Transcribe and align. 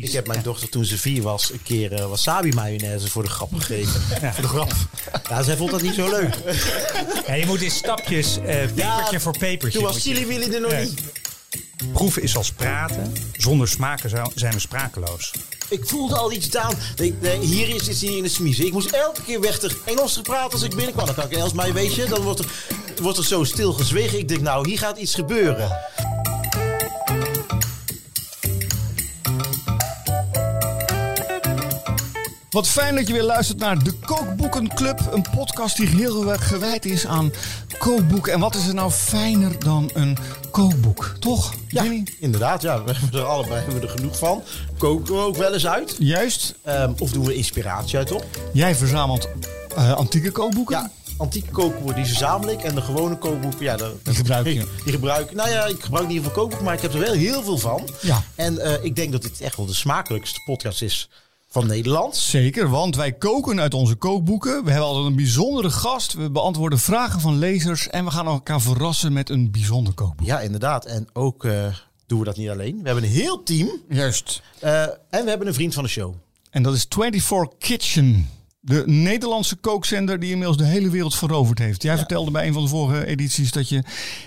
Ik 0.00 0.12
heb 0.12 0.26
mijn 0.26 0.42
dochter 0.42 0.68
toen 0.68 0.84
ze 0.84 0.98
vier 0.98 1.22
was 1.22 1.52
een 1.52 1.62
keer 1.62 1.92
eh, 1.92 2.06
wasabi 2.06 2.52
mayonaise 2.52 3.10
voor 3.10 3.22
de 3.22 3.28
grap 3.28 3.54
gegeven. 3.54 4.00
Voor 4.34 4.42
de 4.42 4.48
grap. 4.48 4.72
Ja, 5.28 5.42
zij 5.42 5.56
vond 5.56 5.70
dat 5.70 5.82
niet 5.82 5.94
zo 5.94 6.08
leuk. 6.10 6.34
Ja, 7.26 7.34
je 7.34 7.46
moet 7.46 7.62
in 7.62 7.70
stapjes, 7.70 8.36
eh 8.36 8.42
pepertje 8.74 9.20
voor 9.20 9.38
pepertje. 9.38 9.78
Toen 9.78 9.88
was 9.88 10.02
Chili 10.02 10.26
Willy 10.26 10.54
er 10.54 10.60
nog 10.60 10.70
Ja. 10.70 10.80
niet. 10.80 11.00
Proeven 11.92 12.22
is 12.22 12.36
als 12.36 12.52
praten. 12.52 13.12
Zonder 13.36 13.68
smaken 13.68 14.10
zijn 14.34 14.52
we 14.52 14.58
sprakeloos. 14.60 15.30
Ik 15.68 15.86
voelde 15.86 16.16
al 16.16 16.32
iets 16.32 16.56
aan. 16.56 16.74
Hier 17.40 17.68
is 17.74 17.88
iets 17.88 18.02
in 18.02 18.22
de 18.22 18.28
smiezen. 18.28 18.66
Ik 18.66 18.72
moest 18.72 18.90
elke 18.90 19.22
keer 19.22 19.40
weg 19.40 19.58
ter 19.58 19.76
Engels 19.84 20.20
praten 20.22 20.52
als 20.52 20.62
ik 20.62 20.74
binnenkwam. 20.74 21.06
Dan 21.06 21.14
kan 21.14 21.24
ik 21.24 21.32
Engels, 21.32 21.52
maar 21.52 21.72
weet 21.72 21.94
je, 21.94 22.04
dan 22.06 22.20
wordt 22.22 22.38
er, 22.40 22.46
wordt 23.02 23.18
er 23.18 23.24
zo 23.24 23.44
stil 23.44 23.72
gezwegen. 23.72 24.18
Ik 24.18 24.28
denk, 24.28 24.40
nou, 24.40 24.68
hier 24.68 24.78
gaat 24.78 24.98
iets 24.98 25.14
gebeuren. 25.14 25.78
Wat 32.56 32.68
fijn 32.68 32.94
dat 32.94 33.06
je 33.06 33.12
weer 33.12 33.22
luistert 33.22 33.58
naar 33.58 33.84
de 33.84 33.92
Kookboekenclub. 33.92 35.00
Een 35.12 35.24
podcast 35.36 35.76
die 35.76 35.86
heel 35.86 36.32
erg 36.32 36.48
gewijd 36.48 36.84
is 36.84 37.06
aan 37.06 37.32
kookboeken. 37.78 38.32
En 38.32 38.40
wat 38.40 38.54
is 38.54 38.66
er 38.66 38.74
nou 38.74 38.90
fijner 38.90 39.58
dan 39.58 39.90
een 39.94 40.16
kookboek? 40.50 41.14
Toch, 41.20 41.54
Ja, 41.68 41.82
Jenny? 41.82 42.06
inderdaad. 42.20 42.62
Ja, 42.62 42.84
we 42.84 42.92
hebben 42.92 43.20
er 43.20 43.26
allebei 43.26 43.56
hebben 43.60 43.80
we 43.80 43.86
er 43.86 43.92
genoeg 43.92 44.18
van. 44.18 44.42
Koken 44.78 45.14
we 45.14 45.20
ook 45.20 45.36
wel 45.36 45.52
eens 45.52 45.66
uit. 45.66 45.96
Juist. 45.98 46.54
Ehm, 46.62 46.92
of 46.98 47.10
doen 47.10 47.24
we 47.24 47.34
inspiratie 47.34 47.98
uit 47.98 48.12
op. 48.12 48.24
Jij 48.52 48.74
verzamelt 48.74 49.28
eh, 49.76 49.92
antieke 49.92 50.30
kookboeken. 50.30 50.76
Ja, 50.76 50.90
antieke 51.16 51.50
kookboeken 51.50 51.94
die 51.94 52.04
verzamel 52.04 52.48
ik. 52.48 52.62
En 52.62 52.74
de 52.74 52.82
gewone 52.82 53.18
kookboeken, 53.18 53.64
ja, 53.64 53.76
dat, 53.76 54.04
Die 54.04 54.14
gebruik 54.14 54.46
je. 54.46 54.52
Die 54.84 54.92
gebruik 54.92 55.34
Nou 55.34 55.50
ja, 55.50 55.64
ik 55.64 55.82
gebruik 55.82 56.06
niet 56.06 56.14
heel 56.14 56.22
veel 56.22 56.32
kookboeken, 56.32 56.64
maar 56.64 56.74
ik 56.74 56.82
heb 56.82 56.92
er 56.92 57.00
wel 57.00 57.12
heel 57.12 57.42
veel 57.42 57.58
van. 57.58 57.88
Ja. 58.02 58.22
En 58.34 58.58
eh, 58.58 58.84
ik 58.84 58.96
denk 58.96 59.12
dat 59.12 59.22
dit 59.22 59.40
echt 59.40 59.56
wel 59.56 59.66
de 59.66 59.74
smakelijkste 59.74 60.40
podcast 60.44 60.82
is 60.82 61.08
van 61.60 61.66
Nederland. 61.66 62.16
Zeker, 62.16 62.68
want 62.68 62.96
wij 62.96 63.12
koken 63.12 63.60
uit 63.60 63.74
onze 63.74 63.94
kookboeken. 63.94 64.64
We 64.64 64.70
hebben 64.70 64.88
altijd 64.88 65.06
een 65.06 65.16
bijzondere 65.16 65.70
gast. 65.70 66.12
We 66.12 66.30
beantwoorden 66.30 66.78
vragen 66.78 67.20
van 67.20 67.38
lezers. 67.38 67.88
En 67.88 68.04
we 68.04 68.10
gaan 68.10 68.26
elkaar 68.26 68.60
verrassen 68.60 69.12
met 69.12 69.30
een 69.30 69.50
bijzonder 69.50 69.94
kookboek. 69.94 70.26
Ja, 70.26 70.40
inderdaad. 70.40 70.84
En 70.84 71.08
ook 71.12 71.44
eh, 71.44 71.66
doen 72.06 72.18
we 72.18 72.24
dat 72.24 72.36
niet 72.36 72.48
alleen. 72.48 72.78
We 72.82 72.86
hebben 72.86 73.04
een 73.04 73.10
heel 73.10 73.42
team. 73.42 73.70
Juist. 73.88 74.42
eh, 74.58 74.82
en 74.82 75.22
we 75.24 75.28
hebben 75.28 75.46
een 75.46 75.54
vriend 75.54 75.74
van 75.74 75.82
de 75.82 75.88
show. 75.88 76.14
En 76.50 76.62
dat 76.62 76.74
is 76.74 76.86
24 76.88 77.58
Kitchen. 77.58 78.30
De 78.66 78.82
Nederlandse 78.86 79.56
kookzender 79.56 80.20
die 80.20 80.30
inmiddels 80.30 80.56
de 80.58 80.64
hele 80.64 80.90
wereld 80.90 81.14
veroverd 81.14 81.58
heeft. 81.58 81.82
Jij 81.82 81.96
vertelde 81.96 82.30
bij 82.30 82.46
een 82.46 82.52
van 82.52 82.62
de 82.62 82.68
vorige 82.68 83.06
edities 83.06 83.52
dat 83.52 83.68
je 83.68 83.82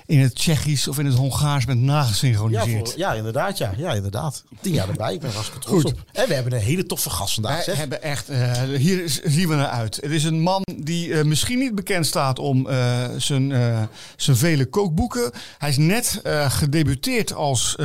in 0.05 0.19
het 0.19 0.35
Tsjechisch 0.35 0.87
of 0.87 0.99
in 0.99 1.05
het 1.05 1.15
Hongaars 1.15 1.65
bent 1.65 1.79
Ja, 1.79 1.85
nagesynchroniseerd. 1.85 2.89
voor, 2.89 2.99
ja, 2.99 3.13
inderdaad. 3.13 3.57
Ja. 3.57 3.71
ja, 3.77 3.93
inderdaad. 3.93 4.43
Tien 4.61 4.73
jaar 4.73 4.89
erbij. 4.89 5.13
Ik 5.13 5.19
ben 5.19 5.31
hartstikke 5.31 5.65
trots 5.65 5.83
Goed. 5.83 5.91
op. 5.93 6.03
En 6.11 6.27
we 6.27 6.33
hebben 6.33 6.53
een 6.53 6.59
hele 6.59 6.85
toffe 6.85 7.09
gast 7.09 7.33
vandaag. 7.33 7.63
Zeg. 7.63 7.77
hebben 7.77 8.03
echt, 8.03 8.29
eh, 8.29 8.61
hier 8.61 9.03
is- 9.03 9.21
zien 9.23 9.47
we 9.47 9.55
naar 9.55 9.67
uit. 9.67 9.95
Het 9.95 10.11
is 10.11 10.23
een 10.23 10.41
man 10.41 10.61
die 10.81 11.13
eh, 11.13 11.23
misschien 11.23 11.59
niet 11.59 11.75
bekend 11.75 12.05
staat 12.05 12.39
om 12.39 12.67
eh, 12.67 13.05
zijn, 13.17 13.53
zijn 14.15 14.37
vele 14.37 14.65
kookboeken. 14.65 15.31
Hij 15.57 15.69
is 15.69 15.77
net 15.77 16.21
gedebuteerd 16.47 17.33
als 17.33 17.75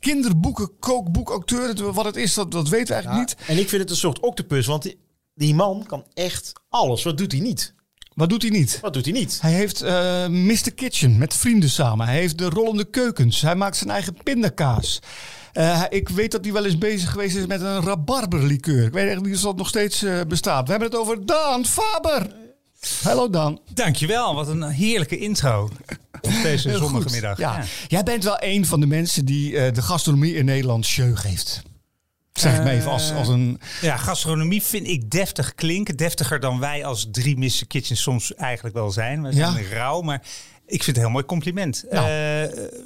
kinderboeken 0.00 0.70
kookboekauteur. 0.78 1.68
Het- 1.68 1.80
Wat 1.80 2.04
het 2.04 2.16
is, 2.16 2.34
dat, 2.34 2.50
dat 2.50 2.68
weten 2.68 2.86
we 2.86 2.92
eigenlijk 2.94 3.28
niet. 3.28 3.48
En 3.48 3.58
ik 3.58 3.68
vind 3.68 3.82
het 3.82 3.90
een 3.90 3.96
soort 3.96 4.20
octopus, 4.20 4.66
want 4.66 4.82
die, 4.82 4.98
die 5.40 5.54
man 5.54 5.84
kan 5.86 6.04
echt 6.14 6.52
alles. 6.68 7.02
Wat 7.02 7.18
doet 7.18 7.32
hij 7.32 7.40
niet? 7.40 7.74
Wat 8.14 8.28
doet 8.28 8.42
hij 8.42 8.50
niet? 8.50 8.78
Wat 8.80 8.92
doet 8.92 9.04
hij 9.04 9.14
niet? 9.14 9.38
Hij 9.40 9.52
heeft 9.52 9.82
eh 9.82 10.26
Mr. 10.26 10.72
Kitchen 10.74 11.18
met 11.18 11.34
vrienden 11.34 11.70
samen. 11.70 12.06
Hij 12.06 12.16
heeft 12.16 12.38
de 12.38 12.48
rollende 12.48 12.84
keukens. 12.84 13.40
Hij 13.40 13.54
maakt 13.54 13.76
zijn 13.76 13.90
eigen 13.90 14.16
pindakaas. 14.22 14.98
Eh, 15.52 15.82
ik 15.88 16.08
weet 16.08 16.32
dat 16.32 16.44
hij 16.44 16.52
wel 16.52 16.64
eens 16.64 16.78
bezig 16.78 17.10
geweest 17.10 17.36
is 17.36 17.46
met 17.46 17.60
een 17.60 17.82
rabarberlikeur. 17.82 18.84
Ik 18.84 18.92
weet 18.92 19.02
eigenlijk 19.02 19.26
niet 19.26 19.36
of 19.36 19.42
dat 19.42 19.56
nog 19.56 19.68
steeds 19.68 20.02
eh, 20.02 20.20
bestaat. 20.28 20.64
We 20.64 20.70
hebben 20.70 20.90
het 20.90 20.98
over 20.98 21.26
Daan 21.26 21.66
Faber. 21.66 22.34
Hallo 23.02 23.30
Daan. 23.30 23.58
Dankjewel, 23.74 24.34
wat 24.34 24.48
een 24.48 24.62
heerlijke 24.62 25.18
intro 25.18 25.70
op 26.20 26.32
deze 26.42 26.76
zondagmiddag. 26.76 27.38
Ja. 27.38 27.56
Ja. 27.56 27.64
Jij 27.88 28.02
bent 28.02 28.24
wel 28.24 28.36
een 28.38 28.66
van 28.66 28.80
de 28.80 28.86
mensen 28.86 29.24
die 29.24 29.58
eh, 29.58 29.74
de 29.74 29.82
gastronomie 29.82 30.34
in 30.34 30.44
Nederland 30.44 30.86
show 30.86 31.16
geeft. 31.16 31.62
Zeg 32.40 32.52
het 32.54 32.64
me 32.64 32.70
even 32.70 32.90
als, 32.90 33.12
als 33.12 33.28
een... 33.28 33.60
Ja, 33.80 33.96
gastronomie 33.96 34.62
vind 34.62 34.86
ik 34.86 35.10
deftig 35.10 35.54
klinken. 35.54 35.96
Deftiger 35.96 36.40
dan 36.40 36.58
wij 36.60 36.84
als 36.84 37.08
drie 37.10 37.38
Mr. 37.38 37.66
Kitchens 37.66 38.02
soms 38.02 38.34
eigenlijk 38.34 38.74
wel 38.74 38.90
zijn. 38.90 39.22
We 39.22 39.32
zijn 39.32 39.62
Ja. 39.62 39.68
rauw, 39.74 40.00
maar 40.00 40.22
ik 40.66 40.82
vind 40.82 40.86
het 40.86 40.96
een 40.96 41.02
heel 41.02 41.10
mooi 41.10 41.24
compliment. 41.24 41.84
Nou. 41.90 42.04
Eh, 42.04 42.10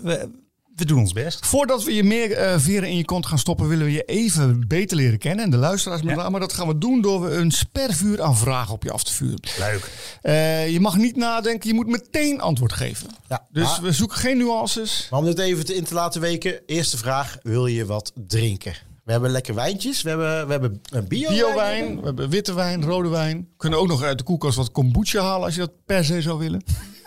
we, 0.02 0.42
we 0.76 0.84
doen 0.84 0.98
ons 0.98 1.12
best. 1.12 1.46
Voordat 1.46 1.84
we 1.84 1.94
je 1.94 2.02
meer 2.04 2.32
eh, 2.32 2.58
veren 2.58 2.88
in 2.88 2.96
je 2.96 3.04
kont 3.04 3.26
gaan 3.26 3.38
stoppen, 3.38 3.68
willen 3.68 3.84
we 3.86 3.92
je 3.92 4.02
even 4.02 4.64
beter 4.68 4.96
leren 4.96 5.18
kennen. 5.18 5.44
En 5.44 5.50
de 5.50 5.56
luisteraars 5.56 6.02
met 6.02 6.16
Ja. 6.16 6.22
name. 6.22 6.38
Dat 6.40 6.52
gaan 6.52 6.66
we 6.68 6.78
doen 6.78 7.00
door 7.00 7.20
we 7.22 7.30
een 7.30 7.50
spervuur 7.50 8.22
aan 8.22 8.36
vragen 8.36 8.74
op 8.74 8.82
je 8.82 8.90
af 8.92 9.04
te 9.04 9.12
vuren. 9.12 9.38
Leuk. 9.58 9.90
Eh, 10.22 10.68
je 10.72 10.80
mag 10.80 10.96
niet 10.96 11.16
nadenken, 11.16 11.68
je 11.68 11.74
moet 11.74 11.86
meteen 11.86 12.40
antwoord 12.40 12.72
geven. 12.72 13.08
Ja, 13.28 13.46
Dus 13.50 13.64
maar- 13.64 13.82
we 13.82 13.92
zoeken 13.92 14.16
geen 14.18 14.38
nuances. 14.38 15.06
Maar 15.10 15.20
om 15.20 15.26
dit 15.26 15.38
even 15.38 15.74
in 15.76 15.84
te 15.84 15.94
laten 15.94 16.20
weken. 16.20 16.60
Eerste 16.66 16.96
vraag. 16.96 17.36
Wil 17.42 17.66
je 17.66 17.86
wat 17.86 18.12
drinken? 18.26 18.74
We 19.04 19.12
hebben 19.12 19.30
lekker 19.30 19.54
wijntjes. 19.54 20.02
We 20.02 20.08
hebben, 20.08 20.46
we 20.46 20.52
hebben 20.52 20.82
een 20.90 21.08
bio 21.08 21.28
Bio-wijn, 21.28 22.00
we 22.00 22.04
hebben 22.04 22.28
witte 22.28 22.54
wijn, 22.54 22.84
rode 22.84 23.08
wijn. 23.08 23.36
We 23.36 23.56
kunnen 23.56 23.78
ook 23.78 23.88
nog 23.88 24.02
uit 24.02 24.18
de 24.18 24.24
koelkast 24.24 24.56
wat 24.56 24.70
kombucha 24.70 25.20
halen 25.20 25.44
als 25.44 25.54
je 25.54 25.60
dat 25.60 25.72
per 25.86 26.04
se 26.04 26.22
zou 26.22 26.38
willen. 26.38 26.62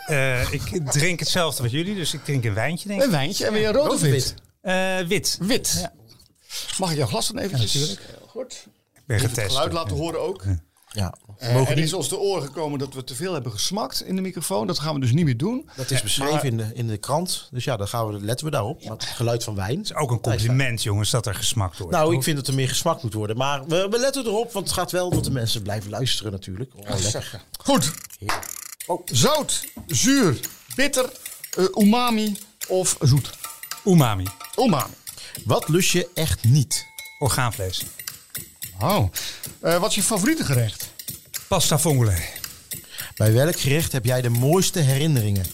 Eh, 0.05 0.51
ik 0.51 0.91
drink 0.91 1.19
hetzelfde 1.19 1.61
wat 1.61 1.71
jullie, 1.71 1.95
dus 1.95 2.13
ik 2.13 2.23
drink 2.23 2.43
een 2.43 2.53
wijntje 2.53 2.87
denk 2.87 2.99
ik. 2.99 3.05
Een 3.05 3.11
wijntje 3.11 3.45
en 3.45 3.53
weer 3.53 3.71
rood 3.71 3.93
of 3.93 4.01
wit? 4.01 4.35
Eh, 4.61 4.99
wit. 4.99 5.37
Wit. 5.41 5.77
Ja. 5.81 5.93
Mag 6.79 6.91
ik 6.91 6.97
jouw 6.97 7.07
glas 7.07 7.27
dan 7.27 7.37
eventjes? 7.37 7.73
Ja, 7.73 7.79
natuurlijk. 7.79 8.07
Heel 8.17 8.27
goed. 8.27 8.67
Ik 8.93 9.01
ben 9.05 9.19
getest. 9.19 9.37
het 9.41 9.51
geluid 9.51 9.73
laten 9.73 9.95
horen 9.95 10.21
ook. 10.21 10.43
Ja, 10.45 10.59
we 10.93 11.11
Eh, 11.37 11.53
mogen 11.53 11.69
er 11.69 11.75
niet- 11.75 11.85
is 11.85 11.93
ons 11.93 12.07
te 12.07 12.17
oren 12.19 12.43
gekomen 12.43 12.79
dat 12.79 12.93
we 12.93 13.03
te 13.03 13.15
veel 13.15 13.33
hebben 13.33 13.51
gesmakt 13.51 14.01
in 14.03 14.15
de 14.15 14.21
microfoon. 14.21 14.67
Dat 14.67 14.79
gaan 14.79 14.93
we 14.93 14.99
dus 14.99 15.11
niet 15.11 15.25
meer 15.25 15.37
doen. 15.37 15.69
dat 15.75 15.91
is 15.91 16.01
beschreven 16.01 16.43
in, 16.43 16.57
de, 16.57 16.71
in 16.73 16.87
de 16.87 16.97
krant. 16.97 17.47
Dus 17.51 17.63
ja, 17.63 17.77
dan 17.77 17.87
gaan 17.87 18.07
we, 18.07 18.19
letten 18.21 18.45
we 18.45 18.51
daarop. 18.51 18.83
Maar 18.83 18.91
het 18.93 19.03
geluid 19.03 19.43
van 19.43 19.55
wijn. 19.55 19.81
is 19.81 19.93
ook 19.93 20.11
een 20.11 20.19
compliment, 20.21 20.83
jongens, 20.83 21.09
dat 21.09 21.25
er 21.25 21.35
gesmakt 21.35 21.77
wordt. 21.77 21.93
Nou, 21.93 22.15
ik 22.15 22.23
vind 22.23 22.37
dat 22.37 22.47
er 22.47 22.53
meer 22.53 22.67
gesmakt 22.69 23.03
moet 23.03 23.13
worden. 23.13 23.37
Maar 23.37 23.65
we, 23.65 23.87
we 23.89 23.99
letten 23.99 24.25
erop, 24.25 24.51
want 24.51 24.65
het 24.65 24.75
gaat 24.75 24.91
wel 24.91 25.09
dat 25.09 25.23
de 25.23 25.31
mensen 25.31 25.61
blijven 25.61 25.89
luisteren 25.89 26.31
natuurlijk. 26.31 26.71
Oh, 26.75 26.99
lekker. 26.99 27.41
Goed. 27.59 27.91
Oh, 28.85 29.01
zout, 29.05 29.65
zuur, 29.87 30.39
bitter, 30.75 31.09
eh, 31.57 31.65
umami 31.83 32.37
of 32.67 32.97
zoet. 33.01 33.29
Umami. 33.85 34.25
Umami. 34.59 34.93
Wat 35.45 35.67
lust 35.69 35.91
je 35.91 36.09
echt 36.13 36.43
niet? 36.43 36.85
Orgaanvlees. 37.19 37.83
Oh. 38.81 39.09
Eh, 39.59 39.77
wat 39.79 39.89
is 39.89 39.95
je 39.95 40.03
favoriete 40.03 40.43
gerecht? 40.45 40.89
Pasta 41.47 41.79
vongole. 41.79 42.17
Bij 43.15 43.33
welk 43.33 43.59
gerecht 43.59 43.91
heb 43.91 44.05
jij 44.05 44.21
de 44.21 44.29
mooiste 44.29 44.79
herinneringen? 44.79 45.45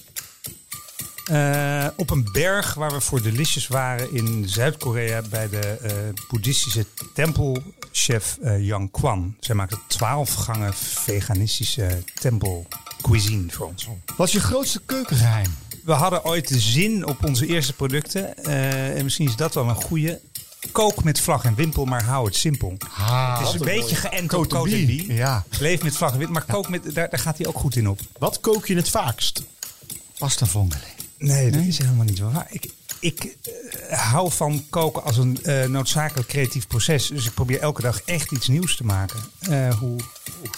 Eh, 1.26 1.88
op 1.96 2.10
een 2.10 2.30
berg 2.32 2.74
waar 2.74 2.92
we 2.92 3.02
voor 3.02 3.22
Delicious 3.22 3.68
waren 3.68 4.14
in 4.16 4.44
Zuid-Korea 4.50 5.22
bij 5.22 5.50
de 5.50 5.60
eh, 5.60 5.92
boeddhistische 6.30 6.86
tempelchef 7.14 8.38
eh 8.42 8.66
Yang 8.66 8.92
Kwan. 8.92 9.36
Zij 9.40 9.56
maakte 9.56 9.78
twaalf 9.88 10.34
gangen 10.34 10.74
veganistische 10.74 12.04
tempel 12.14 12.68
cuisine 13.02 13.52
voor 13.52 13.68
ons. 13.68 13.88
Wat 14.18 14.28
is 14.28 14.34
je 14.34 14.40
grootste 14.40 14.82
keukengeheim? 14.86 15.56
We 15.84 15.92
hadden 15.94 16.26
ooit 16.26 16.48
de 16.48 16.60
zin 16.60 17.06
op 17.08 17.24
onze 17.26 17.46
eerste 17.48 17.74
producten. 17.74 18.44
eh, 18.44 18.98
en 18.98 19.04
misschien 19.04 19.28
is 19.28 19.36
dat 19.36 19.54
wel 19.54 19.70
een 19.70 19.76
goede. 19.76 20.20
Kook 20.72 21.04
met 21.04 21.20
vlag 21.20 21.44
en 21.44 21.56
wimpel, 21.56 21.86
maar 21.86 22.04
hou 22.04 22.26
het 22.26 22.36
simpel. 22.36 22.78
Ah, 22.98 23.40
het 23.40 23.48
is 23.48 23.54
een 23.54 23.66
beetje 23.66 23.96
geënt 23.96 24.34
op 24.34 24.48
Cote. 24.48 25.14
Ja. 25.14 25.44
Leef 25.60 25.84
met 25.84 25.96
vlag 25.96 26.12
en 26.12 26.18
wimpel, 26.18 26.34
maar 26.36 26.56
kook 26.56 26.70
met, 26.70 26.96
daar, 26.96 27.10
daar 27.10 27.20
gaat 27.20 27.38
hij 27.38 27.48
ook 27.48 27.58
goed 27.58 27.76
in 27.76 27.90
op. 27.90 28.00
Wat 28.18 28.40
kook 28.40 28.66
je 28.66 28.76
het 28.76 28.90
vaakst? 28.90 29.44
Pasta 30.18 30.46
vongole. 30.46 30.76
Nee, 31.18 31.52
dat 31.52 31.64
is 31.64 31.78
helemaal 31.78 32.06
niet 32.06 32.20
waar. 32.20 32.48
Ik, 32.50 32.70
ik 33.00 33.36
eh, 33.90 34.00
hou 34.00 34.32
van 34.32 34.66
koken 34.70 35.04
als 35.04 35.18
een 35.18 35.44
eh, 35.44 35.66
noodzakelijk 35.66 36.28
creatief 36.28 36.68
proces. 36.68 37.08
Dus 37.08 37.26
ik 37.26 37.34
probeer 37.34 37.60
elke 37.60 37.82
dag 37.82 38.02
echt 38.02 38.32
iets 38.32 38.48
nieuws 38.48 38.76
te 38.76 38.86
maken. 38.86 39.20
Eh, 39.40 39.74
hoe, 39.80 40.00
hoe 40.40 40.50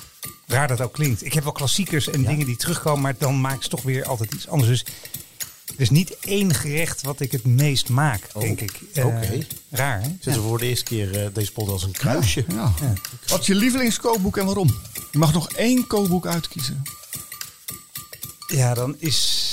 raar 0.47 0.67
dat 0.67 0.81
ook 0.81 0.93
klinkt. 0.93 1.25
Ik 1.25 1.33
heb 1.33 1.43
wel 1.43 1.51
klassiekers 1.51 2.07
en 2.07 2.23
dingen 2.23 2.45
die 2.45 2.55
terugkomen, 2.55 3.01
maar 3.01 3.15
dan 3.17 3.41
maak 3.41 3.55
ik 3.63 3.69
toch 3.69 3.81
weer 3.81 4.05
altijd 4.05 4.33
iets 4.33 4.47
anders. 4.47 4.69
Dus 4.69 4.85
er 5.75 5.81
is 5.81 5.89
niet 5.89 6.17
één 6.19 6.53
gerecht 6.53 7.01
wat 7.01 7.19
ik 7.19 7.31
het 7.31 7.45
meest 7.45 7.89
maak, 7.89 8.21
denk 8.39 8.61
ik. 8.61 8.79
Eh, 8.93 9.05
oké. 9.05 9.37
Raar, 9.69 10.01
hè? 10.01 10.07
Zitten 10.19 10.41
we 10.41 10.47
voor 10.47 10.57
de 10.59 10.65
eerste 10.67 10.83
keer 10.85 11.23
eh, 11.23 11.27
deze 11.33 11.51
pot 11.51 11.69
als 11.69 11.83
een 11.83 11.91
kruisje. 11.91 12.45
Ja. 12.47 12.73
Wat 13.27 13.39
is 13.39 13.47
je 13.47 13.55
lievelingskookboek 13.55 14.37
en 14.37 14.45
waarom? 14.45 14.75
Je 15.11 15.17
mag 15.17 15.33
nog 15.33 15.51
één 15.51 15.87
kookboek 15.87 16.25
uitkiezen. 16.27 16.83
Ja, 18.47 18.73
dan 18.73 18.95
is. 18.99 19.43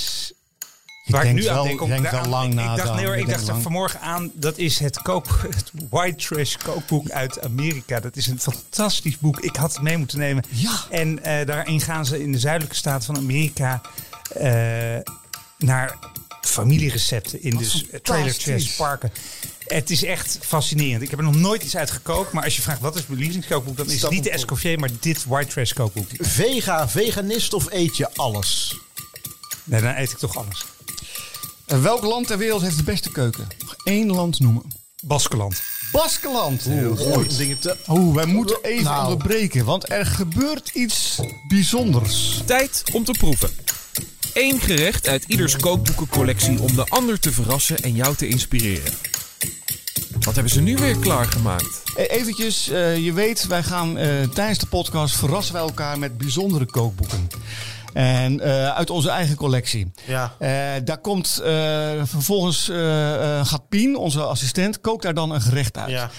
Je 1.05 1.13
Waar 1.13 1.27
ik 1.27 1.33
nu 1.35 1.47
aan 1.47 1.55
wel- 1.55 1.65
denk, 1.65 1.81
om- 1.81 1.89
wel 1.89 2.03
daar- 2.03 2.29
lang 2.29 2.49
ik 2.49 2.55
na, 2.55 2.75
dacht, 2.77 2.87
Dan. 2.87 2.97
nee 2.97 3.05
hoor, 3.07 3.17
ik 3.17 3.29
dacht 3.29 3.49
er 3.49 3.61
vanmorgen 3.61 4.01
aan, 4.01 4.31
dat 4.35 4.59
is 4.59 4.79
het, 4.79 5.03
kook, 5.03 5.27
het 5.57 5.71
White 5.91 6.27
Trash 6.27 6.57
kookboek 6.57 7.11
uit 7.11 7.41
Amerika. 7.41 8.01
Dat 8.01 8.17
is 8.17 8.27
een 8.27 8.41
fantastisch 8.41 9.19
boek. 9.19 9.41
Ik 9.41 9.57
had 9.57 9.73
het 9.75 9.83
mee 9.83 9.97
moeten 9.97 10.19
nemen. 10.19 10.45
Ja. 10.49 10.81
En 10.91 11.25
eh, 11.25 11.47
daarin 11.47 11.81
gaan 11.81 12.07
ze 12.07 12.23
in 12.23 12.33
de 12.33 12.39
zuidelijke 12.39 12.77
staat 12.77 13.05
van 13.05 13.17
Amerika 13.17 13.81
eh, 14.35 14.97
naar 15.63 15.99
familierecepten 16.41 17.43
in 17.43 17.57
dus 17.57 17.85
trailer 18.03 18.39
trash 18.39 18.77
parken. 18.77 19.13
Het 19.67 19.91
is 19.91 20.05
echt 20.05 20.39
fascinerend. 20.41 21.03
Ik 21.03 21.11
heb 21.11 21.19
er 21.19 21.25
nog 21.25 21.35
nooit 21.35 21.63
iets 21.63 21.77
uit 21.77 21.91
gekookt. 21.91 22.33
Maar 22.33 22.45
als 22.45 22.57
je 22.57 22.63
vraagt 22.63 22.81
wat 22.81 22.97
is 22.97 23.07
mijn 23.07 23.21
lievelingskookboek, 23.21 23.77
dan 23.77 23.91
is 23.91 24.03
het 24.03 24.11
niet 24.11 24.25
de 24.25 24.31
Escoffier, 24.31 24.79
maar 24.79 24.91
dit 25.01 25.25
white 25.25 25.51
trash 25.51 25.73
kookboek. 25.73 26.07
Vega, 26.19 26.89
veganist 26.89 27.55
of 27.55 27.67
eet 27.71 27.97
je 27.97 28.15
alles? 28.15 28.77
Nee, 29.65 29.81
dan 29.81 29.95
eet 29.95 30.11
ik 30.11 30.19
toch 30.19 30.37
alles. 30.37 30.65
Uh, 31.67 31.83
welk 31.83 32.03
land 32.03 32.27
ter 32.27 32.39
wereld 32.39 32.63
heeft 32.63 32.77
de 32.77 32.83
beste 32.83 33.13
keuken? 33.13 33.47
Nog 33.59 33.77
één 33.85 34.11
land 34.11 34.41
noemen. 34.41 34.63
Baskeland. 35.03 35.63
Baskeland. 35.93 36.67
Oeh, 36.67 37.29
dingen 37.37 37.59
te... 37.59 37.77
Oeh, 37.89 38.15
wij 38.15 38.27
moeten 38.27 38.59
even 38.63 38.85
nou. 38.85 39.03
onderbreken, 39.03 39.65
want 39.65 39.91
er 39.91 40.07
gebeurt 40.07 40.71
iets 40.75 41.21
bijzonders. 41.49 42.43
Tijd 42.47 42.83
om 42.93 43.05
te 43.05 43.13
proeven. 43.13 43.51
Eén 44.35 44.61
gerecht 44.61 45.09
uit 45.09 45.25
ieders 45.27 45.57
kookboekencollectie 45.57 46.61
om 46.61 46.75
de 46.75 46.85
ander 46.89 47.21
te 47.21 47.33
verrassen 47.33 47.77
en 47.77 47.95
jou 47.95 48.17
te 48.17 48.29
inspireren. 48.29 48.93
Wat 50.21 50.35
hebben 50.35 50.53
ze 50.53 50.61
nu 50.61 50.77
weer 50.77 50.99
klaargemaakt? 50.99 51.83
Eventjes, 51.97 52.69
uh, 52.69 52.97
je 52.97 53.13
weet, 53.13 53.47
wij 53.47 53.63
gaan 53.63 53.99
uh, 53.99 54.29
tijdens 54.29 54.59
de 54.59 54.67
podcast 54.67 55.17
verrassen 55.17 55.55
wij 55.55 55.63
elkaar 55.63 55.99
met 55.99 56.19
bijzondere 56.19 56.65
kookboeken. 56.65 57.29
En 57.93 58.33
uh, 58.33 58.69
uit 58.69 58.91
onze 58.91 59.11
eigen 59.11 59.37
collectie. 59.37 59.93
Ja. 60.07 60.35
daar 60.85 60.99
komt 60.99 61.41
vervolgens 62.05 62.65
gaat 63.43 63.69
Pien, 63.69 63.97
onze 63.97 64.23
assistent, 64.23 64.81
kookt 64.81 65.03
daar 65.03 65.15
dan 65.15 65.31
een 65.31 65.41
gerecht 65.41 65.79
uit. 65.79 65.91
Ja. 65.91 66.11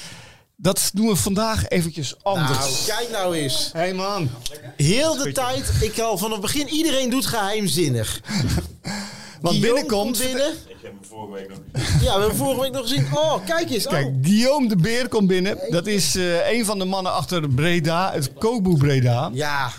Dat 0.55 0.89
doen 0.94 1.07
we 1.07 1.15
vandaag 1.15 1.67
eventjes 1.67 2.15
anders. 2.23 2.59
Nou, 2.59 2.97
kijk 2.97 3.09
nou 3.11 3.35
eens. 3.35 3.69
Hé 3.73 3.79
hey 3.79 3.94
man. 3.94 4.29
Heel 4.77 5.17
de 5.17 5.31
tijd, 5.31 5.71
ik 5.81 6.00
al 6.00 6.17
van 6.17 6.31
het 6.31 6.41
begin, 6.41 6.67
iedereen 6.67 7.09
doet 7.09 7.25
geheimzinnig. 7.25 8.21
Want 9.41 9.59
binnenkomt. 9.59 10.17
binnen. 10.17 10.53
Ik 10.67 10.75
heb 10.81 10.91
hem 10.91 11.09
vorige 11.09 11.33
week 11.33 11.50
nog 11.50 11.57
Ja, 12.01 12.13
we 12.13 12.19
hebben 12.19 12.35
vorige 12.35 12.61
week 12.61 12.71
nog 12.71 12.81
gezien. 12.81 13.07
Oh, 13.13 13.45
kijk 13.45 13.69
eens. 13.69 13.88
Kijk, 13.88 14.05
oh. 14.05 14.13
Guillaume 14.21 14.67
de 14.67 14.75
Beer 14.75 15.07
komt 15.07 15.27
binnen. 15.27 15.57
Dat 15.69 15.88
is 15.88 16.15
uh, 16.15 16.51
een 16.51 16.65
van 16.65 16.79
de 16.79 16.85
mannen 16.85 17.13
achter 17.13 17.49
Breda, 17.49 18.11
het 18.11 18.33
kookboek 18.33 18.77
Breda. 18.77 19.29
Ja. 19.33 19.71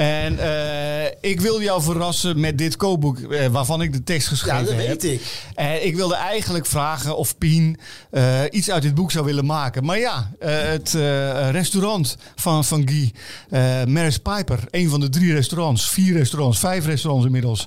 En 0.00 0.34
uh, 0.34 1.04
ik 1.20 1.40
wil 1.40 1.62
jou 1.62 1.82
verrassen 1.82 2.40
met 2.40 2.58
dit 2.58 2.76
kookboek 2.76 3.18
uh, 3.18 3.46
waarvan 3.46 3.82
ik 3.82 3.92
de 3.92 4.02
tekst 4.02 4.28
geschreven 4.28 4.58
heb. 4.58 4.66
Ja, 4.66 4.74
dat 4.76 4.86
heb. 4.86 5.00
weet 5.00 5.12
ik. 5.12 5.20
En 5.54 5.86
ik 5.86 5.96
wilde 5.96 6.14
eigenlijk 6.14 6.66
vragen 6.66 7.16
of 7.16 7.38
Pien 7.38 7.76
uh, 8.10 8.40
iets 8.50 8.70
uit 8.70 8.82
dit 8.82 8.94
boek 8.94 9.10
zou 9.10 9.24
willen 9.24 9.46
maken. 9.46 9.84
Maar 9.84 9.98
ja, 9.98 10.30
het 10.38 10.92
restaurant 11.50 12.16
van, 12.36 12.64
van 12.64 12.88
Guy, 12.88 13.12
Maris 13.88 14.18
Piper, 14.18 14.58
een 14.70 14.88
van 14.88 15.00
de 15.00 15.08
drie 15.08 15.32
restaurants, 15.32 15.90
vier 15.90 16.16
restaurants, 16.16 16.58
vijf 16.58 16.86
restaurants 16.86 17.26
inmiddels, 17.26 17.66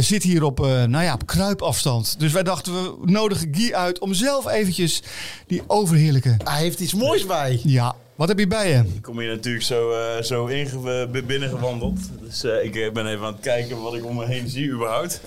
zit 0.00 0.22
hier 0.22 0.42
op, 0.42 0.58
nou 0.58 1.02
ja, 1.02 1.14
op 1.14 1.26
kruipafstand. 1.26 2.14
Dus 2.18 2.32
wij 2.32 2.42
dachten, 2.42 2.72
we 2.72 2.96
nodigen 3.04 3.54
Guy 3.54 3.72
uit 3.72 3.98
om 3.98 4.14
zelf 4.14 4.48
eventjes 4.48 5.02
die 5.46 5.62
overheerlijke... 5.66 6.36
Hij 6.44 6.60
heeft 6.60 6.80
iets 6.80 6.94
moois 6.94 7.26
bij. 7.26 7.60
Ja, 7.62 7.94
wat 8.16 8.28
heb 8.28 8.38
je 8.38 8.46
bij 8.46 8.68
je? 8.68 8.82
Ik 8.94 9.02
kom 9.02 9.18
hier 9.18 9.28
natuurlijk 9.28 9.64
zo, 9.64 9.90
uh, 9.90 10.22
zo 10.22 10.46
inge 10.46 11.08
binnengewandeld. 11.26 11.98
Dus 12.20 12.44
uh, 12.44 12.64
ik 12.64 12.92
ben 12.92 13.06
even 13.06 13.26
aan 13.26 13.32
het 13.32 13.42
kijken 13.42 13.82
wat 13.82 13.94
ik 13.94 14.04
om 14.04 14.16
me 14.16 14.26
heen 14.26 14.48
zie 14.48 14.70
überhaupt. 14.70 15.20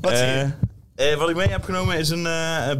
Wat 0.00 0.16
zie 0.16 0.26
je? 0.26 0.50
Uh, 0.96 1.18
wat 1.18 1.28
ik 1.28 1.36
mee 1.36 1.48
heb 1.48 1.64
genomen 1.64 1.98
is 1.98 2.08
een 2.08 2.28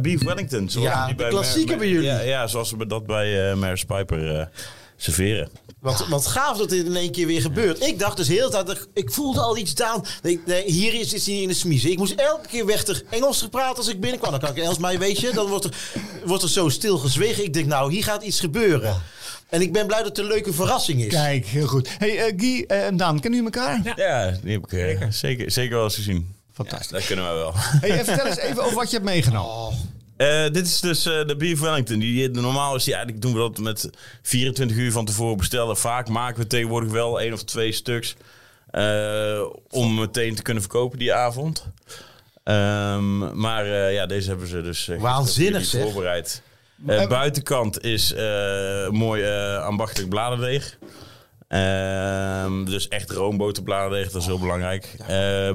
beef 0.01 0.23
Wellington. 0.23 0.69
Zoals 0.69 0.87
ja, 0.87 1.05
die 1.05 1.15
bij 1.15 1.29
klassieker 1.29 1.77
bij 1.77 1.87
jullie. 1.87 2.07
Ja, 2.07 2.19
ja, 2.19 2.47
zoals 2.47 2.71
we 2.71 2.87
dat 2.87 3.05
bij 3.05 3.55
Maris 3.55 3.83
Piper 3.83 4.49
serveren. 4.95 5.49
Wat, 5.79 6.07
wat 6.07 6.27
gaaf 6.27 6.57
dat 6.57 6.69
dit 6.69 6.85
in 6.85 6.95
één 6.95 7.11
keer 7.11 7.27
weer 7.27 7.41
gebeurt. 7.41 7.87
Ik 7.87 7.99
dacht 7.99 8.17
dus 8.17 8.27
heel 8.27 8.49
de 8.49 8.63
tijd, 8.63 8.87
ik 8.93 9.11
voelde 9.11 9.39
al 9.39 9.57
iets 9.57 9.75
down. 9.75 10.05
Nee, 10.21 10.41
nee, 10.45 10.71
hier 10.71 10.93
is 10.93 11.13
iets 11.13 11.27
in 11.27 11.47
de 11.47 11.53
smiezen. 11.53 11.91
Ik 11.91 11.97
moest 11.97 12.13
elke 12.13 12.47
keer 12.47 12.65
weg 12.65 12.83
ter 12.83 13.03
Engels 13.09 13.41
gepraat 13.41 13.77
als 13.77 13.87
ik 13.87 13.99
binnenkwam. 13.99 14.31
Dan 14.31 14.39
kan 14.39 14.49
ik 14.49 14.57
Engels 14.57 14.77
mij, 14.77 14.99
weet 14.99 15.19
je. 15.19 15.31
Dan 15.33 15.47
wordt 15.47 15.65
er, 15.65 15.73
wordt 16.25 16.43
er 16.43 16.49
zo 16.49 16.69
stil 16.69 16.97
gezwegen. 16.97 17.43
Ik 17.43 17.53
denk, 17.53 17.65
nou, 17.65 17.91
hier 17.91 18.03
gaat 18.03 18.23
iets 18.23 18.39
gebeuren. 18.39 19.01
En 19.49 19.61
ik 19.61 19.73
ben 19.73 19.87
blij 19.87 19.97
dat 19.97 20.07
het 20.07 20.17
een 20.17 20.25
leuke 20.25 20.53
verrassing 20.53 21.01
is. 21.01 21.13
Kijk, 21.13 21.45
heel 21.45 21.67
goed. 21.67 21.89
Hey, 21.97 22.31
uh, 22.31 22.33
Guy 22.37 22.63
en 22.67 22.97
Daan, 22.97 23.19
kennen 23.19 23.39
jullie 23.39 23.59
elkaar? 23.59 23.81
Ja, 23.83 23.93
ja 23.95 24.37
die 24.43 24.51
heb 24.51 24.71
ik 24.71 25.01
uh, 25.01 25.07
zeker, 25.09 25.51
zeker 25.51 25.75
wel 25.75 25.83
eens 25.83 25.95
gezien. 25.95 26.35
Fantastisch. 26.53 26.89
Ja, 26.89 26.97
dat 26.97 27.05
kunnen 27.05 27.25
we 27.25 27.33
wel. 27.33 27.51
Hey, 27.55 28.03
vertel 28.05 28.25
eens 28.25 28.37
even 28.37 28.63
over 28.63 28.75
wat 28.75 28.89
je 28.89 28.95
hebt 28.95 29.09
meegenomen. 29.09 29.51
Oh. 29.51 29.73
Uh, 30.17 30.43
dit 30.51 30.65
is 30.65 30.79
dus 30.79 31.05
uh, 31.05 31.25
de 31.25 31.35
Beef 31.35 31.59
Wellington. 31.59 31.99
Die, 31.99 32.29
normaal 32.29 32.75
is 32.75 32.83
die 32.83 32.93
eigenlijk 32.93 33.23
doen 33.23 33.33
we 33.33 33.39
dat 33.39 33.57
met 33.57 33.89
24 34.21 34.77
uur 34.77 34.91
van 34.91 35.05
tevoren 35.05 35.37
bestellen. 35.37 35.77
Vaak 35.77 36.09
maken 36.09 36.41
we 36.41 36.47
tegenwoordig 36.47 36.91
wel 36.91 37.21
één 37.21 37.33
of 37.33 37.43
twee 37.43 37.71
stuks. 37.71 38.15
Uh, 38.71 39.41
om 39.69 39.95
meteen 39.95 40.35
te 40.35 40.41
kunnen 40.41 40.63
verkopen 40.63 40.99
die 40.99 41.13
avond. 41.13 41.65
Um, 42.43 43.39
maar 43.39 43.67
ja, 43.91 44.05
deze 44.05 44.29
hebben 44.29 44.47
ze 44.47 44.61
dus 44.61 44.89
Waanzinnig, 44.99 45.65
zeg. 45.65 45.81
voorbereid. 45.81 46.41
Uh, 46.85 47.07
buitenkant 47.07 47.83
is 47.83 48.13
uh, 48.13 48.89
mooi 48.89 49.23
uh, 49.23 49.63
ambachtelijk 49.63 50.09
bladerdeeg. 50.09 50.77
Uh, 51.49 52.65
dus 52.65 52.87
echt 52.87 53.11
roomboterbladerdeeg, 53.11 54.11
dat 54.11 54.21
is 54.21 54.27
heel 54.27 54.39
belangrijk. 54.39 54.95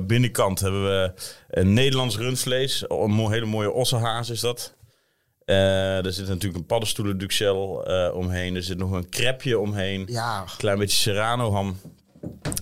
binnenkant 0.07 0.61
hebben 0.61 0.85
we 0.85 1.13
een 1.51 1.73
Nederlands 1.73 2.17
rundvlees. 2.17 2.85
Een 2.89 3.31
hele 3.31 3.47
mooie 3.47 3.71
ossenhaas 3.71 4.31
is 4.31 4.41
dat. 4.41 4.75
er 5.45 6.13
zit 6.13 6.29
natuurlijk 6.29 6.57
een 6.57 6.67
paddenstoelen 6.67 7.19
duxel 7.19 7.85
omheen. 8.15 8.57
Er 8.57 8.63
zit 8.63 8.79
nog 8.79 8.91
een 8.91 9.09
crepje 9.09 9.59
omheen. 9.59 10.07
Ja. 10.07 10.45
Klein 10.57 10.79
beetje 10.79 10.97
serrano 10.97 11.53
ham. 11.53 11.77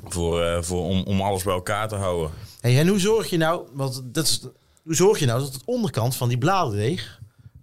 Voor, 0.05 0.65
voor, 0.65 0.85
om, 0.85 1.03
om 1.03 1.21
alles 1.21 1.43
bij 1.43 1.55
elkaar 1.55 1.89
te 1.89 1.95
houden. 1.95 2.31
Hey, 2.61 2.79
en 2.79 2.89
hoe 2.89 2.99
zorg 2.99 3.31
je 3.31 3.37
nou, 3.37 3.69
want 3.73 4.03
dat 4.05 4.25
is, 4.25 4.41
hoe 4.83 4.95
zorg 4.95 5.19
je 5.19 5.27
nou 5.27 5.41
dat 5.41 5.53
het 5.53 5.63
onderkant 5.65 6.17
van 6.17 6.29
die 6.29 6.39
bladerdeeg 6.39 7.21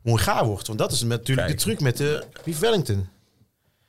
mooi 0.07 0.21
gaar 0.21 0.45
wordt. 0.45 0.67
Want 0.67 0.79
dat 0.79 0.91
is 0.91 1.03
natuurlijk 1.03 1.47
Kijk. 1.47 1.59
de 1.59 1.63
truc 1.63 1.79
met 1.79 1.97
de 1.97 2.23
Beef 2.43 2.59
Wellington. 2.59 3.07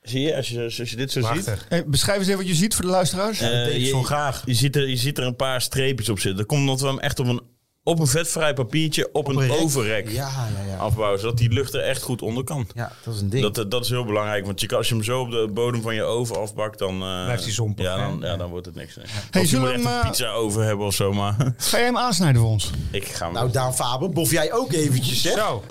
Zie 0.01 0.21
je, 0.21 0.35
als 0.35 0.49
je, 0.49 0.63
als 0.63 0.89
je 0.89 0.95
dit 0.95 1.11
zo 1.11 1.19
Prachtig. 1.19 1.43
ziet. 1.59 1.69
Hey, 1.69 1.85
beschrijf 1.85 2.17
eens 2.17 2.27
even 2.27 2.39
wat 2.39 2.47
je 2.47 2.55
ziet 2.55 2.75
voor 2.75 2.85
de 2.85 2.91
luisteraars. 2.91 3.39
Ja, 3.39 3.49
dat 3.49 3.67
uh, 3.67 3.87
je, 3.87 4.03
graag. 4.03 4.41
Je 4.45 4.53
ziet, 4.53 4.75
er, 4.75 4.89
je 4.89 4.97
ziet 4.97 5.17
er 5.17 5.23
een 5.23 5.35
paar 5.35 5.61
streepjes 5.61 6.09
op 6.09 6.19
zitten. 6.19 6.37
Dat 6.37 6.45
komt 6.45 6.61
omdat 6.61 6.81
we 6.81 6.87
hem 6.87 6.99
echt 6.99 7.19
op 7.19 7.25
een, 7.25 7.41
op 7.83 7.99
een 7.99 8.07
vetvrij 8.07 8.53
papiertje 8.53 9.07
op, 9.07 9.15
op 9.15 9.27
een, 9.27 9.43
een 9.43 9.51
overrek 9.51 10.09
ja, 10.09 10.13
ja, 10.13 10.71
ja. 10.71 10.77
afbouwen. 10.77 11.19
Zodat 11.19 11.37
die 11.37 11.49
lucht 11.49 11.73
er 11.73 11.81
echt 11.81 12.01
goed 12.01 12.21
onder 12.21 12.43
kan. 12.43 12.67
Ja, 12.75 12.91
dat 13.03 13.13
is 13.13 13.21
een 13.21 13.29
ding. 13.29 13.51
Dat, 13.53 13.71
dat 13.71 13.83
is 13.83 13.89
heel 13.89 14.05
belangrijk. 14.05 14.45
Want 14.45 14.61
je, 14.61 14.75
als 14.75 14.87
je 14.87 14.93
hem 14.95 15.03
zo 15.03 15.21
op 15.21 15.31
de 15.31 15.49
bodem 15.53 15.81
van 15.81 15.95
je 15.95 16.03
oven 16.03 16.39
afbakt, 16.39 16.79
dan... 16.79 16.93
Uh, 16.93 17.23
Blijft 17.23 17.43
hij 17.43 17.53
zompig. 17.53 17.85
Ja, 17.85 17.97
dan, 17.97 18.19
ja, 18.21 18.37
dan 18.37 18.49
wordt 18.49 18.65
het 18.65 18.75
niks. 18.75 18.95
Nee. 18.95 19.05
Hey, 19.31 19.41
of 19.41 19.49
je 19.49 19.57
moet 19.57 19.69
hem, 19.69 19.85
echt 19.85 20.03
een 20.03 20.09
pizza 20.09 20.31
over 20.31 20.63
hebben 20.63 20.85
of 20.85 20.93
zo, 20.93 21.13
maar... 21.13 21.35
Ga 21.57 21.77
jij 21.77 21.85
hem 21.85 21.97
aansnijden 21.97 22.41
voor 22.41 22.49
ons? 22.49 22.69
Ik 22.91 23.07
ga 23.07 23.25
hem... 23.25 23.33
Nou, 23.33 23.51
Daan 23.51 23.75
Faber, 23.75 24.09
bof 24.09 24.31
jij 24.31 24.53
ook 24.53 24.73
eventjes, 24.73 25.23
hè? 25.23 25.31
Zo. 25.31 25.63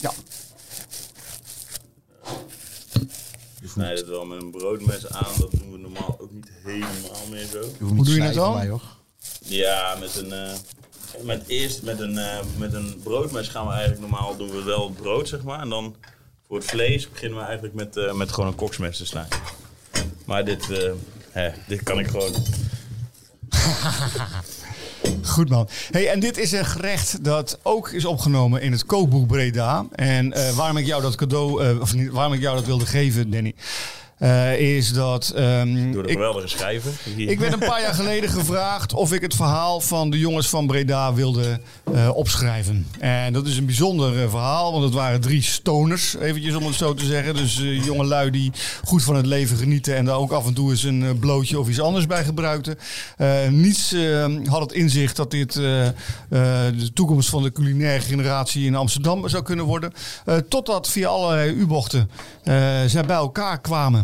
Ja. 0.00 0.12
Je 3.60 3.68
snijdt 3.68 3.98
het 4.00 4.08
wel 4.08 4.24
met 4.24 4.42
een 4.42 4.50
broodmes 4.50 5.08
aan. 5.08 5.32
Dat 5.38 5.50
doen 5.50 5.72
we 5.72 5.78
normaal 5.78 6.16
ook 6.20 6.30
niet 6.30 6.50
helemaal 6.62 7.26
meer 7.30 7.46
zo. 7.46 7.84
Hoe 7.84 8.04
doe 8.04 8.14
je 8.14 8.20
dat 8.20 8.34
dan? 8.34 8.54
Mij, 8.54 8.68
hoor. 8.68 8.82
Ja, 9.38 9.96
met 10.00 10.16
een... 10.16 10.32
Uh, 10.32 10.52
met 11.22 11.46
eerst 11.46 11.82
met 11.82 12.00
een, 12.00 12.14
uh, 12.14 12.38
met 12.56 12.72
een 12.72 13.00
broodmes 13.02 13.48
gaan 13.48 13.66
we 13.66 13.72
eigenlijk 13.72 14.00
normaal 14.00 14.36
doen 14.36 14.50
we 14.50 14.62
wel 14.62 14.88
het 14.88 14.96
brood, 14.96 15.28
zeg 15.28 15.42
maar. 15.42 15.60
En 15.60 15.68
dan 15.68 15.96
voor 16.46 16.56
het 16.56 16.66
vlees 16.66 17.10
beginnen 17.10 17.38
we 17.38 17.44
eigenlijk 17.44 17.74
met, 17.74 17.96
uh, 17.96 18.12
met 18.12 18.32
gewoon 18.32 18.48
een 18.50 18.56
koksmes 18.56 18.96
te 18.96 19.06
snijden. 19.06 19.38
Maar 20.24 20.44
dit, 20.44 20.66
hè, 21.30 21.50
dit 21.66 21.82
kan 21.82 21.98
ik 21.98 22.06
gewoon. 22.06 22.34
Goed 25.22 25.48
man. 25.48 25.68
Hey, 25.90 26.08
en 26.08 26.20
dit 26.20 26.38
is 26.38 26.52
een 26.52 26.66
gerecht 26.66 27.24
dat 27.24 27.58
ook 27.62 27.90
is 27.90 28.04
opgenomen 28.04 28.62
in 28.62 28.72
het 28.72 28.86
kookboek 28.86 29.26
Breda. 29.26 29.86
En 29.92 30.26
uh, 30.26 30.50
waarom 30.50 30.76
ik 30.76 30.86
jou 30.86 31.02
dat 31.02 31.14
cadeau, 31.14 31.64
uh, 31.64 31.80
of 31.80 31.94
niet, 31.94 32.10
waarom 32.10 32.32
ik 32.32 32.40
jou 32.40 32.56
dat 32.56 32.66
wilde 32.66 32.86
geven, 32.86 33.30
Danny. 33.30 33.54
Uh, 34.18 34.60
is 34.60 34.92
dat... 34.92 35.32
Um, 35.36 35.92
Door 35.92 36.02
de 36.02 36.12
geweldige 36.12 36.48
schrijver. 36.48 36.92
Ik 37.16 37.38
werd 37.38 37.52
een 37.52 37.58
paar 37.58 37.80
jaar 37.80 37.94
geleden 37.94 38.30
gevraagd 38.40 38.92
of 38.92 39.12
ik 39.12 39.20
het 39.20 39.34
verhaal 39.34 39.80
van 39.80 40.10
de 40.10 40.18
jongens 40.18 40.48
van 40.48 40.66
Breda 40.66 41.14
wilde 41.14 41.60
uh, 41.92 42.10
opschrijven. 42.14 42.86
En 42.98 43.32
dat 43.32 43.46
is 43.46 43.56
een 43.56 43.66
bijzonder 43.66 44.22
uh, 44.22 44.30
verhaal, 44.30 44.72
want 44.72 44.84
het 44.84 44.92
waren 44.92 45.20
drie 45.20 45.42
stoners, 45.42 46.16
eventjes 46.16 46.54
om 46.54 46.66
het 46.66 46.74
zo 46.74 46.94
te 46.94 47.04
zeggen. 47.04 47.34
Dus 47.34 47.60
jonge 47.62 48.04
lui 48.04 48.30
die 48.30 48.52
goed 48.84 49.02
van 49.02 49.16
het 49.16 49.26
leven 49.26 49.56
genieten 49.56 49.96
en 49.96 50.04
daar 50.04 50.16
ook 50.16 50.32
af 50.32 50.46
en 50.46 50.54
toe 50.54 50.70
eens 50.70 50.82
een 50.82 51.18
blootje 51.18 51.58
of 51.58 51.68
iets 51.68 51.80
anders 51.80 52.06
bij 52.06 52.24
gebruikten. 52.24 52.78
niets 53.50 53.94
had 54.46 54.60
het 54.60 54.72
inzicht 54.72 55.16
dat 55.16 55.30
dit 55.30 55.52
de 55.52 56.90
toekomst 56.94 57.28
van 57.28 57.42
de 57.42 57.52
culinaire 57.52 58.04
generatie 58.04 58.66
in 58.66 58.74
Amsterdam 58.74 59.28
zou 59.28 59.42
kunnen 59.42 59.64
worden. 59.64 59.92
totdat 60.48 60.88
via 60.88 61.08
allerlei 61.08 61.50
U-bochten 61.50 62.10
zij 62.86 63.04
bij 63.06 63.16
elkaar 63.16 63.60
kwamen. 63.60 64.03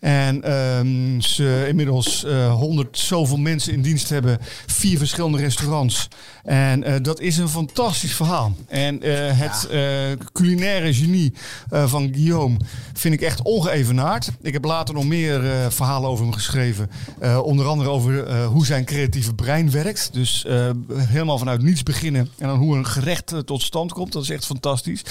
En 0.00 0.42
ehm, 0.42 1.20
ze 1.20 1.64
inmiddels 1.68 2.24
eh, 2.24 2.52
honderd 2.54 2.98
zoveel 2.98 3.36
mensen 3.36 3.72
in 3.72 3.82
dienst 3.82 4.08
hebben. 4.08 4.38
Vier 4.66 4.98
verschillende 4.98 5.38
restaurants. 5.38 6.08
En 6.44 6.82
eh, 6.84 6.94
dat 7.02 7.20
is 7.20 7.36
een 7.36 7.48
fantastisch 7.48 8.14
verhaal. 8.14 8.54
En 8.68 9.02
eh, 9.02 9.38
het 9.38 9.66
eh, 9.70 10.26
culinaire 10.32 10.94
genie 10.94 11.32
eh, 11.70 11.86
van 11.88 12.08
Guillaume 12.14 12.56
vind 12.92 13.14
ik 13.14 13.20
echt 13.20 13.42
ongeëvenaard. 13.42 14.30
Ik 14.42 14.52
heb 14.52 14.64
later 14.64 14.94
nog 14.94 15.04
meer 15.04 15.50
eh, 15.50 15.66
verhalen 15.70 16.08
over 16.10 16.24
hem 16.24 16.34
geschreven. 16.34 16.90
Eh, 17.18 17.38
onder 17.42 17.66
andere 17.66 17.88
over 17.90 18.24
eh, 18.26 18.46
hoe 18.46 18.66
zijn 18.66 18.84
creatieve 18.84 19.34
brein 19.34 19.70
werkt. 19.70 20.10
Dus 20.12 20.44
eh, 20.44 20.70
helemaal 20.96 21.38
vanuit 21.38 21.62
niets 21.62 21.82
beginnen. 21.82 22.28
En 22.38 22.48
dan 22.48 22.58
hoe 22.58 22.76
een 22.76 22.86
gerecht 22.86 23.32
tot 23.44 23.62
stand 23.62 23.92
komt. 23.92 24.12
Dat 24.12 24.22
is 24.22 24.30
echt 24.30 24.46
fantastisch. 24.46 25.02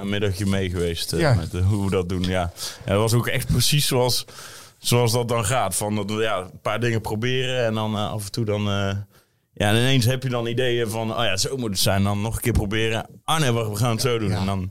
een 0.00 0.08
middagje 0.08 0.46
mee 0.46 0.70
geweest 0.70 1.14
Ja. 1.16 1.34
met 1.34 1.62
hoe 1.64 1.84
we 1.84 1.90
dat 1.90 2.08
doen. 2.08 2.22
Ja. 2.22 2.52
ja, 2.86 2.92
dat 2.92 2.98
was 3.00 3.12
ook 3.14 3.26
echt 3.26 3.46
precies 3.46 3.86
zoals, 3.90 4.24
zoals 4.78 5.12
dat 5.12 5.28
dan 5.28 5.44
gaat. 5.44 5.76
Van 5.76 5.94
dat, 5.96 6.10
ja, 6.18 6.38
een 6.38 6.60
paar 6.62 6.80
dingen 6.80 7.00
proberen 7.00 7.64
en 7.66 7.74
dan 7.74 7.94
eh, 7.96 8.10
af 8.10 8.24
en 8.24 8.30
toe 8.30 8.44
dan... 8.44 8.60
eh, 8.68 8.90
ja, 9.54 9.68
en 9.68 9.76
ineens 9.76 10.04
heb 10.04 10.22
je 10.22 10.28
dan 10.28 10.46
ideeën 10.46 10.88
van, 10.90 11.10
oh 11.16 11.24
ja, 11.24 11.36
zo 11.36 11.56
moet 11.56 11.70
het 11.70 11.78
zijn. 11.78 12.02
Dan 12.02 12.20
nog 12.20 12.34
een 12.34 12.40
keer 12.40 12.52
proberen. 12.52 13.06
Ah 13.24 13.40
nee, 13.40 13.52
we 13.52 13.76
gaan 13.76 13.90
het 13.90 14.00
zo 14.00 14.18
doen. 14.18 14.32
En 14.32 14.46
dan... 14.46 14.70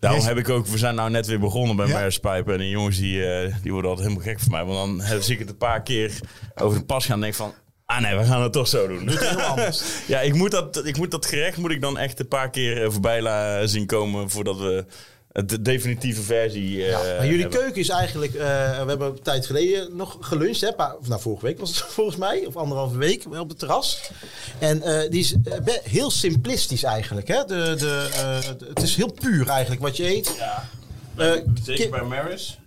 Daarom 0.00 0.24
heb 0.24 0.36
ik 0.36 0.48
ook, 0.48 0.66
we 0.66 0.78
zijn 0.78 0.94
nou 0.94 1.10
net 1.10 1.26
weer 1.26 1.38
begonnen 1.38 1.76
bij 1.76 1.86
Ja. 1.86 2.00
Marspijpen. 2.00 2.52
En 2.52 2.58
die 2.58 2.68
jongens 2.70 2.96
die, 2.96 3.24
eh, 3.26 3.54
die 3.62 3.72
worden 3.72 3.90
altijd 3.90 4.08
helemaal 4.08 4.28
gek 4.28 4.40
van 4.40 4.50
mij. 4.52 4.64
Want 4.64 4.98
dan 5.08 5.22
zie 5.22 5.32
ik 5.32 5.38
het 5.38 5.48
een 5.48 5.56
paar 5.56 5.82
keer 5.82 6.20
over 6.54 6.78
de 6.78 6.84
pas 6.84 7.04
gaan 7.06 7.14
en 7.14 7.20
denk 7.20 7.34
van... 7.34 7.54
Ah 7.86 8.00
nee, 8.00 8.16
we 8.16 8.24
gaan 8.24 8.42
het 8.42 8.52
toch 8.52 8.68
zo 8.68 8.86
doen. 8.88 9.08
Heel 9.08 9.40
anders. 9.52 9.82
Ja, 10.06 10.20
ik 10.20 10.34
moet, 10.34 10.50
dat, 10.50 10.86
ik 10.86 10.96
moet 10.96 11.10
dat 11.10 11.26
gerecht 11.26 11.56
moet 11.56 11.70
ik 11.70 11.80
dan 11.80 11.98
echt 11.98 12.20
een 12.20 12.28
paar 12.28 12.50
keer 12.50 12.92
voorbij 12.92 13.22
la- 13.22 13.66
zien 13.66 13.86
komen 13.86 14.30
voordat 14.30 14.56
we 14.58 14.84
de 15.32 15.62
definitieve 15.62 16.22
versie 16.22 16.86
eh, 16.86 16.92
maar 17.16 17.24
jullie 17.26 17.40
hebben. 17.40 17.58
keuken 17.60 17.80
is 17.80 17.88
eigenlijk... 17.88 18.34
eh, 18.34 18.40
we 18.82 18.88
hebben 18.88 19.06
een 19.08 19.22
tijd 19.22 19.46
geleden 19.46 19.96
nog 19.96 20.16
geluncht. 20.20 20.60
Hè? 20.60 20.70
Nou, 21.08 21.20
vorige 21.20 21.44
week 21.46 21.58
was 21.58 21.68
het 21.68 21.78
volgens 21.98 22.16
mij. 22.16 22.46
Of 22.46 22.56
anderhalve 22.56 22.96
week 22.96 23.24
op 23.38 23.48
het 23.48 23.58
terras. 23.58 24.10
En 24.58 24.82
eh, 24.82 25.10
die 25.10 25.20
is 25.20 25.32
eh, 25.44 25.74
heel 25.82 26.10
simplistisch 26.10 26.82
eigenlijk. 26.82 27.28
Hè? 27.28 27.44
De, 27.44 27.74
de, 27.78 28.08
eh, 28.14 28.58
de- 28.58 28.66
het 28.68 28.82
is 28.82 28.96
heel 28.96 29.12
puur 29.12 29.48
eigenlijk 29.48 29.80
wat 29.82 29.96
je 29.96 30.06
eet. 30.16 30.34
Ja. 30.38 30.68
Eh, 31.16 31.32
Zeker 31.62 31.90
bij 31.90 32.02
Maris. 32.02 32.58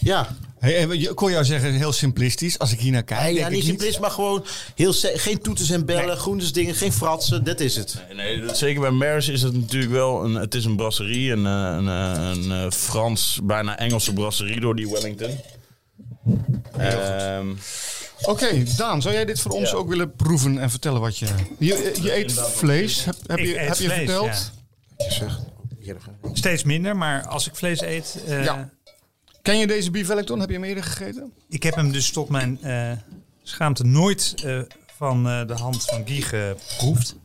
Ja, 0.00 0.36
Hey, 0.60 0.86
je- 0.86 1.14
kon 1.14 1.30
jou 1.30 1.44
zeggen, 1.44 1.72
heel 1.72 1.92
simplistisch. 1.92 2.58
Als 2.58 2.72
ik 2.72 2.80
hier 2.80 2.92
naar 2.92 3.02
kijk, 3.02 3.36
ja, 3.36 3.48
niet 3.48 3.64
simplistisch, 3.64 3.98
maar 3.98 4.10
gewoon 4.10 4.44
heel 4.74 4.92
geen 4.96 5.38
toeters 5.40 5.70
en 5.70 5.84
bellen, 5.86 6.16
groentes 6.16 6.52
dingen, 6.52 6.74
geen 6.74 6.92
fratsen, 6.92 7.44
dat 7.44 7.60
is 7.60 7.76
het. 7.76 7.94
Nee, 8.16 8.36
nee, 8.40 8.54
zeker 8.54 8.80
bij 8.80 8.90
Maris 8.90 9.28
is 9.28 9.42
het 9.42 9.52
natuurlijk 9.54 9.92
wel 9.92 10.24
een, 10.24 10.34
het 10.34 10.54
is 10.54 10.64
een 10.64 10.76
brasserie, 10.76 11.32
een, 11.32 11.46
eh, 11.46 11.76
een, 11.78 11.88
eh, 11.88 12.30
een, 12.34 12.52
eh, 12.64 12.70
Frans, 12.70 13.40
bijna 13.42 13.78
Engelse 13.78 14.12
brasserie 14.12 14.60
door 14.60 14.76
die 14.76 14.88
Wellington. 14.90 15.30
Ehm, 16.78 17.46
Oké, 18.22 18.62
Daan, 18.76 19.02
zou 19.02 19.14
jij 19.14 19.24
dit 19.24 19.40
voor 19.40 19.52
ons 19.52 19.70
Ja. 19.70 19.76
ook 19.76 19.88
willen 19.88 20.14
proeven 20.14 20.58
en 20.58 20.70
vertellen 20.70 21.00
wat 21.00 21.18
je... 21.18 21.26
Je, 21.58 21.92
je 22.02 22.16
eet 22.16 22.32
vlees, 22.32 23.04
heb, 23.04 23.38
je, 23.38 23.58
heb 23.58 23.74
je 23.74 23.84
vlees, 23.84 23.92
verteld? 23.96 24.50
Steeds 26.32 26.64
minder, 26.64 26.96
maar 26.96 27.26
als 27.26 27.46
ik 27.48 27.54
vlees 27.56 27.80
eet... 27.80 28.18
eh, 28.26 28.44
Ja. 28.44 28.70
Ken 29.42 29.58
je 29.58 29.66
deze 29.66 29.90
beef 29.90 30.06
Wellington? 30.06 30.40
Heb 30.40 30.48
je 30.48 30.54
hem 30.54 30.64
eerder 30.64 30.84
gegeten? 30.84 31.32
Ik 31.48 31.62
heb 31.62 31.74
hem 31.74 31.92
dus 31.92 32.10
tot 32.10 32.28
mijn 32.28 32.58
eh, 32.62 32.92
schaamte 33.42 33.84
nooit 33.84 34.34
eh, 34.44 34.60
van 34.96 35.28
eh, 35.28 35.46
de 35.46 35.52
hand 35.54 35.84
van 35.84 36.02
Guy 36.06 36.20
geproefd. 36.20 37.16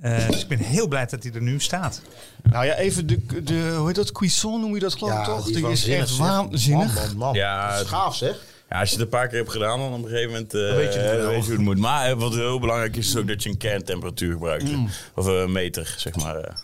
Eh, 0.00 0.28
dus 0.28 0.40
ik 0.42 0.48
ben 0.48 0.58
heel 0.58 0.88
blij 0.88 1.06
dat 1.06 1.22
hij 1.22 1.32
er 1.32 1.42
nu 1.42 1.60
staat. 1.60 2.02
Nou 2.42 2.64
ja, 2.66 2.74
even 2.74 3.06
de, 3.06 3.42
de 3.42 3.74
hoe 3.76 3.86
heet 3.86 3.96
dat, 3.96 4.12
cuisson 4.12 4.60
noem 4.60 4.74
je 4.74 4.80
dat 4.80 4.94
geloof 4.94 5.18
ik 5.18 5.24
toch? 5.24 5.44
Die 5.44 5.68
is 5.68 5.88
echt 5.88 6.16
waanzinnig. 6.16 6.94
Man, 6.94 7.06
man, 7.06 7.16
man. 7.16 7.34
Ja, 7.34 7.76
gaaf 7.84 8.16
zeg. 8.16 8.40
ja, 8.68 8.80
als 8.80 8.88
je 8.88 8.94
het 8.94 9.04
een 9.04 9.10
paar 9.10 9.28
keer 9.28 9.38
hebt 9.38 9.50
gedaan, 9.50 9.78
dan 9.78 9.92
op 9.92 10.02
een 10.02 10.08
gegeven 10.08 10.30
moment 10.32 10.54
eh, 10.54 10.60
weet 10.74 10.94
je 10.94 11.00
weet 11.00 11.44
hoe 11.44 11.52
het 11.52 11.60
moet. 11.60 11.78
Maar 11.78 12.16
wat 12.16 12.34
heel 12.34 12.58
belangrijk 12.60 12.96
is, 12.96 13.06
is 13.08 13.16
ook 13.16 13.28
dat 13.28 13.42
je 13.42 13.48
een 13.48 13.56
kerntemperatuur 13.56 14.32
gebruikt. 14.32 14.70
Mm. 14.72 14.88
Of 15.14 15.26
een 15.26 15.52
meter, 15.52 15.94
zeg 15.98 16.16
maar. 16.16 16.36
eh. 16.36 16.54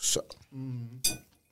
Zo. 0.00 0.20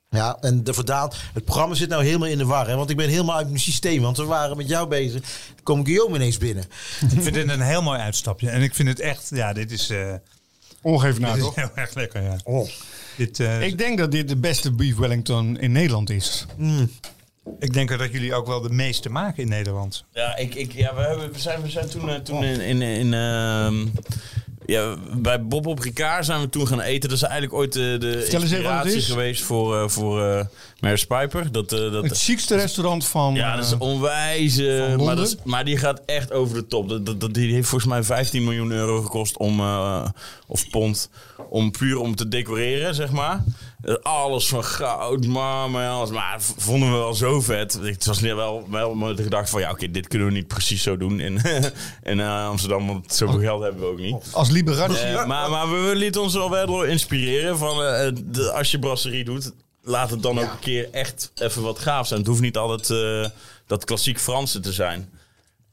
Ja, 0.09 0.37
en 0.41 0.63
de 0.63 0.73
Verdaan, 0.73 1.11
het 1.33 1.45
programma 1.45 1.75
zit 1.75 1.89
nou 1.89 2.03
helemaal 2.03 2.27
in 2.27 2.37
de 2.37 2.45
war. 2.45 2.67
Hè? 2.67 2.75
Want 2.75 2.89
ik 2.89 2.97
ben 2.97 3.09
helemaal 3.09 3.35
uit 3.35 3.47
mijn 3.47 3.59
systeem. 3.59 4.01
Want 4.01 4.17
we 4.17 4.23
waren 4.25 4.57
met 4.57 4.67
jou 4.69 4.87
bezig. 4.87 5.21
Dan 5.21 5.63
komt 5.63 5.85
Guillaume 5.87 6.15
ineens 6.15 6.37
binnen. 6.37 6.63
Ik 7.15 7.21
vind 7.21 7.33
dit 7.33 7.49
een 7.49 7.61
heel 7.61 7.81
mooi 7.81 7.99
uitstapje. 7.99 8.49
En 8.49 8.61
ik 8.61 8.75
vind 8.75 8.87
het 8.87 8.99
echt, 8.99 9.29
ja, 9.33 9.53
dit 9.53 9.71
is, 9.71 9.89
eh, 9.89 10.13
Ongevenaar 10.81 11.29
dit 11.33 11.39
is 11.39 11.45
toch? 11.45 11.55
heel 11.55 11.71
erg 11.75 11.93
lekker. 11.93 12.21
Ja. 12.21 12.37
Oh. 12.43 12.69
Dit, 13.17 13.39
eh, 13.39 13.61
Ik 13.61 13.77
denk 13.77 13.97
dat 13.97 14.11
dit 14.11 14.27
de 14.27 14.35
beste 14.37 14.71
beef 14.71 14.95
Wellington 14.95 15.59
in 15.59 15.71
Nederland 15.71 16.09
is. 16.09 16.45
ik 17.59 17.73
denk 17.73 17.97
dat 17.97 18.11
jullie 18.11 18.33
ook 18.33 18.47
wel 18.47 18.61
de 18.61 18.69
meeste 18.69 19.09
maken 19.09 19.43
in 19.43 19.49
Nederland. 19.49 20.03
Ja, 20.13 20.35
ik, 20.37 20.55
ik, 20.55 20.71
ja 20.71 20.95
we, 20.95 21.01
hebben, 21.01 21.31
we, 21.31 21.39
zijn, 21.39 21.61
we 21.61 21.69
zijn 21.69 21.89
toen, 21.89 22.09
eh, 22.09 22.15
toen 22.15 22.43
in, 22.43 22.61
in, 22.61 22.81
in 22.81 23.13
ehm, 23.13 23.85
ja, 24.69 24.95
bij 25.13 25.43
Bob 25.45 25.65
op 25.65 25.79
Ricard 25.79 26.25
zijn 26.25 26.41
we 26.41 26.49
toen 26.49 26.67
gaan 26.67 26.81
eten. 26.81 27.09
Dat 27.09 27.17
is 27.17 27.23
eigenlijk 27.23 27.53
ooit 27.53 27.73
de, 27.73 27.95
de 27.99 28.27
inspiratie 28.29 29.01
geweest 29.01 29.43
voor, 29.43 29.75
uh, 29.75 29.87
voor 29.87 30.19
uh, 30.21 30.41
Maris 30.79 31.05
Piper. 31.05 31.51
Dat, 31.51 31.73
uh, 31.73 31.91
dat, 31.91 32.03
Het 32.03 32.17
chicste 32.17 32.55
restaurant 32.55 33.07
van... 33.07 33.35
ja, 33.35 33.55
dat 33.55 33.65
is 33.65 33.71
eh, 33.71 33.81
onwijs. 33.81 34.55
van 34.55 35.05
maar, 35.05 35.15
dat 35.15 35.27
is, 35.27 35.35
maar 35.43 35.65
die 35.65 35.77
gaat 35.77 36.01
echt 36.05 36.31
over 36.31 36.55
de 36.55 36.67
top. 36.67 36.89
Dat, 36.89 37.05
dat, 37.05 37.19
dat- 37.21 37.33
die 37.33 37.53
heeft 37.53 37.67
volgens 37.67 37.91
mij 37.91 38.03
15 38.03 38.43
miljoen 38.43 38.71
euro 38.71 39.01
gekost 39.01 39.37
om, 39.37 39.61
of 40.47 40.69
pond, 40.69 41.09
om 41.49 41.71
puur 41.71 41.97
om 41.97 42.15
te 42.15 42.27
decoreren, 42.27 42.95
zeg 42.95 43.11
maar. 43.11 43.43
Alles 44.01 44.47
van 44.47 44.63
goud, 44.63 45.25
marmer, 45.25 45.87
alles. 45.87 46.09
Maar 46.09 46.37
vonden 46.57 46.91
we 46.91 46.97
wel 46.97 47.13
zo 47.13 47.41
vet. 47.41 47.73
Het 47.81 48.05
was 48.05 48.19
net 48.19 48.35
wel, 48.35 48.67
wel 48.69 48.95
met 48.95 49.17
de 49.17 49.23
gedachte 49.23 49.51
van, 49.51 49.61
ja, 49.61 49.71
oké, 49.71 49.91
dit 49.91 50.07
kunnen 50.07 50.27
we 50.27 50.33
niet 50.33 50.47
precies 50.47 50.83
zo 50.83 50.97
doen 50.97 51.19
in, 51.19 51.41
in 52.03 52.19
uh, 52.19 52.47
Amsterdam, 52.47 52.87
want 52.87 53.13
zoveel 53.13 53.39
geld 53.39 53.63
hebben 53.63 53.81
we 53.81 53.87
ook 53.87 53.99
niet. 53.99 54.29
Als 54.31 54.49
liberatie. 54.49 54.97
Eh, 54.97 55.25
maar, 55.25 55.49
maar 55.49 55.69
we, 55.69 55.95
lieten 55.95 56.21
ons 56.21 56.33
wel 56.33 56.49
wel 56.49 56.65
door 56.65 56.87
inspireren 56.87 57.57
van 57.57 57.83
eh, 57.83 58.11
de, 58.23 58.51
als 58.51 58.71
je 58.71 58.79
brasserie 58.79 59.23
doet, 59.23 59.51
laat 59.81 60.09
het 60.09 60.23
dan 60.23 60.39
ook 60.39 60.51
een 60.51 60.59
keer 60.59 60.89
echt 60.91 61.31
even 61.35 61.61
wat 61.61 61.79
gaaf 61.79 62.07
zijn. 62.07 62.19
Het 62.19 62.29
hoeft 62.29 62.41
niet 62.41 62.57
altijd 62.57 62.89
eh, 62.89 63.29
dat 63.67 63.85
klassiek 63.85 64.19
Franse 64.19 64.59
te 64.59 64.73
zijn. 64.73 65.09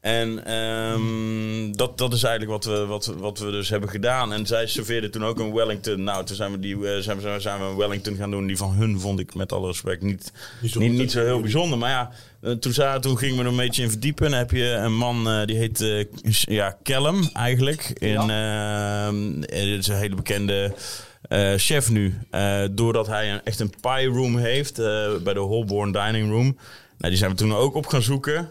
En 0.07 0.45
ehm, 0.45 1.73
dat, 1.73 1.99
dat 1.99 2.13
is 2.13 2.23
eigenlijk 2.23 2.53
wat 2.53 2.65
we, 2.75 2.87
wat, 2.87 3.15
wat 3.19 3.39
we 3.39 3.51
dus 3.51 3.69
hebben 3.69 3.89
gedaan. 3.89 4.33
En 4.33 4.47
zij 4.47 4.67
serveerde 4.67 5.11
toen 5.11 5.25
ook 5.25 5.39
een 5.39 5.53
Wellington. 5.55 6.03
Nou, 6.05 6.25
toen 6.25 6.37
zijn 6.37 6.53
we, 6.53 6.59
die, 6.59 6.89
eh, 6.89 7.01
zijn 7.01 7.21
we, 7.21 7.41
zijn 7.41 7.59
we 7.61 7.65
een 7.65 7.77
Wellington 7.77 8.17
gaan 8.17 8.31
doen. 8.31 8.47
Die 8.47 8.57
van 8.57 8.73
hun 8.73 9.01
vond 9.01 9.19
ik 9.21 9.35
met 9.35 9.53
alle 9.53 9.67
respect 9.67 10.03
niet, 10.03 10.33
niet, 10.61 10.93
niet 10.93 11.11
zo 11.11 11.25
heel 11.25 11.41
bijzonder. 11.41 11.79
Maar 11.79 11.91
ja, 11.91 12.11
eh, 12.41 12.53
toen, 12.53 12.73
za- 12.73 12.99
toen 12.99 13.19
gingen 13.19 13.37
we 13.37 13.43
er 13.43 13.49
een 13.49 13.57
beetje 13.57 13.83
in 13.83 13.91
verdiepen. 13.91 14.25
En 14.25 14.31
dan 14.31 14.41
heb 14.41 14.51
je 14.51 14.65
een 14.71 14.97
man, 14.97 15.29
eh, 15.31 15.47
die 15.47 15.57
heet 15.57 16.07
ja, 16.41 16.77
Callum 16.83 17.29
eigenlijk. 17.33 17.83
In, 17.99 18.17
ehm, 18.31 19.43
eh, 19.43 19.63
dit 19.65 19.79
is 19.79 19.87
een 19.87 19.97
hele 19.97 20.15
bekende... 20.15 20.73
chef 21.57 21.91
nu, 21.91 22.15
doordat 22.71 23.07
hij 23.07 23.33
een, 23.33 23.41
echt 23.45 23.61
een 23.61 23.73
pie 23.81 24.07
room 24.07 24.37
heeft 24.37 24.77
bij 25.23 25.35
de 25.35 25.39
Holborn 25.41 25.93
Dining 25.93 26.31
Room. 26.31 26.57
Nou, 26.99 27.11
die 27.11 27.17
zijn 27.17 27.31
we 27.31 27.37
toen 27.37 27.55
ook 27.55 27.75
op 27.75 27.87
gaan 27.87 28.03
zoeken. 28.03 28.51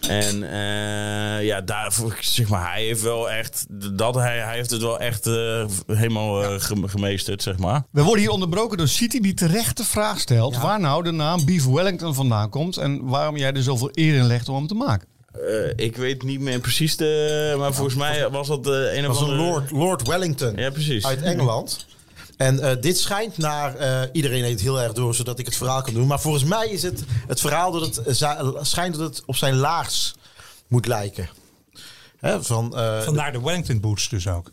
En 0.00 0.42
eh, 0.52 1.44
ja, 1.46 1.60
daarvoor, 1.60 2.16
zeg 2.20 2.48
maar, 2.48 2.72
hij 2.72 2.82
heeft 2.84 3.02
wel 3.02 3.30
echt, 3.30 3.66
dat, 3.98 4.14
hij, 4.14 4.38
hij 4.38 4.54
heeft 4.54 4.70
het 4.70 4.82
wel 4.82 4.98
echt 5.00 5.26
eh, 5.26 5.64
helemaal 5.86 6.42
eh, 6.42 6.54
gem- 6.60 6.88
gemeesterd, 6.88 7.42
zeg 7.42 7.58
maar. 7.58 7.82
We 7.90 8.02
worden 8.02 8.20
hier 8.22 8.30
onderbroken 8.32 8.78
door 8.78 8.88
City 8.88 9.20
die 9.20 9.34
terecht 9.34 9.76
de 9.76 9.84
vraag 9.84 10.20
stelt... 10.20 10.56
waar 10.58 10.80
nou 10.80 11.02
de 11.02 11.10
naam 11.10 11.44
Beef 11.44 11.66
Wellington 11.66 12.14
vandaan 12.14 12.48
komt... 12.50 12.76
en 12.76 13.04
waarom 13.06 13.36
jij 13.36 13.52
er 13.52 13.62
zoveel 13.62 13.90
eer 13.92 14.14
in 14.14 14.26
legt 14.26 14.48
om 14.48 14.54
hem 14.56 14.66
te 14.66 14.74
maken. 14.74 15.08
Eh, 15.32 15.72
ik 15.86 15.96
weet 15.96 16.22
niet 16.22 16.40
meer 16.40 16.60
precies 16.60 16.96
de, 16.96 17.54
maar 17.58 17.74
volgens 17.74 17.96
mij 17.96 18.28
was 18.30 18.48
dat 18.48 18.64
de 18.64 18.90
een 18.94 19.02
Dat 19.02 19.10
of 19.10 19.18
was 19.18 19.28
een 19.28 19.34
andere... 19.34 19.50
Lord, 19.50 19.70
Lord 19.70 20.06
Wellington 20.06 20.56
Ja, 20.56 20.70
precies. 20.70 21.06
uit 21.06 21.22
Engeland. 21.22 21.86
En 22.38 22.60
eh, 22.60 22.76
dit 22.80 22.98
schijnt 22.98 23.38
naar... 23.38 23.74
eh, 23.76 24.00
iedereen 24.12 24.44
heet 24.44 24.60
heel 24.60 24.80
erg 24.80 24.92
door, 24.92 25.14
zodat 25.14 25.38
ik 25.38 25.46
het 25.46 25.56
verhaal 25.56 25.82
kan 25.82 25.94
doen. 25.94 26.06
Maar 26.06 26.20
volgens 26.20 26.44
mij 26.44 26.68
is 26.68 26.82
het 26.82 27.04
het 27.26 27.40
verhaal 27.40 27.72
dat 27.72 27.96
het 27.96 28.16
schijnt 28.66 28.94
dat 28.98 29.08
het 29.16 29.22
op 29.26 29.36
zijn 29.36 29.54
laags 29.56 30.14
moet 30.68 30.86
lijken. 30.86 31.28
Hè, 32.18 32.42
van, 32.42 32.76
eh, 32.76 33.00
Vandaar 33.00 33.32
de 33.32 33.40
Wellington 33.40 33.80
boots 33.80 34.08
dus 34.08 34.28
ook. 34.28 34.50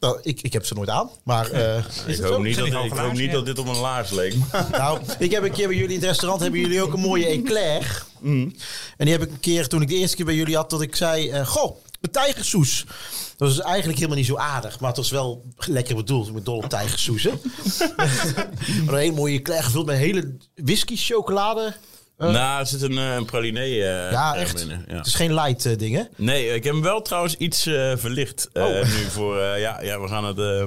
nou, 0.00 0.18
ik, 0.22 0.40
ik 0.42 0.52
heb 0.52 0.66
ze 0.66 0.74
nooit 0.74 0.88
aan, 0.88 1.10
maar 1.22 1.50
eh, 1.50 1.76
Ik 2.06 2.20
hoop, 2.20 2.42
niet 2.42 2.56
dat, 2.56 2.66
ik 2.66 2.72
hoop 2.72 2.92
laars, 2.94 3.18
niet 3.18 3.26
ja. 3.26 3.32
dat 3.32 3.46
dit 3.46 3.58
op 3.58 3.66
een 3.66 3.76
laars 3.76 4.10
leek. 4.10 4.34
Nou, 4.72 5.00
ik 5.18 5.30
heb 5.30 5.42
een 5.42 5.52
keer 5.52 5.68
bij 5.68 5.76
jullie 5.76 5.94
in 5.94 6.00
het 6.00 6.08
restaurant, 6.08 6.42
hebben 6.42 6.60
jullie 6.60 6.82
ook 6.82 6.92
een 6.92 7.00
mooie 7.00 7.26
eclair. 7.26 8.04
En 8.22 8.54
die 8.96 9.10
heb 9.10 9.22
ik 9.22 9.30
een 9.30 9.40
keer, 9.40 9.68
toen 9.68 9.82
ik 9.82 9.88
de 9.88 9.94
eerste 9.94 10.16
keer 10.16 10.24
bij 10.24 10.34
jullie 10.34 10.56
had, 10.56 10.70
dat 10.70 10.82
ik 10.82 10.96
zei, 10.96 11.30
eh, 11.30 11.46
goh, 11.46 11.76
tijgersoes. 12.10 12.84
Dat 13.36 13.48
was 13.48 13.60
eigenlijk 13.60 13.96
helemaal 13.96 14.16
niet 14.18 14.26
zo 14.26 14.36
aardig, 14.36 14.80
maar 14.80 14.88
het 14.88 14.96
was 14.98 15.10
wel 15.10 15.44
lekker 15.56 15.94
bedoeld. 15.96 16.26
Ik 16.28 16.32
ben 16.34 16.44
dol 16.44 16.56
op 16.56 16.68
tijgersoes, 16.68 17.22
hè. 17.22 17.30
maar 18.84 18.94
een 18.94 19.00
hele 19.00 19.12
mooie 19.12 19.38
eclair 19.38 19.62
gevuld 19.62 19.86
met 19.86 19.96
hele 19.96 20.36
whisky, 20.54 20.96
chocolade. 20.96 21.74
nou, 22.16 22.60
er 22.60 22.66
zit 22.66 22.82
een, 22.82 22.98
eh, 22.98 23.14
een 23.14 23.24
praline 23.24 23.60
eh, 23.60 24.10
Ja, 24.10 24.36
echt. 24.36 24.54
binnen, 24.54 24.84
ja. 24.88 24.96
Het 24.96 25.06
is 25.06 25.14
geen 25.14 25.34
light 25.34 25.66
eh, 25.66 25.76
ding, 25.78 25.94
hè. 25.94 26.02
Nee, 26.16 26.54
ik 26.54 26.64
heb 26.64 26.72
hem 26.72 26.82
wel 26.82 27.02
trouwens 27.02 27.34
iets 27.36 27.66
eh, 27.66 27.92
verlicht 27.96 28.48
eh, 28.52 28.64
Oh. 28.64 28.74
nu 28.82 29.04
voor. 29.10 29.38
eh, 29.40 29.60
ja, 29.60 29.80
ja, 29.82 30.00
we 30.00 30.08
gaan 30.08 30.24
het, 30.24 30.38
eh, 30.38 30.66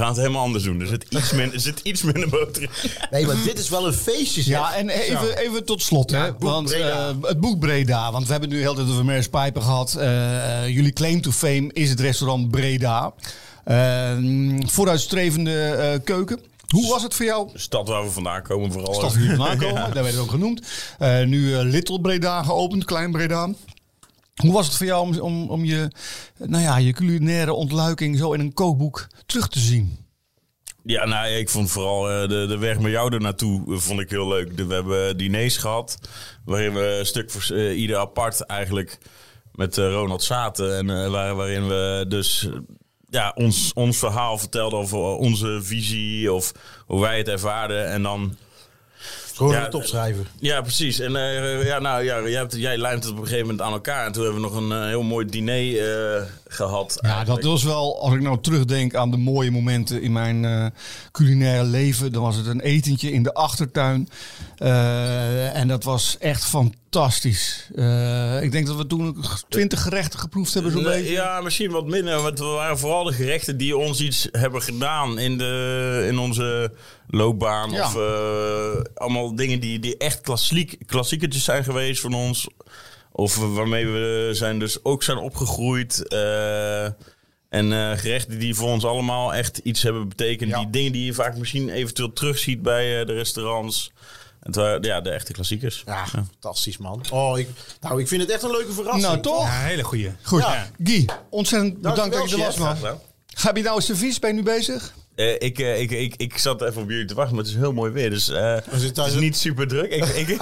we 0.00 0.06
We 0.06 0.06
gaan 0.06 0.14
het 0.14 0.16
helemaal 0.26 0.42
anders 0.42 0.64
doen. 0.64 0.80
Er 0.80 0.86
zit 0.86 1.04
iets, 1.08 1.32
min, 1.32 1.52
er 1.52 1.60
zit 1.60 1.80
iets 1.82 2.02
minder 2.02 2.28
boter 2.28 2.62
in. 2.62 2.68
Nee, 3.10 3.26
maar 3.26 3.36
dit 3.44 3.58
is 3.58 3.68
wel 3.68 3.86
een 3.86 3.92
feestje. 3.92 4.42
zeg. 4.42 4.56
Ja, 4.58 4.74
en 4.74 4.88
even, 4.88 5.36
even 5.38 5.64
tot 5.64 5.82
slot. 5.82 6.10
Ja, 6.10 6.18
hè, 6.18 6.24
het 6.24 6.38
boek 6.38 6.50
want 6.50 6.68
Breda. 6.68 7.08
eh, 7.08 7.14
het 7.22 7.40
boek 7.40 7.58
Breda. 7.58 8.12
Want 8.12 8.26
we 8.26 8.32
hebben 8.32 8.50
nu 8.50 8.60
heel 8.60 8.74
de 8.74 8.80
tijd 8.80 8.92
over 8.92 9.04
Mers 9.04 9.28
Pijpen 9.28 9.62
gehad. 9.62 9.94
Eh, 9.94 10.62
eh, 10.64 10.68
jullie 10.74 10.92
claim 10.92 11.20
to 11.20 11.30
fame 11.30 11.70
is 11.72 11.90
het 11.90 12.00
restaurant 12.00 12.50
Breda. 12.50 13.12
Eh, 13.64 14.16
vooruitstrevende 14.66 15.64
eh, 15.64 15.98
keuken. 16.04 16.40
Hoe 16.68 16.88
was 16.88 17.02
het 17.02 17.14
voor 17.14 17.24
jou? 17.24 17.48
De 17.52 17.58
stad 17.58 17.88
waar 17.88 18.02
we 18.04 18.10
vandaan 18.10 18.42
komen 18.42 18.72
vooral. 18.72 18.94
Stad 18.94 19.16
hier 19.16 19.28
vandaan 19.36 19.58
komen, 19.68 19.74
daar 19.74 20.02
werd 20.02 20.06
het 20.14 20.18
ook 20.18 20.30
genoemd. 20.30 20.62
Eh, 20.98 21.22
nu 21.24 21.54
eh, 21.54 21.60
Little 21.62 22.00
Breda 22.00 22.42
geopend, 22.42 22.84
Klein 22.84 23.10
Breda. 23.12 23.48
Hoe 24.40 24.52
was 24.52 24.66
het 24.66 24.76
voor 24.76 24.86
jou 24.86 25.02
om, 25.02 25.18
om, 25.20 25.48
om 25.50 25.64
je, 25.64 25.90
nou 26.38 26.62
ja, 26.62 26.76
je 26.76 26.92
culinaire 26.92 27.52
ontluiking 27.52 28.18
zo 28.18 28.32
in 28.32 28.40
een 28.40 28.52
kookboek 28.52 29.06
terug 29.26 29.48
te 29.48 29.58
zien? 29.58 29.98
Ja, 30.84 31.04
nou, 31.06 31.28
ik 31.28 31.48
vond 31.48 31.70
vooral 31.70 32.10
eh, 32.10 32.28
de, 32.28 32.46
de 32.48 32.58
weg 32.58 32.78
met 32.78 32.90
jou 32.92 33.14
er 33.14 33.20
naartoe 33.20 33.74
eh, 33.74 33.78
vond 33.78 34.00
ik 34.00 34.10
heel 34.10 34.28
leuk. 34.28 34.56
De- 34.56 34.66
we 34.66 34.74
hebben 34.74 35.16
diners 35.16 35.56
gehad, 35.56 35.98
waarin 36.44 36.72
we 36.74 36.96
een 36.98 37.06
stuk 37.06 37.30
voor 37.30 37.56
eh, 37.56 37.78
ieder 37.80 37.96
apart 37.96 38.40
eigenlijk 38.40 38.98
met 39.52 39.76
Ronald 39.76 40.22
zaten. 40.22 40.76
En 40.76 41.10
waar, 41.10 41.34
waarin 41.34 41.68
we 41.68 42.04
dus 42.08 42.48
ja, 43.08 43.32
ons, 43.34 43.72
ons 43.74 43.98
verhaal 43.98 44.38
vertelden 44.38 44.78
over 44.78 44.98
onze 44.98 45.58
visie 45.62 46.32
of 46.32 46.52
hoe 46.86 47.00
wij 47.00 47.18
het 47.18 47.28
ervaarden. 47.28 47.86
En 47.88 48.02
dan... 48.02 48.36
Gewoon 49.40 49.54
Ja, 49.54 49.64
het 49.64 49.74
opschrijven. 49.74 50.26
Ja, 50.38 50.60
precies. 50.60 50.98
En 50.98 51.16
eh, 51.16 51.66
ja, 51.66 51.78
nou, 51.78 52.04
ja, 52.04 52.20
jij, 52.22 52.38
hebt, 52.38 52.56
jij 52.56 52.78
lijmt 52.78 53.02
het 53.04 53.12
op 53.12 53.18
een 53.18 53.24
gegeven 53.24 53.46
moment 53.46 53.62
aan 53.62 53.72
elkaar. 53.72 54.06
En 54.06 54.12
toen 54.12 54.22
hebben 54.22 54.42
we 54.42 54.48
nog 54.48 54.56
een 54.56 54.72
eh, 54.72 54.86
heel 54.86 55.02
mooi 55.02 55.26
diner 55.26 56.16
eh, 56.16 56.22
gehad. 56.48 56.98
Ja, 57.00 57.24
dat 57.24 57.42
was 57.42 57.62
wel, 57.62 58.02
als 58.02 58.14
ik 58.14 58.20
nou 58.20 58.40
terugdenk 58.40 58.94
aan 58.94 59.10
de 59.10 59.16
mooie 59.16 59.50
momenten 59.50 60.02
in 60.02 60.12
mijn 60.12 60.44
eh, 60.44 60.66
culinaire 61.12 61.64
leven, 61.64 62.12
dan 62.12 62.22
was 62.22 62.36
het 62.36 62.46
een 62.46 62.60
etentje 62.60 63.12
in 63.12 63.22
de 63.22 63.34
achtertuin. 63.34 64.08
Eh, 64.56 65.56
en 65.56 65.68
dat 65.68 65.84
was 65.84 66.16
echt 66.18 66.44
fantastisch. 66.44 67.68
Eh, 67.74 68.42
ik 68.42 68.52
denk 68.52 68.66
dat 68.66 68.76
we 68.76 68.86
toen 68.86 69.24
twintig 69.48 69.82
gerechten 69.82 70.18
geproefd 70.18 70.54
hebben, 70.54 70.72
zo'n 70.72 70.82
beetje. 70.82 71.10
Ja, 71.12 71.40
misschien 71.40 71.70
wat 71.70 71.86
minder. 71.86 72.22
Want 72.22 72.38
we 72.38 72.44
waren 72.44 72.78
vooral 72.78 73.04
de 73.04 73.12
gerechten 73.12 73.56
die 73.56 73.76
ons 73.76 74.00
iets 74.00 74.28
hebben 74.32 74.62
gedaan 74.62 75.18
in, 75.18 75.38
de, 75.38 76.06
in 76.08 76.18
onze 76.18 76.72
loopbaan. 77.10 77.70
Ja. 77.70 77.86
Of 77.86 77.96
eh, 77.96 78.84
allemaal 78.94 79.34
dingen 79.34 79.60
die, 79.60 79.78
die 79.78 79.96
echt 79.96 80.20
klassiek, 80.20 80.78
klassiekertjes 80.86 81.44
zijn 81.44 81.64
geweest 81.64 82.00
van 82.00 82.14
ons. 82.14 82.48
Of 83.12 83.36
waarmee 83.36 83.86
we 83.86 84.28
zijn 84.32 84.58
dus 84.58 84.84
ook 84.84 85.02
zijn 85.02 85.18
opgegroeid. 85.18 86.08
eh, 86.08 86.84
en 87.50 87.72
eh, 87.72 87.98
gerechten 87.98 88.38
die 88.38 88.54
voor 88.54 88.68
ons 88.68 88.84
allemaal 88.84 89.34
echt 89.34 89.58
iets 89.58 89.82
hebben 89.82 90.08
betekend. 90.08 90.50
Ja. 90.50 90.58
Die 90.58 90.70
dingen 90.70 90.92
die 90.92 91.04
je 91.04 91.14
vaak 91.14 91.36
misschien 91.36 91.68
eventueel 91.68 92.12
terugziet 92.12 92.62
bij 92.62 93.00
eh, 93.00 93.06
de 93.06 93.12
restaurants. 93.12 93.92
Het 94.40 94.54
waren 94.54 94.82
ja, 94.82 95.00
de 95.00 95.10
echte 95.10 95.32
klassiekers. 95.32 95.82
Ja, 95.86 96.06
fantastisch 96.06 96.78
man. 96.78 97.04
Oh, 97.10 97.38
ik, 97.38 97.48
nou, 97.80 98.00
ik 98.00 98.08
vind 98.08 98.22
het 98.22 98.30
echt 98.30 98.42
een 98.42 98.50
leuke 98.50 98.72
verrassing. 98.72 99.06
Nou, 99.06 99.20
toch? 99.20 99.42
Ja, 99.42 99.60
hele 99.60 99.82
goeie. 99.82 100.12
Goed. 100.22 100.40
Ja. 100.40 100.70
Guy, 100.84 101.08
ontzettend 101.30 101.80
bedankt 101.80 102.14
dat 102.14 102.30
je 102.30 102.36
er 102.36 102.42
was, 102.42 102.56
man. 102.56 102.76
Ga 103.26 103.50
je 103.54 103.62
nou 103.62 103.80
servies? 103.80 104.18
Ben 104.18 104.30
je 104.30 104.36
nu 104.36 104.42
bezig? 104.42 104.94
Eh, 105.20 105.34
ik, 105.38 105.58
eh, 105.58 105.80
ik, 105.80 105.90
ik, 105.90 106.14
ik 106.16 106.38
zat 106.38 106.62
even 106.62 106.82
op 106.82 106.90
jullie 106.90 107.04
te 107.04 107.14
wachten, 107.14 107.34
maar 107.34 107.44
het 107.44 107.52
is 107.52 107.58
heel 107.58 107.72
mooi 107.72 107.92
weer. 107.92 108.10
Dus 108.10 108.28
eh, 108.28 108.56
het 108.70 108.98
is 108.98 109.14
niet 109.14 109.36
super 109.36 109.68
druk. 109.68 109.90
Ik, 109.92 110.04
ik, 110.04 110.28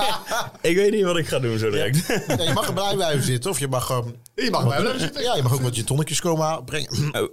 ik 0.71 0.77
weet 0.77 0.91
niet 0.91 1.05
wat 1.05 1.17
ik 1.17 1.29
ga 1.29 1.39
doen 1.39 1.59
zo 1.59 1.71
direct. 1.71 2.07
Ja, 2.07 2.43
je 2.43 2.53
mag 2.53 2.67
er 2.67 2.73
blij 2.73 2.95
blijven 2.95 3.23
zitten. 3.23 3.51
Of 3.51 3.59
je 3.59 3.69
mag... 3.69 3.91
ehm, 3.91 4.09
Je 4.35 4.51
mag 4.51 4.67
blijven 4.67 5.01
zitten. 5.01 5.23
ja, 5.23 5.37
je 5.37 5.43
mag 5.43 5.53
ook 5.53 5.61
wat 5.61 5.77
je 5.77 5.85
tonnetjes 5.85 6.21
komen 6.21 6.65
brengen. 6.65 7.11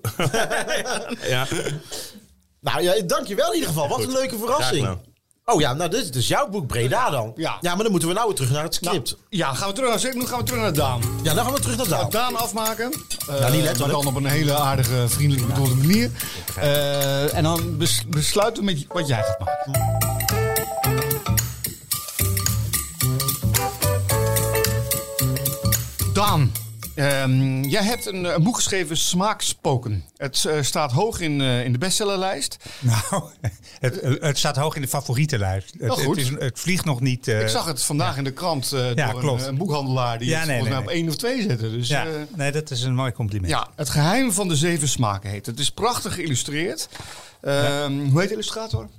ja, 1.28 1.48
nou 2.60 2.82
ja, 2.82 3.02
dankjewel 3.06 3.48
in 3.48 3.54
ieder 3.54 3.70
geval. 3.70 3.88
Wat 3.88 4.04
een 4.04 4.12
leuke 4.12 4.38
verrassing. 4.38 4.98
Oh 5.48 5.60
ja, 5.62 5.74
nou 5.74 5.90
dit 5.90 6.02
is 6.04 6.12
dus 6.12 6.28
jouw 6.28 6.48
boek 6.50 6.68
Breda 6.68 7.10
dan. 7.10 7.34
Ja. 7.36 7.58
ja, 7.62 7.74
maar 7.74 7.82
dan 7.84 7.92
moeten 7.92 8.10
we 8.10 8.16
nou 8.16 8.28
weer 8.28 8.36
terug 8.36 8.52
naar 8.52 8.64
het 8.64 8.74
script. 8.74 9.18
Ja, 9.30 9.54
gaan 9.54 9.68
we 9.68 9.74
terug 9.74 10.04
naar, 10.04 10.16
nu 10.16 10.25
gaan 10.25 10.38
we 10.40 10.44
terug 10.46 10.62
naar 10.62 10.74
Daan. 10.74 11.02
ja, 11.24 11.34
dan 11.34 11.44
gaan 11.46 11.54
we 11.54 11.60
terug 11.60 11.78
naar 11.78 11.88
Nou, 11.90 12.10
Daan. 12.12 12.32
Daan 12.32 12.42
afmaken. 12.42 12.92
Eh, 13.30 13.40
Ja, 13.40 13.48
niet 13.50 13.62
letterlijk. 13.62 13.78
Maar 13.78 13.88
dan 14.04 14.08
op 14.08 14.16
een 14.16 14.25
hele 14.25 14.54
aardige, 14.56 15.04
vriendelijk 15.08 15.48
bedoelde 15.48 15.75
manier. 15.75 16.12
Eh, 16.56 17.36
en 17.36 17.44
dan 17.44 17.78
bes- 17.78 18.04
besluiten 18.08 18.64
we 18.66 18.72
met 18.72 18.86
wat 18.88 19.08
jij 19.08 19.24
gaat 19.24 19.40
maken. 19.40 19.72
Daan, 26.14 26.52
ehm, 26.96 27.64
jij 27.64 27.84
hebt 27.84 28.06
een, 28.06 28.24
een 28.24 28.44
boek 28.44 28.56
geschreven, 28.56 28.98
Smaakspoken. 28.98 30.04
Het 30.18 30.46
eh, 30.46 30.62
staat 30.62 30.92
hoog 30.92 31.20
in, 31.20 31.42
eh, 31.42 31.66
in 31.66 31.72
de 31.72 31.78
bestsellerlijst. 31.78 32.58
Nou, 32.80 33.24
het, 33.80 34.00
het 34.22 34.38
staat 34.38 34.56
hoog 34.56 34.75
in 34.75 34.82
de 34.82 34.88
favorietenlijst. 34.88 35.74
Het, 35.80 35.92
Oh, 35.92 35.98
goed. 35.98 36.16
het, 36.18 36.25
is, 36.25 36.30
het 36.40 36.60
vliegt 36.60 36.86
nog 36.86 37.02
niet. 37.02 37.28
eh, 37.28 37.42
Ik 37.42 37.48
zag 37.48 37.66
het 37.66 37.84
vandaag 37.84 38.18
in 38.18 38.24
de 38.24 38.32
krant 38.34 38.72
eh, 38.72 38.94
Ja, 38.94 39.12
door. 39.12 39.39
Een, 39.39 39.48
een 39.48 39.58
boekhandelaar 39.58 40.17
die 40.19 40.28
Ja, 40.30 40.38
het 40.39 40.48
nee, 40.48 40.58
volgens 40.60 40.78
mij 40.78 40.86
nee, 40.86 40.96
op 40.96 41.02
één 41.02 41.10
of 41.10 41.15
twee 41.15 41.41
zette. 41.41 41.72
Dus, 41.72 41.88
ja, 41.88 42.06
eh, 42.06 42.12
nee, 42.36 42.52
dat 42.52 42.72
is 42.72 42.82
een 42.84 42.96
mooi 42.96 43.12
compliment. 43.12 43.52
Ja, 43.52 43.67
het 43.76 43.89
geheim 43.89 44.32
van 44.32 44.48
de 44.48 44.56
zeven 44.56 44.88
smaken 44.88 45.30
heet. 45.30 45.46
het. 45.46 45.56
Het 45.56 45.60
is 45.60 45.72
prachtig 45.72 46.13
geïllustreerd. 46.13 46.89
Ehm, 47.41 48.00
Hoe 48.10 48.19
heet 48.19 48.28
de 48.28 48.34
illustrator? 48.34 48.89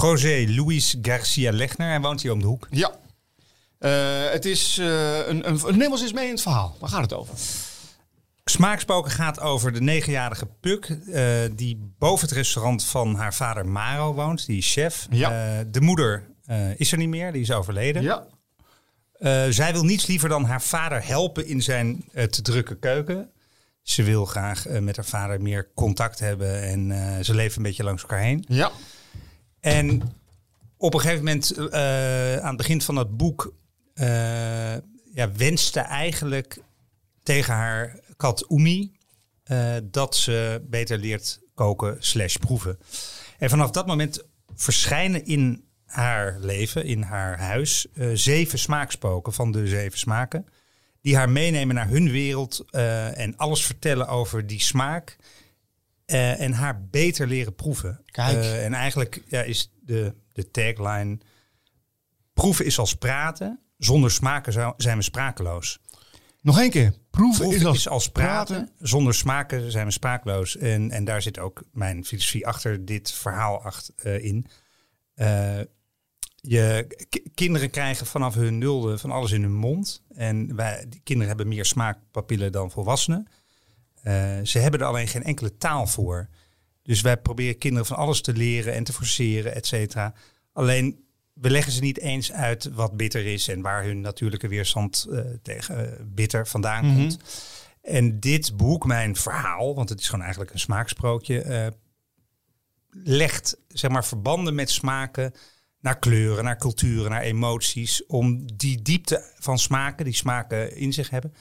José 0.00 0.44
Luis 0.48 0.96
Garcia 1.02 1.52
Legner, 1.52 1.88
hij 1.88 2.00
woont 2.00 2.22
hier 2.22 2.32
om 2.32 2.40
de 2.40 2.46
hoek. 2.46 2.66
Ja. 2.70 2.90
Eh, 3.84 4.30
het 4.30 4.44
is 4.44 4.78
eh, 4.78 5.26
een, 5.26 5.48
een, 5.48 5.78
neem 5.78 5.90
ons 5.90 6.02
eens 6.02 6.12
mee 6.12 6.24
in 6.24 6.30
het 6.30 6.42
verhaal. 6.42 6.76
Waar 6.80 6.90
gaat 6.90 7.02
het 7.02 7.12
over? 7.12 7.34
Smaakspoken 8.44 9.10
gaat 9.10 9.40
over 9.40 9.72
de 9.72 9.80
negenjarige 9.80 10.46
Puk, 10.60 10.84
eh, 10.84 11.24
die 11.52 11.94
boven 11.98 12.28
het 12.28 12.36
restaurant 12.36 12.84
van 12.84 13.14
haar 13.14 13.34
vader 13.34 13.66
Maro 13.66 14.14
woont, 14.14 14.46
die 14.46 14.58
is 14.58 14.72
chef. 14.72 15.06
Ja. 15.10 15.64
De 15.64 15.80
moeder 15.80 16.26
is 16.76 16.92
er 16.92 16.98
niet 16.98 17.08
meer, 17.08 17.32
die 17.32 17.42
is 17.42 17.52
overleden. 17.52 18.02
Ja. 18.02 18.26
Zij 19.50 19.72
wil 19.72 19.84
niets 19.84 20.06
liever 20.06 20.28
dan 20.28 20.44
haar 20.44 20.62
vader 20.62 21.06
helpen 21.06 21.46
in 21.46 21.62
zijn 21.62 22.04
te 22.12 22.42
drukke 22.42 22.78
keuken. 22.78 23.30
Ze 23.82 24.02
wil 24.02 24.24
graag 24.24 24.66
met 24.68 24.96
haar 24.96 25.04
vader 25.04 25.42
meer 25.42 25.70
contact 25.74 26.18
hebben 26.18 26.62
en 26.62 27.24
ze 27.24 27.34
leven 27.34 27.56
een 27.56 27.62
beetje 27.62 27.84
langs 27.84 28.02
elkaar 28.02 28.20
heen. 28.20 28.44
Ja. 28.48 28.70
En 29.60 30.02
op 30.76 30.94
een 30.94 31.00
gegeven 31.00 31.24
moment, 31.24 31.72
aan 32.42 32.48
het 32.48 32.56
begin 32.56 32.82
van 32.82 32.96
het 32.96 33.16
boek, 33.16 33.52
eh, 33.94 34.74
ja, 35.14 35.32
wenste 35.36 35.80
eigenlijk 35.80 36.58
tegen 37.22 37.54
haar 37.54 38.00
kat 38.16 38.46
Umi 38.50 38.92
eh, 39.44 39.74
dat 39.84 40.16
ze 40.16 40.64
beter 40.68 40.98
leert 40.98 41.40
koken 41.54 41.96
slash 41.98 42.36
proeven. 42.36 42.78
En 43.38 43.50
vanaf 43.50 43.70
dat 43.70 43.86
moment 43.86 44.24
verschijnen 44.54 45.24
in 45.24 45.64
haar 45.86 46.38
leven, 46.40 46.84
in 46.84 47.02
haar 47.02 47.38
huis, 47.38 47.86
eh, 47.94 48.08
zeven 48.14 48.58
smaakspoken 48.58 49.32
van 49.32 49.52
de 49.52 49.66
zeven 49.66 49.98
smaken. 49.98 50.46
Die 51.00 51.16
haar 51.16 51.30
meenemen 51.30 51.74
naar 51.74 51.88
hun 51.88 52.10
wereld 52.10 52.64
en 52.70 53.36
alles 53.36 53.66
vertellen 53.66 54.08
over 54.08 54.46
die 54.46 54.60
smaak. 54.60 55.16
en 56.06 56.52
haar 56.52 56.86
beter 56.90 57.26
leren 57.26 57.54
proeven. 57.54 58.00
Kijk. 58.06 58.44
En 58.44 58.74
eigenlijk 58.74 59.22
ja, 59.26 59.42
is 59.42 59.72
de, 59.80 60.14
de 60.32 60.50
tagline: 60.50 61.18
proeven 62.32 62.64
is 62.64 62.78
als 62.78 62.94
praten. 62.94 63.63
Zonder 63.84 64.10
smaken 64.10 64.52
zou- 64.52 64.74
zijn 64.76 64.96
we 64.96 65.02
sprakeloos. 65.02 65.78
Nog 66.40 66.58
één 66.58 66.70
keer. 66.70 66.94
Proeven, 67.10 67.40
Proeven 67.40 67.60
is 67.60 67.66
als, 67.66 67.76
is 67.76 67.88
als 67.88 68.08
praten. 68.08 68.68
Zonder 68.78 69.14
smaken 69.14 69.70
zijn 69.70 69.86
we 69.86 69.92
sprakeloos. 69.92 70.56
En, 70.56 70.90
en 70.90 71.04
daar 71.04 71.22
zit 71.22 71.38
ook 71.38 71.62
mijn 71.72 72.04
filosofie 72.04 72.46
achter 72.46 72.84
dit 72.84 73.12
verhaal 73.12 73.62
acht, 73.62 73.92
eh, 73.96 74.24
in. 74.24 74.46
Eh, 75.14 75.60
je 76.36 76.86
kinderen 77.34 77.70
krijgen 77.70 78.06
vanaf 78.06 78.34
hun 78.34 78.58
nulde 78.58 78.98
van 78.98 79.10
alles 79.10 79.30
in 79.32 79.42
hun 79.42 79.54
mond. 79.54 80.02
En 80.14 80.56
wij, 80.56 80.86
die 80.88 81.00
kinderen 81.00 81.28
hebben 81.28 81.48
meer 81.48 81.64
smaakpapillen 81.64 82.52
dan 82.52 82.70
volwassenen. 82.70 83.26
Eh, 84.02 84.38
ze 84.42 84.58
hebben 84.58 84.80
er 84.80 84.86
alleen 84.86 85.08
geen 85.08 85.24
enkele 85.24 85.56
taal 85.56 85.86
voor. 85.86 86.28
Dus 86.82 87.00
wij 87.00 87.16
proberen 87.16 87.58
kinderen 87.58 87.86
van 87.86 87.96
alles 87.96 88.20
te 88.20 88.32
leren 88.32 88.74
en 88.74 88.84
te 88.84 88.92
forceren, 88.92 89.54
et 89.54 89.66
cetera. 89.66 90.14
Alleen 90.52 91.03
we 91.34 91.50
leggen 91.50 91.72
ze 91.72 91.80
niet 91.80 91.98
eens 91.98 92.32
uit 92.32 92.64
wat 92.72 92.96
bitter 92.96 93.26
is 93.26 93.48
en 93.48 93.60
waar 93.60 93.84
hun 93.84 94.00
natuurlijke 94.00 94.48
weerstand 94.48 95.06
eh, 95.10 95.20
tegen 95.42 95.92
eh, 95.98 96.04
bitter 96.04 96.46
vandaan 96.46 96.86
Mhm. 96.86 96.94
komt. 96.96 97.18
En 97.82 98.20
dit 98.20 98.56
boek, 98.56 98.86
mijn 98.86 99.16
verhaal, 99.16 99.74
want 99.74 99.88
het 99.88 100.00
is 100.00 100.04
gewoon 100.06 100.20
eigenlijk 100.20 100.52
een 100.52 100.58
smaaksprookje, 100.60 101.40
eh, 101.40 101.66
legt 102.90 103.56
zeg 103.68 103.90
maar 103.90 104.04
verbanden 104.04 104.54
met 104.54 104.70
smaken 104.70 105.34
naar 105.80 105.98
kleuren, 105.98 106.44
naar 106.44 106.56
culturen, 106.58 107.10
naar 107.10 107.22
emoties, 107.22 108.06
om 108.06 108.56
die 108.56 108.82
diepte 108.82 109.32
van 109.38 109.58
smaken, 109.58 110.04
die 110.04 110.14
smaken 110.14 110.76
in 110.76 110.92
zich 110.92 111.10
hebben, 111.10 111.34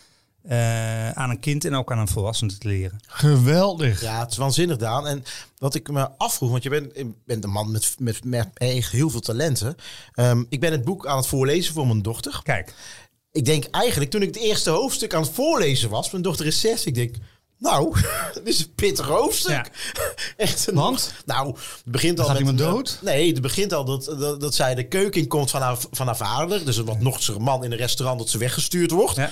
eh, 0.44 1.12
aan 1.12 1.30
een 1.30 1.40
kind 1.40 1.66
en 1.66 1.76
ook 1.76 1.92
aan 1.92 1.98
een 2.00 2.08
volwassene 2.08 2.58
te 2.58 2.68
leren. 2.68 3.00
Geweldig. 3.08 4.02
Ja, 4.02 4.20
het 4.20 4.32
is 4.32 4.38
waanzinnig, 4.38 4.78
Daan. 4.78 5.08
En 5.08 5.24
wat 5.58 5.76
ik 5.76 5.90
me 5.92 6.10
afvroeg, 6.18 6.50
want 6.52 6.64
je 6.64 6.70
bent, 6.70 6.96
je 6.96 7.12
bent 7.26 7.44
een 7.44 7.50
man 7.50 7.72
met, 7.72 7.96
met, 8.00 8.24
met 8.26 8.48
echt 8.54 8.92
heel 8.92 9.10
veel 9.10 9.20
talenten. 9.20 9.76
Ehm, 10.14 10.44
ik 10.50 10.60
ben 10.60 10.72
het 10.72 10.84
boek 10.84 11.08
aan 11.08 11.18
het 11.18 11.28
voorlezen 11.28 11.74
voor 11.74 11.88
mijn 11.88 12.02
dochter. 12.02 12.40
Kijk, 12.44 12.74
Ik 13.32 13.46
denk 13.46 13.66
eigenlijk, 13.72 14.12
toen 14.12 14.22
ik 14.22 14.28
het 14.28 14.44
eerste 14.44 14.70
hoofdstuk 14.70 15.14
aan 15.14 15.22
het 15.22 15.32
voorlezen 15.32 15.90
was, 15.90 16.12
mijn 16.12 16.24
dochter 16.24 16.46
is 16.46 16.60
zes, 16.60 16.86
ik 16.86 16.96
denk, 16.96 17.16
Nou, 17.58 17.98
het 18.34 18.42
is 18.44 18.60
een 18.60 18.74
pittig 18.76 19.06
hoofdstuk. 19.08 19.72
Echt 20.38 20.68
een 20.68 20.76
Want? 20.76 21.14
Nou, 21.26 21.48
het 21.48 21.84
begint 21.86 22.20
al 22.20 22.26
Gaat 22.26 22.34
met 22.34 22.42
iemand 22.42 22.60
een- 22.60 22.66
dood? 22.74 23.00
Nee, 23.02 23.32
het 23.32 23.42
begint 23.42 23.74
al 23.74 23.86
dat, 23.86 24.06
dat, 24.20 24.40
dat 24.42 24.56
zij 24.56 24.76
de 24.76 24.88
keuken 24.88 25.22
in 25.22 25.28
komt 25.28 25.52
van 25.52 25.62
haar, 25.62 25.78
van 25.92 26.06
haar 26.06 26.18
vader. 26.18 26.66
Dus 26.66 26.78
een 26.78 26.86
wat 26.86 27.00
nochtige 27.00 27.40
man 27.40 27.64
in 27.64 27.72
een 27.72 27.78
restaurant 27.78 28.20
dat 28.20 28.30
ze 28.30 28.38
weggestuurd 28.38 28.92
wordt. 28.92 29.16
Ja. 29.16 29.30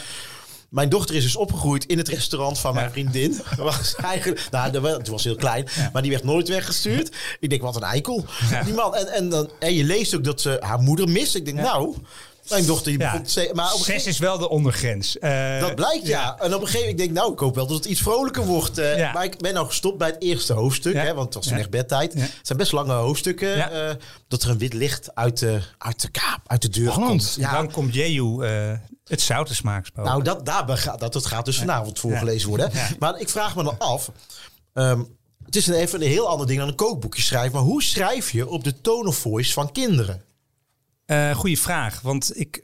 Mijn 0.71 0.89
dochter 0.89 1.15
is 1.15 1.23
dus 1.23 1.35
opgegroeid 1.35 1.85
in 1.85 1.97
het 1.97 2.07
restaurant 2.07 2.59
van 2.59 2.73
mijn 2.73 2.91
vriendin. 2.91 3.41
Was 3.57 3.95
eigenlijk, 3.95 4.47
nou, 4.51 4.87
het 4.97 5.07
was 5.07 5.23
heel 5.23 5.35
klein, 5.35 5.67
maar 5.93 6.01
die 6.01 6.11
werd 6.11 6.23
nooit 6.23 6.47
weggestuurd. 6.47 7.15
Ik 7.39 7.49
denk, 7.49 7.61
wat 7.61 7.75
een 7.75 7.83
eikel. 7.83 8.25
Die 8.65 8.73
man. 8.73 8.95
En, 8.95 9.07
en, 9.07 9.29
dan, 9.29 9.49
en 9.59 9.73
je 9.73 9.83
leest 9.83 10.15
ook 10.15 10.23
dat 10.23 10.41
ze 10.41 10.57
haar 10.59 10.79
moeder 10.79 11.09
mist. 11.09 11.35
Ik 11.35 11.45
denk, 11.45 11.57
nou, 11.57 11.95
mijn 12.49 12.65
dochter 12.65 12.91
die 12.91 12.99
Ja. 12.99 13.21
Maar 13.53 13.73
op 13.73 13.79
Zes 13.79 14.05
is 14.07 14.17
wel 14.19 14.37
de 14.37 14.49
ondergrens. 14.49 15.19
Eh, 15.19 15.59
dat 15.59 15.75
blijkt, 15.75 16.07
ja. 16.07 16.37
En 16.39 16.53
op 16.55 16.61
een 16.61 16.67
gegeven 16.67 16.79
moment 16.79 16.97
denk 16.97 17.09
ik, 17.09 17.15
nou, 17.15 17.31
ik 17.33 17.39
hoop 17.39 17.55
wel 17.55 17.67
dat 17.67 17.75
het 17.77 17.85
iets 17.85 18.01
vrolijker 18.01 18.45
wordt. 18.45 18.77
eh, 18.77 18.97
Ja. 18.97 19.11
Maar 19.13 19.23
ik 19.23 19.37
ben 19.37 19.53
nou 19.53 19.67
gestopt 19.67 19.97
bij 19.97 20.07
het 20.07 20.21
eerste 20.23 20.53
hoofdstuk, 20.53 20.93
hè, 20.93 21.13
want 21.13 21.25
het 21.25 21.33
was 21.33 21.47
toen 21.47 21.57
echt 21.57 21.69
bedtijd. 21.69 22.13
Het 22.13 22.31
zijn 22.41 22.57
best 22.57 22.71
lange 22.71 22.93
hoofdstukken. 22.93 23.71
Eh, 23.71 23.95
dat 24.27 24.43
er 24.43 24.49
een 24.49 24.57
wit 24.57 24.73
licht 24.73 25.15
uit 25.15 25.37
de, 25.39 25.59
uit 25.77 26.01
de 26.01 26.09
kaap, 26.09 26.39
uit 26.45 26.61
de 26.61 26.69
deur 26.69 26.91
komt. 26.91 27.37
Dan 27.51 27.71
komt 27.71 27.93
Jehu 27.93 28.43
eh, 28.45 28.71
het 29.11 29.21
zoute 29.21 29.55
smaakspook. 29.55 30.05
Nou, 30.05 30.23
dat, 30.23 30.41
gaat, 30.79 30.99
dat, 30.99 31.13
dat 31.13 31.25
gaat 31.25 31.45
dus 31.45 31.57
vanavond 31.57 31.99
voorgelezen 31.99 32.49
worden. 32.49 32.71
Maar 32.99 33.19
ik 33.19 33.29
vraag 33.29 33.55
me 33.55 33.63
dan 33.63 33.77
af. 33.77 34.11
ehm, 34.73 35.03
het 35.45 35.55
is 35.55 35.67
een, 35.67 35.73
even 35.73 36.01
een 36.01 36.07
heel 36.07 36.27
ander 36.27 36.47
ding 36.47 36.59
dan 36.59 36.67
een 36.67 36.75
kookboekje 36.75 37.21
schrijven. 37.21 37.51
Maar 37.51 37.61
hoe 37.61 37.83
schrijf 37.83 38.31
je 38.31 38.47
op 38.47 38.63
de 38.63 38.81
tone 38.81 39.07
of 39.07 39.15
voice 39.15 39.53
van 39.53 39.71
kinderen? 39.71 40.21
Eh 41.05 41.35
goeie 41.35 41.59
vraag, 41.59 42.01
want 42.01 42.39
ik 42.39 42.63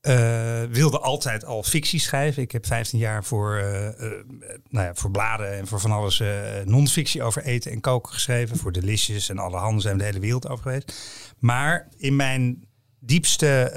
eh, 0.00 0.62
wilde 0.70 0.98
altijd 0.98 1.44
al 1.44 1.62
fictie 1.62 2.00
schrijven. 2.00 2.42
Ik 2.42 2.52
heb 2.52 2.66
15 2.66 2.98
jaar 2.98 3.24
voor, 3.24 3.56
eh, 3.56 4.02
nou 4.68 4.86
ja, 4.86 4.94
voor 4.94 5.10
bladen 5.10 5.52
en 5.52 5.66
voor 5.66 5.80
van 5.80 5.92
alles 5.92 6.22
non-fictie 6.64 7.22
over 7.22 7.42
eten 7.42 7.72
en 7.72 7.80
koken 7.80 8.12
geschreven. 8.12 8.56
Voor 8.56 8.72
Delicious 8.72 9.28
en 9.28 9.38
alle 9.38 9.56
handen 9.56 9.80
zijn 9.80 9.94
we 9.94 10.00
de 10.00 10.06
hele 10.06 10.20
wereld 10.20 10.48
over 10.48 10.62
geweest. 10.62 10.92
Maar 11.38 11.88
in 11.96 12.16
mijn 12.16 12.64
diepste 13.00 13.72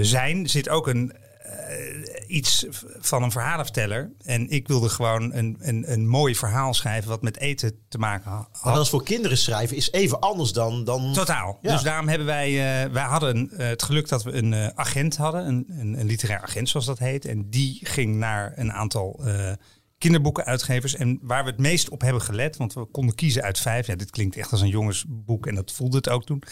zijn 0.00 0.48
zit 0.48 0.68
ook 0.68 0.86
een, 0.86 1.12
eh, 1.42 2.36
iets 2.36 2.66
van 3.00 3.22
een 3.22 3.30
verhalenverteller. 3.30 4.12
En 4.24 4.50
ik 4.50 4.68
wilde 4.68 4.88
gewoon 4.88 5.32
een, 5.34 5.56
een, 5.60 5.92
een 5.92 6.06
mooi 6.06 6.34
verhaal 6.34 6.74
schrijven 6.74 7.08
wat 7.08 7.22
met 7.22 7.38
eten 7.38 7.72
te 7.88 7.98
maken 7.98 8.30
ha- 8.30 8.36
had. 8.52 8.64
Maar 8.64 8.74
dat 8.74 8.84
is 8.84 8.90
voor 8.90 9.04
kinderen 9.04 9.38
schrijven 9.38 9.76
is 9.76 9.92
even 9.92 10.20
anders 10.20 10.52
dan... 10.52 10.84
dan 10.84 11.12
Totaal. 11.12 11.58
Ja. 11.62 11.72
Dus 11.72 11.82
daarom 11.82 12.08
hebben 12.08 12.26
wij, 12.26 12.48
eh, 12.48 12.90
wij 12.92 13.02
hadden 13.04 13.50
eh, 13.50 13.68
het 13.68 13.82
geluk 13.82 14.08
dat 14.08 14.22
we 14.22 14.32
een 14.32 14.52
eh, 14.52 14.66
agent 14.74 15.16
hadden, 15.16 15.46
een, 15.46 15.66
een, 15.68 16.00
een 16.00 16.06
literair 16.06 16.40
agent 16.42 16.68
zoals 16.68 16.86
dat 16.86 16.98
heet. 16.98 17.24
En 17.24 17.50
die 17.50 17.78
ging 17.82 18.16
naar 18.16 18.52
een 18.56 18.72
aantal 18.72 19.20
eh, 19.24 19.52
kinderboekenuitgevers. 19.98 20.94
En 20.94 21.18
waar 21.22 21.44
we 21.44 21.50
het 21.50 21.60
meest 21.60 21.88
op 21.88 22.00
hebben 22.00 22.22
gelet, 22.22 22.56
want 22.56 22.74
we 22.74 22.84
konden 22.84 23.14
kiezen 23.14 23.42
uit 23.42 23.58
vijf. 23.58 23.86
Ja, 23.86 23.96
dit 23.96 24.10
klinkt 24.10 24.36
echt 24.36 24.52
als 24.52 24.60
een 24.60 24.68
jongensboek 24.68 25.46
en 25.46 25.54
dat 25.54 25.72
voelde 25.72 25.96
het 25.96 26.08
ook 26.08 26.24
toen. 26.24 26.42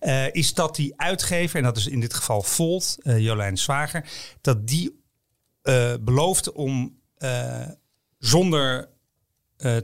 eh, 0.00 0.34
is 0.34 0.54
dat 0.54 0.76
die 0.76 0.92
uitgever, 0.96 1.56
en 1.56 1.62
dat 1.64 1.76
is 1.76 1.86
in 1.86 2.00
dit 2.00 2.14
geval 2.14 2.42
Volt, 2.42 2.96
eh, 3.02 3.18
Jolijn 3.18 3.58
Zwager, 3.58 4.08
dat 4.40 4.66
die 4.66 4.98
eh 5.62 5.94
beloofde 6.00 6.54
om 6.54 6.98
zonder 8.18 8.88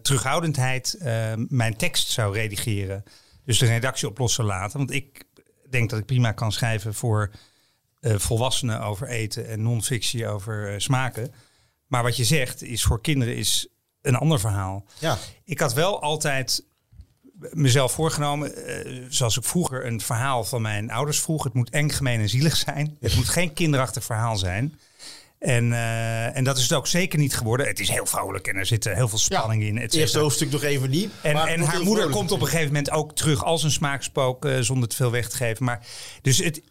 terughoudendheid 0.03 0.99
mijn 1.49 1.77
tekst 1.77 2.11
zou 2.11 2.35
redigeren. 2.35 3.03
Dus 3.45 3.59
de 3.59 3.67
redactie 3.67 4.09
op 4.09 4.19
los 4.19 4.35
zou 4.35 4.49
laten. 4.49 4.79
Want 4.79 4.91
ik 4.91 5.25
denk 5.71 5.91
dat 5.91 5.99
ik 5.99 6.07
prima 6.07 6.33
kan 6.33 6.53
schrijven 6.53 6.95
voor 6.95 7.31
volwassenen 8.01 8.81
over 8.81 9.09
eten 9.09 9.49
en 9.49 9.63
non-fictie 9.63 10.29
over 10.29 10.81
smaken. 10.81 11.33
Maar 11.87 12.03
wat 12.03 12.17
je 12.17 12.25
zegt 12.25 12.63
is 12.63 12.83
voor 12.83 13.01
kinderen 13.01 13.37
is 13.37 13.69
een 14.03 14.17
ander 14.17 14.41
verhaal. 14.41 14.85
Ja. 14.99 15.19
Ik 15.45 15.61
had 15.61 15.75
wel 15.75 16.03
altijd 16.03 16.65
mezelf 17.41 17.93
voorgenomen, 17.93 18.67
eh, 18.67 19.03
zoals 19.09 19.37
ik 19.37 19.45
vroeger 19.45 19.87
een 19.87 20.01
verhaal 20.01 20.45
van 20.45 20.63
mijn 20.63 20.91
ouders 20.91 21.21
vroeg. 21.21 21.45
Het 21.45 21.55
moet 21.55 21.71
eng, 21.71 21.91
gemeen 21.91 22.21
en 22.21 22.29
zielig 22.29 22.57
zijn. 22.57 22.97
Het 23.01 23.17
moet 23.17 23.29
geen 23.29 23.53
kinderachtig 23.53 24.05
verhaal 24.05 24.37
zijn. 24.37 24.79
En, 25.39 25.73
eh, 25.73 26.37
en 26.37 26.45
dat 26.45 26.57
is 26.57 26.63
het 26.63 26.73
ook 26.73 26.87
zeker 26.87 27.19
niet 27.19 27.37
geworden. 27.37 27.67
Het 27.67 27.81
is 27.81 27.89
heel 27.89 28.07
vrolijk 28.07 28.47
en 28.47 28.57
er 28.57 28.67
zit 28.67 28.85
heel 28.85 29.09
veel 29.09 29.19
spanning 29.19 29.63
in. 29.63 29.77
et 29.77 29.83
Het 29.83 29.95
eerste 29.95 30.19
hoofdstuk 30.19 30.51
nog 30.51 30.63
even 30.63 30.91
niet. 30.91 31.11
En, 31.23 31.37
en 31.37 31.61
haar 31.61 31.83
moeder 31.83 32.09
komt 32.09 32.33
op 32.33 32.41
een 32.41 32.47
gegeven 32.47 32.67
moment 32.67 32.91
ook 32.91 33.15
terug 33.15 33.45
als 33.45 33.63
een 33.63 33.71
smaakspook, 33.71 34.45
eh, 34.45 34.59
zonder 34.61 34.89
te 34.89 34.97
veel 34.97 35.11
weg 35.11 35.29
te 35.29 35.37
geven. 35.37 35.65
Maar, 35.65 35.87
dus 36.23 36.39
het, 36.39 36.63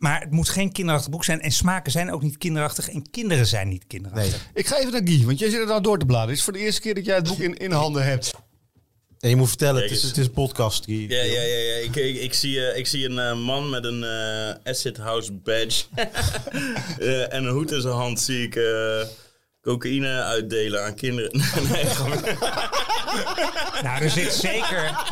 maar 0.00 0.20
het 0.20 0.30
moet 0.30 0.48
geen 0.48 0.72
kinderachtig 0.72 1.10
boek 1.10 1.24
zijn. 1.24 1.40
En 1.40 1.50
smaken 1.50 1.92
zijn 1.92 2.12
ook 2.12 2.22
niet 2.22 2.38
kinderachtig. 2.38 2.88
En 2.88 3.10
kinderen 3.10 3.46
zijn 3.46 3.68
niet 3.68 3.86
kinderachtig. 3.86 4.30
Nee. 4.30 4.40
Ik 4.54 4.66
ga 4.66 4.78
even 4.78 4.92
naar 4.92 5.00
Guy, 5.04 5.24
want 5.24 5.38
jij 5.38 5.50
zit 5.50 5.60
er 5.60 5.66
nou 5.66 5.82
door 5.82 5.98
te 5.98 6.06
bladeren. 6.06 6.30
Het 6.30 6.38
is 6.38 6.44
voor 6.44 6.52
de 6.52 6.58
eerste 6.58 6.80
keer 6.80 6.94
dat 6.94 7.04
jij 7.04 7.14
het 7.16 7.28
boek 7.28 7.38
in, 7.38 7.56
in 7.56 7.72
handen 7.72 8.04
hebt. 8.04 8.30
En 9.18 9.28
je 9.28 9.36
moet 9.36 9.48
vertellen, 9.48 9.82
het 9.82 9.90
is, 9.90 10.02
het 10.02 10.16
is 10.16 10.26
een 10.26 10.32
podcast. 10.32 10.84
Guy. 10.84 11.10
Ja, 11.10 11.22
ja, 11.22 11.42
ja. 11.42 11.56
ja. 11.56 11.74
Ik, 11.74 11.96
ik, 11.96 12.16
ik 12.16 12.34
zie, 12.34 12.66
eh, 12.66 12.78
ik 12.78 12.86
zie 12.86 13.08
een 13.08 13.18
eh, 13.18 13.44
man 13.44 13.70
met 13.70 13.84
een 13.84 14.04
eh 14.04 14.70
Acid 14.70 14.96
House 14.96 15.32
badge 15.32 15.84
Eh, 16.98 17.32
en 17.32 17.44
een 17.44 17.52
hoed 17.52 17.72
in 17.72 17.80
zijn 17.80 17.94
hand. 17.94 18.20
Zie 18.20 18.42
ik 18.42 18.56
eh, 18.56 19.00
cocaïne 19.62 20.22
uitdelen 20.22 20.84
aan 20.84 20.94
kinderen. 20.94 21.30
nee, 21.72 21.84
gewoon- 21.86 22.22
Nou, 23.82 24.02
er 24.02 24.10
zit 24.10 24.32
zeker, 24.32 25.04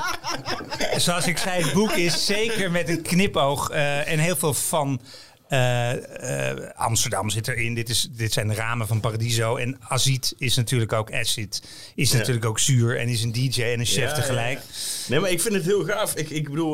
zoals 0.96 1.26
ik 1.26 1.38
zei, 1.38 1.62
het 1.64 1.72
boek 1.72 1.92
is 1.92 2.26
zeker 2.26 2.70
met 2.70 2.88
een 2.88 3.02
knipoog 3.02 3.70
eh, 3.70 4.12
en 4.12 4.18
heel 4.18 4.36
veel 4.36 4.54
van 4.54 5.00
eh, 5.48 6.50
eh, 6.50 6.70
Amsterdam 6.74 7.30
zit 7.30 7.48
erin. 7.48 7.74
Dit, 7.74 7.88
is, 7.88 8.08
dit 8.10 8.32
zijn 8.32 8.48
de 8.48 8.54
ramen 8.54 8.86
van 8.86 9.00
Paradiso. 9.00 9.56
En 9.56 9.76
Azit 9.80 10.34
is 10.38 10.56
natuurlijk 10.56 10.92
ook 10.92 11.12
acid, 11.12 11.62
is 11.94 12.10
Ja. 12.10 12.16
natuurlijk 12.18 12.44
ook 12.46 12.58
zuur 12.58 12.98
en 12.98 13.08
is 13.08 13.22
een 13.22 13.32
DJ 13.32 13.62
en 13.62 13.80
een 13.80 13.86
chef 13.86 14.08
Ja, 14.10 14.14
tegelijk. 14.14 14.58
ja. 14.58 14.64
Nee, 15.08 15.20
maar 15.20 15.30
ik 15.30 15.40
vind 15.40 15.54
het 15.54 15.64
heel 15.64 15.84
gaaf. 15.84 16.14
Ik, 16.14 16.30
ik 16.30 16.48
bedoel, 16.48 16.72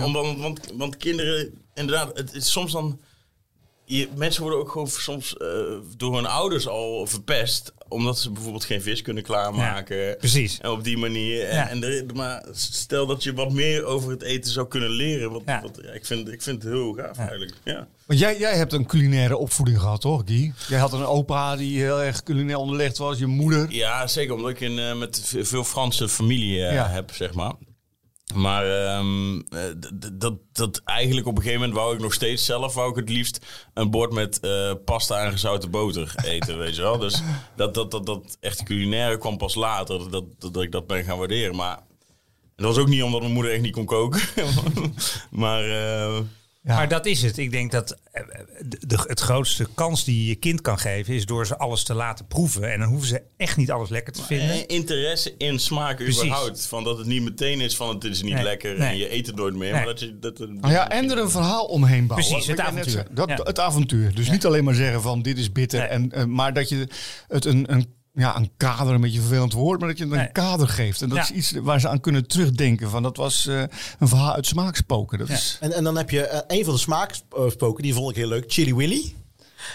want, 0.00 0.38
want, 0.38 0.60
want 0.74 0.96
kinderen, 0.96 1.54
inderdaad, 1.74 2.16
het 2.18 2.34
is 2.34 2.50
soms 2.52 2.72
dan. 2.72 3.00
Je, 3.90 4.08
mensen 4.16 4.42
worden 4.42 4.60
ook 4.60 4.70
gewoon 4.70 4.88
soms 4.88 5.36
eh, 5.36 5.48
door 5.96 6.14
hun 6.14 6.26
ouders 6.26 6.68
al 6.68 7.06
verpest. 7.06 7.72
Omdat 7.88 8.18
ze 8.18 8.30
bijvoorbeeld 8.30 8.64
geen 8.64 8.82
vis 8.82 9.02
kunnen 9.02 9.22
klaarmaken. 9.22 9.96
Ja, 9.96 10.14
precies. 10.14 10.58
En 10.60 10.70
op 10.70 10.84
die 10.84 10.96
manier. 10.98 11.48
En, 11.48 11.56
Ja. 11.56 11.68
en 11.68 12.06
maar 12.14 12.44
stel 12.52 13.06
dat 13.06 13.22
je 13.22 13.32
wat 13.34 13.52
meer 13.52 13.84
over 13.84 14.10
het 14.10 14.22
eten 14.22 14.52
zou 14.52 14.68
kunnen 14.68 14.90
leren. 14.90 15.30
Wat, 15.32 15.42
Ja. 15.46 15.62
wat- 15.62 15.78
ja, 15.82 15.90
ik, 15.90 16.06
vind, 16.06 16.28
ik 16.32 16.42
vind 16.42 16.62
het 16.62 16.72
heel 16.72 16.92
gaaf 16.92 17.18
eigenlijk. 17.18 17.52
Ja. 17.64 17.86
Want 18.06 18.20
jij, 18.20 18.38
jij 18.38 18.56
hebt 18.56 18.72
een 18.72 18.86
culinaire 18.86 19.36
opvoeding 19.36 19.80
gehad, 19.80 20.00
toch, 20.00 20.22
Guy? 20.26 20.52
Jij 20.68 20.78
had 20.78 20.92
een 20.92 21.04
opa 21.04 21.56
die 21.56 21.78
heel 21.80 22.02
erg 22.02 22.22
culinair 22.22 22.56
onderlegd 22.58 22.98
was, 22.98 23.18
je 23.18 23.26
moeder. 23.26 23.66
Ja, 23.70 24.06
zeker. 24.06 24.34
Omdat 24.34 24.50
ik 24.50 24.60
een, 24.60 24.78
eh, 24.78 24.94
met 24.96 25.34
veel 25.40 25.64
Franse 25.64 26.08
familie 26.08 26.64
eh, 26.66 26.72
Ja. 26.74 26.86
heb, 26.88 27.10
zeg 27.14 27.34
maar. 27.34 27.52
Maar 28.34 28.86
ehm, 28.86 29.40
eh, 29.40 29.60
dat, 30.12 30.34
dat 30.52 30.80
eigenlijk 30.84 31.26
op 31.26 31.36
een 31.36 31.42
gegeven 31.42 31.60
moment 31.60 31.78
wou 31.78 31.94
ik 31.94 32.00
nog 32.00 32.12
steeds 32.12 32.44
zelf 32.44 32.74
wou 32.74 32.90
ik 32.90 32.96
het 32.96 33.08
liefst 33.08 33.46
een 33.74 33.90
bord 33.90 34.12
met 34.12 34.40
eh, 34.40 34.72
pasta 34.84 35.24
en 35.24 35.32
gezouten 35.32 35.70
boter 35.70 36.14
eten, 36.24 36.58
weet 36.58 36.76
je 36.76 36.82
wel. 36.82 36.98
Dus 36.98 37.22
dat, 37.56 37.74
dat, 37.74 37.90
dat, 37.90 38.06
dat 38.06 38.36
echt 38.40 38.62
culinaire 38.62 39.18
kwam 39.18 39.36
pas 39.36 39.54
later, 39.54 40.10
dat, 40.10 40.32
dat, 40.38 40.52
dat 40.52 40.62
ik 40.62 40.72
dat 40.72 40.86
ben 40.86 41.04
gaan 41.04 41.18
waarderen. 41.18 41.56
Maar 41.56 41.78
dat 42.56 42.66
was 42.66 42.78
ook 42.78 42.88
niet 42.88 43.02
omdat 43.02 43.20
mijn 43.20 43.32
moeder 43.32 43.52
echt 43.52 43.62
niet 43.62 43.72
kon 43.72 43.84
koken. 43.84 44.20
maar 45.30 45.64
eh, 45.70 46.18
Ja. 46.62 46.74
Maar 46.74 46.88
dat 46.88 47.06
is 47.06 47.22
het. 47.22 47.38
Ik 47.38 47.50
denk 47.50 47.70
dat 47.72 47.96
eh, 48.12 48.22
de, 48.66 48.78
de- 48.86 49.04
het 49.06 49.20
grootste 49.20 49.66
kans 49.74 50.04
die 50.04 50.20
je 50.22 50.26
je 50.28 50.34
kind 50.34 50.60
kan 50.60 50.78
geven 50.78 51.14
is 51.14 51.26
door 51.26 51.46
ze 51.46 51.56
alles 51.58 51.82
te 51.84 51.94
laten 51.94 52.26
proeven. 52.26 52.72
En 52.72 52.78
dan 52.80 52.88
hoeven 52.88 53.08
ze 53.08 53.22
echt 53.36 53.56
niet 53.56 53.70
alles 53.70 53.88
lekker 53.88 54.12
te 54.12 54.22
vinden. 54.22 54.50
eh, 54.50 54.62
interesse 54.76 55.34
in 55.36 55.58
smaak 55.58 55.96
Precies. 55.96 56.22
überhaupt. 56.22 56.66
Van 56.66 56.84
dat 56.84 56.98
het 56.98 57.06
niet 57.06 57.22
meteen 57.22 57.60
is 57.60 57.76
van 57.76 57.88
het 57.94 58.04
is 58.04 58.22
niet 58.22 58.34
Nee, 58.34 58.42
lekker 58.42 58.78
en 58.78 58.96
je 58.96 59.12
eet 59.12 59.26
het 59.26 59.36
nooit 59.36 59.54
meer. 59.54 59.72
Nee. 59.72 59.84
Maar 59.84 59.84
dat 59.86 60.00
je, 60.00 60.18
dat, 60.18 60.38
Nou 60.38 60.72
ja, 60.72 60.88
en 60.90 61.10
er 61.10 61.18
een 61.18 61.30
verhaal 61.30 61.64
omheen 61.64 62.06
bouwen. 62.06 62.28
Precies, 62.28 62.48
het 62.50 62.60
avontuur. 62.60 62.90
zei. 62.90 63.04
Dat, 63.10 63.28
Ja. 63.28 63.38
Het 63.42 63.58
avontuur. 63.60 64.14
Dus 64.14 64.30
niet 64.30 64.46
alleen 64.46 64.64
maar 64.64 64.74
zeggen 64.74 65.02
van 65.02 65.22
dit 65.22 65.38
is 65.38 65.52
bitter. 65.52 65.80
En, 65.80 66.12
eh, 66.12 66.24
maar 66.24 66.52
dat 66.52 66.68
je 66.68 66.86
het 67.28 67.44
een, 67.44 67.72
een, 67.72 67.96
ja, 68.18 68.36
een 68.36 68.50
kader, 68.56 68.94
een 68.94 69.00
beetje 69.00 69.16
een 69.18 69.24
vervelend 69.24 69.52
woord, 69.52 69.78
maar 69.80 69.88
dat 69.88 69.98
je 69.98 70.04
een 70.04 70.10
Nee. 70.10 70.32
kader 70.32 70.68
geeft. 70.68 71.02
En 71.02 71.08
dat 71.08 71.18
Ja. 71.18 71.22
is 71.24 71.30
iets 71.30 71.52
waar 71.62 71.80
ze 71.80 71.88
aan 71.88 72.00
kunnen 72.00 72.26
terugdenken. 72.26 72.90
Van 72.90 73.02
dat 73.02 73.16
was 73.16 73.46
eh, 73.46 73.62
een 73.98 74.08
verhaal 74.08 74.34
uit 74.34 74.46
smaakspoken. 74.46 75.18
Dat 75.18 75.28
Ja. 75.28 75.34
is, 75.34 75.56
En, 75.60 75.72
en 75.72 75.84
dan 75.84 75.96
heb 75.96 76.10
je 76.10 76.22
eh, 76.26 76.58
een 76.58 76.64
van 76.64 76.74
de 76.74 76.80
smaakspoken, 76.80 77.82
die 77.82 77.94
vond 77.94 78.10
ik 78.10 78.16
heel 78.16 78.28
leuk. 78.28 78.44
Chili 78.46 78.74
Willy. 78.74 79.14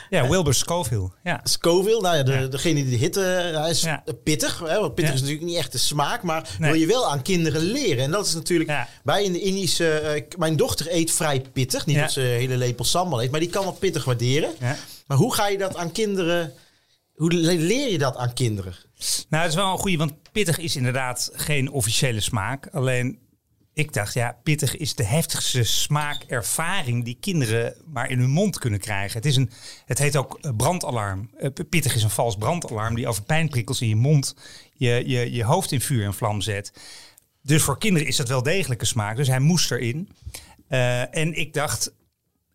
Ja, 0.09 0.27
Wilbur 0.29 0.53
Scoville. 0.53 1.11
Ja. 1.23 1.39
Scoville, 1.43 2.01
nou 2.01 2.15
ja, 2.15 2.23
de, 2.23 2.31
Ja. 2.31 2.45
degene 2.47 2.73
die 2.83 2.89
de 2.89 2.95
hitte, 2.95 3.19
hij 3.55 3.69
is 3.69 3.81
Ja. 3.81 4.03
pittig. 4.23 4.59
Hè, 4.59 4.79
want 4.79 4.95
pittig 4.95 5.07
Ja. 5.13 5.13
is 5.13 5.21
natuurlijk 5.21 5.47
niet 5.47 5.57
echt 5.57 5.71
de 5.71 5.77
smaak, 5.77 6.23
maar 6.23 6.49
Nee. 6.59 6.71
wil 6.71 6.79
je 6.79 6.87
wel 6.87 7.11
aan 7.11 7.21
kinderen 7.21 7.61
leren. 7.61 8.03
En 8.03 8.11
dat 8.11 8.25
is 8.25 8.33
natuurlijk, 8.33 8.69
Ja. 8.69 8.87
bij 9.03 9.23
in 9.23 9.31
de 9.33 9.41
Indische, 9.41 9.89
eh, 9.99 10.23
mijn 10.37 10.55
dochter 10.55 10.87
eet 10.89 11.11
vrij 11.11 11.41
pittig. 11.53 11.85
Niet 11.85 11.95
Ja. 11.95 12.01
dat 12.01 12.11
ze 12.11 12.21
een 12.21 12.27
hele 12.39 12.57
lepel 12.57 12.85
sambal 12.85 13.21
eet, 13.23 13.31
maar 13.31 13.39
die 13.39 13.49
kan 13.49 13.63
wel 13.63 13.73
pittig 13.73 14.03
waarderen. 14.05 14.49
Ja. 14.59 14.75
Maar 15.07 15.17
hoe 15.17 15.33
ga 15.33 15.47
je 15.47 15.57
dat 15.57 15.75
aan 15.75 15.91
kinderen, 15.91 16.53
hoe 17.13 17.33
le- 17.33 17.53
leer 17.53 17.91
je 17.91 17.97
dat 17.97 18.15
aan 18.15 18.33
kinderen? 18.33 18.75
Nou, 19.29 19.43
dat 19.43 19.51
is 19.51 19.55
wel 19.55 19.71
een 19.71 19.77
goede, 19.77 19.97
want 19.97 20.31
pittig 20.31 20.57
is 20.57 20.75
inderdaad 20.75 21.29
geen 21.33 21.71
officiële 21.71 22.19
smaak. 22.19 22.67
Alleen 22.67 23.19
ik 23.73 23.93
dacht, 23.93 24.13
ja, 24.13 24.37
pittig 24.43 24.77
is 24.77 24.95
de 24.95 25.03
heftigste 25.03 25.63
smaakervaring 25.63 27.03
die 27.03 27.17
kinderen 27.19 27.75
maar 27.85 28.09
in 28.09 28.19
hun 28.19 28.29
mond 28.29 28.59
kunnen 28.59 28.79
krijgen. 28.79 29.17
Het, 29.17 29.25
is 29.25 29.35
een, 29.35 29.49
het 29.85 29.99
heet 29.99 30.15
ook 30.17 30.37
eh, 30.41 30.51
brandalarm. 30.57 31.29
Eh, 31.37 31.49
pittig 31.69 31.95
is 31.95 32.03
een 32.03 32.09
vals 32.09 32.35
brandalarm 32.35 32.95
die 32.95 33.07
over 33.07 33.23
pijnprikkels 33.23 33.81
in 33.81 33.87
je 33.87 33.95
mond 33.95 34.35
je, 34.73 35.03
je, 35.05 35.31
je 35.31 35.43
hoofd 35.43 35.71
in 35.71 35.81
vuur 35.81 36.05
en 36.05 36.13
vlam 36.13 36.41
zet. 36.41 36.73
Dus 37.41 37.63
voor 37.63 37.77
kinderen 37.77 38.07
is 38.07 38.15
dat 38.15 38.27
wel 38.27 38.43
degelijke 38.43 38.85
smaak. 38.85 39.15
Dus 39.15 39.27
hij 39.27 39.39
moest 39.39 39.71
erin. 39.71 40.09
Eh, 40.67 41.15
en 41.17 41.33
ik 41.33 41.53
dacht, 41.53 41.93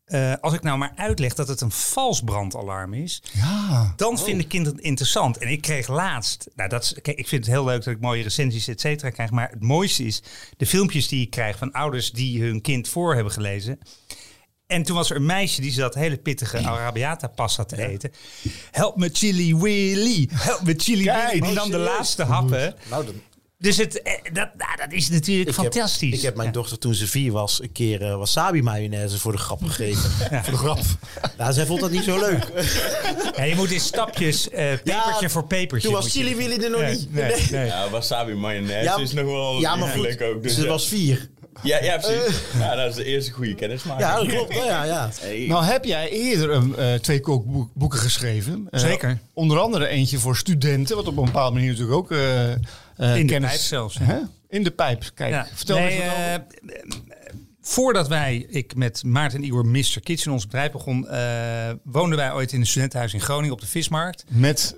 eh, 0.09 0.33
als 0.41 0.53
ik 0.53 0.63
nou 0.63 0.79
maar 0.79 0.93
uitleg 0.97 1.35
dat 1.35 1.49
het 1.49 1.61
een 1.61 1.71
vals 1.71 2.21
brandalarm 2.21 2.95
is, 2.95 3.23
Ja. 3.33 3.93
dan 3.97 4.19
vinden 4.19 4.47
kinderen 4.47 4.77
het 4.77 4.87
interessant. 4.87 5.39
En 5.39 5.49
ik 5.49 5.61
kreeg 5.61 5.89
laatst, 5.89 6.49
nou 6.55 6.69
dat 6.69 6.83
is, 6.83 6.95
kijk, 7.03 7.19
ik 7.19 7.29
vind 7.29 7.45
het 7.45 7.55
heel 7.55 7.65
leuk 7.65 7.85
dat 7.85 7.95
ik 7.95 8.01
mooie 8.01 8.23
recensies 8.23 8.69
et 8.69 8.81
cetera 8.81 9.11
krijg, 9.11 9.31
maar 9.31 9.51
het 9.51 9.63
mooiste 9.63 10.05
is 10.05 10.23
de 10.57 10.67
filmpjes 10.67 11.09
die 11.09 11.23
ik 11.23 11.31
krijg 11.31 11.59
van 11.59 11.73
ouders 11.73 12.11
die 12.13 12.43
hun 12.43 12.61
kind 12.61 12.89
voor 12.89 13.15
hebben 13.15 13.33
gelezen. 13.33 13.79
En 14.67 14.83
toen 14.83 14.97
was 14.97 15.11
er 15.11 15.17
een 15.17 15.27
meisje 15.27 15.61
die 15.61 15.73
zat 15.73 15.95
hele 15.95 16.17
pittige 16.19 16.59
Arabiata 16.59 17.27
pasta 17.27 17.65
te 17.65 17.89
eten. 17.89 18.11
Help 18.71 18.97
me 18.97 19.11
chili 19.13 19.57
willy, 19.57 20.29
help 20.33 20.63
me 20.63 20.75
chili 20.77 21.05
Kijk, 21.05 21.31
willy. 21.33 21.41
Die 21.47 21.53
nam 21.55 21.67
de 21.71 21.73
serieus? 21.73 21.89
laatste 21.97 22.25
happen. 22.25 22.75
Nou, 22.91 23.05
dan, 23.07 23.15
Dus 23.61 23.77
het, 23.77 24.03
eh, 24.03 24.13
dat, 24.33 24.49
nou, 24.57 24.77
dat 24.77 24.93
is 24.93 25.09
natuurlijk 25.09 25.49
ik 25.49 25.57
heb- 25.57 25.73
fantastisch. 25.73 26.15
ik 26.17 26.23
heb 26.23 26.35
mijn 26.35 26.47
Ja. 26.49 26.55
dochter 26.55 26.79
toen 26.79 26.95
ze 26.95 27.07
vier 27.07 27.33
was 27.33 27.63
een 27.63 27.73
keer 27.73 28.03
eh, 28.03 28.17
wasabi 28.17 28.63
mayonaise 28.63 29.19
voor 29.19 29.33
de 29.33 29.39
grap 29.39 29.63
gegeten. 29.65 30.11
Voor 30.45 30.53
de 30.53 30.57
grap. 30.57 30.79
Nou, 31.39 31.53
zij 31.53 31.67
vond 31.67 31.81
dat 31.81 31.91
niet 31.91 32.05
zo 32.05 32.19
leuk. 32.19 32.47
Ja, 33.37 33.43
je 33.45 33.55
moet 33.55 33.71
in 33.71 33.81
stapjes, 33.81 34.51
eh, 34.51 34.67
pepertje 34.67 35.21
Ja, 35.21 35.29
voor 35.29 35.45
pepertje. 35.47 35.89
Toen 35.89 35.97
was 35.97 36.11
chili 36.13 36.35
willy 36.37 36.65
er 36.65 36.71
nog 36.71 36.81
Nee, 36.81 36.95
niet. 36.97 37.13
nee, 37.15 37.47
nee. 37.51 37.67
Ja, 37.67 37.91
wasabi 37.91 38.35
mayonaise 38.35 38.85
Ja, 38.85 38.97
is 38.99 39.13
nog 39.13 39.25
wel 39.25 39.61
Ja, 39.61 39.77
maar 39.77 39.89
goed, 39.89 40.23
ook. 40.23 40.43
Dus 40.43 40.55
ze 40.55 40.63
ja. 40.63 40.69
was 40.69 40.89
vier. 40.89 41.29
Ja, 41.63 41.83
ja, 41.83 41.97
precies. 41.99 42.41
Ja, 42.59 42.75
dat 42.75 42.89
is 42.91 42.95
de 42.95 43.05
eerste 43.05 43.31
goede 43.33 43.55
kennismaking. 43.55 44.09
Ja, 44.09 44.17
dat 44.17 44.27
klopt. 44.27 44.55
Ja, 44.55 44.85
ja. 44.85 45.11
Hey. 45.21 45.47
Nou 45.49 45.65
heb 45.65 45.85
jij 45.85 46.09
eerder 46.11 46.51
een, 46.51 46.77
eh, 46.77 46.95
twee 46.95 47.21
kookboeken 47.21 47.99
geschreven. 47.99 48.67
Eh, 48.71 48.81
Zeker. 48.81 49.19
onder 49.33 49.59
andere 49.59 49.87
eentje 49.89 50.19
voor 50.19 50.37
studenten, 50.37 50.97
wat 50.97 51.07
op 51.07 51.17
een 51.17 51.25
bepaalde 51.25 51.55
manier 51.55 51.71
natuurlijk 51.71 51.97
ook 51.99 52.11
eh, 52.11 52.53
eh, 52.53 52.59
In 52.97 53.27
de 53.27 53.33
kennis... 53.33 53.51
pijp 53.51 53.61
zelfs. 53.63 53.99
Hè? 53.99 54.19
In 54.49 54.63
de 54.65 54.71
pijp. 54.71 55.11
Kijk, 55.15 55.31
Ja. 55.33 55.47
vertel 55.55 55.77
Nee, 55.79 55.91
eens 56.03 56.03
eh, 56.03 56.35
voordat 57.61 58.09
wij, 58.09 58.47
ik 58.49 58.75
met 58.75 59.03
Maarten 59.05 59.39
en 59.39 59.45
Iwer 59.45 59.67
Mr. 59.67 60.01
Kitchen, 60.03 60.33
ons 60.33 60.45
bedrijf 60.45 60.73
begon, 60.73 61.09
eh, 61.09 61.71
woonden 61.85 62.19
wij 62.19 62.33
ooit 62.33 62.53
in 62.53 62.61
een 62.61 62.67
studentenhuis 62.67 63.15
in 63.15 63.21
Groningen 63.21 63.53
op 63.53 63.61
de 63.61 63.67
Vismarkt. 63.67 64.25
Met 64.29 64.77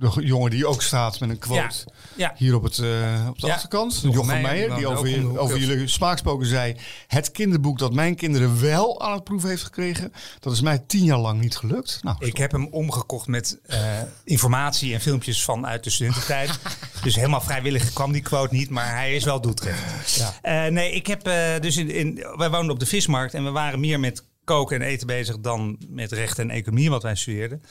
de 0.00 0.10
jongen 0.26 0.50
die 0.50 0.66
ook 0.66 0.82
staat 0.82 1.20
met 1.20 1.30
een 1.30 1.38
quote 1.38 1.84
Ja. 2.16 2.32
hier 2.36 2.54
op, 2.54 2.62
het, 2.62 2.78
eh, 2.78 3.26
op 3.28 3.38
de 3.38 3.46
Ja. 3.46 3.52
achterkant. 3.52 4.00
Jochem 4.02 4.26
Meijer, 4.26 4.42
Meijer, 4.42 4.74
die 4.76 4.86
over, 4.86 5.08
je- 5.08 5.38
over 5.38 5.58
jullie 5.58 5.86
smaakspoken 5.88 6.46
zei... 6.46 6.76
het 7.06 7.30
kinderboek 7.30 7.78
dat 7.78 7.92
mijn 7.94 8.14
kinderen 8.14 8.60
wel 8.60 9.00
aan 9.00 9.12
het 9.12 9.24
proef 9.24 9.42
heeft 9.42 9.62
gekregen... 9.62 10.12
dat 10.40 10.52
is 10.52 10.60
mij 10.60 10.78
tien 10.86 11.04
jaar 11.04 11.18
lang 11.18 11.40
niet 11.40 11.56
gelukt. 11.56 11.98
Nou, 12.02 12.16
Ik 12.18 12.36
heb 12.36 12.52
hem 12.52 12.66
omgekocht 12.70 13.26
met 13.26 13.58
eh, 13.66 13.78
informatie 14.24 14.94
en 14.94 15.00
filmpjes 15.00 15.44
vanuit 15.44 15.84
de 15.84 15.90
studententijd. 15.90 16.58
dus 17.02 17.14
helemaal 17.14 17.40
vrijwillig 17.40 17.92
kwam 17.92 18.12
die 18.12 18.22
quote 18.22 18.54
niet, 18.54 18.70
maar 18.70 18.94
hij 18.96 19.14
is 19.14 19.24
wel 19.24 19.40
doeltreffend. 19.40 20.34
Eh, 20.42 20.66
nee, 20.66 20.92
ik 20.92 21.06
heb 21.06 21.24
dus 21.62 21.76
in, 21.76 21.90
in, 21.90 22.26
wij 22.36 22.50
woonden 22.50 22.70
op 22.70 22.78
de 22.80 22.86
vismarkt 22.86 23.34
en 23.34 23.44
we 23.44 23.50
waren 23.50 23.80
meer 23.80 24.00
met 24.00 24.24
koken 24.44 24.80
en 24.80 24.86
eten 24.86 25.06
bezig 25.06 25.38
dan 25.40 25.76
met 25.88 26.12
rechten 26.12 26.50
en 26.50 26.56
economie, 26.56 26.90
wat 26.90 27.02
wij 27.02 27.14
studeerden. 27.14 27.62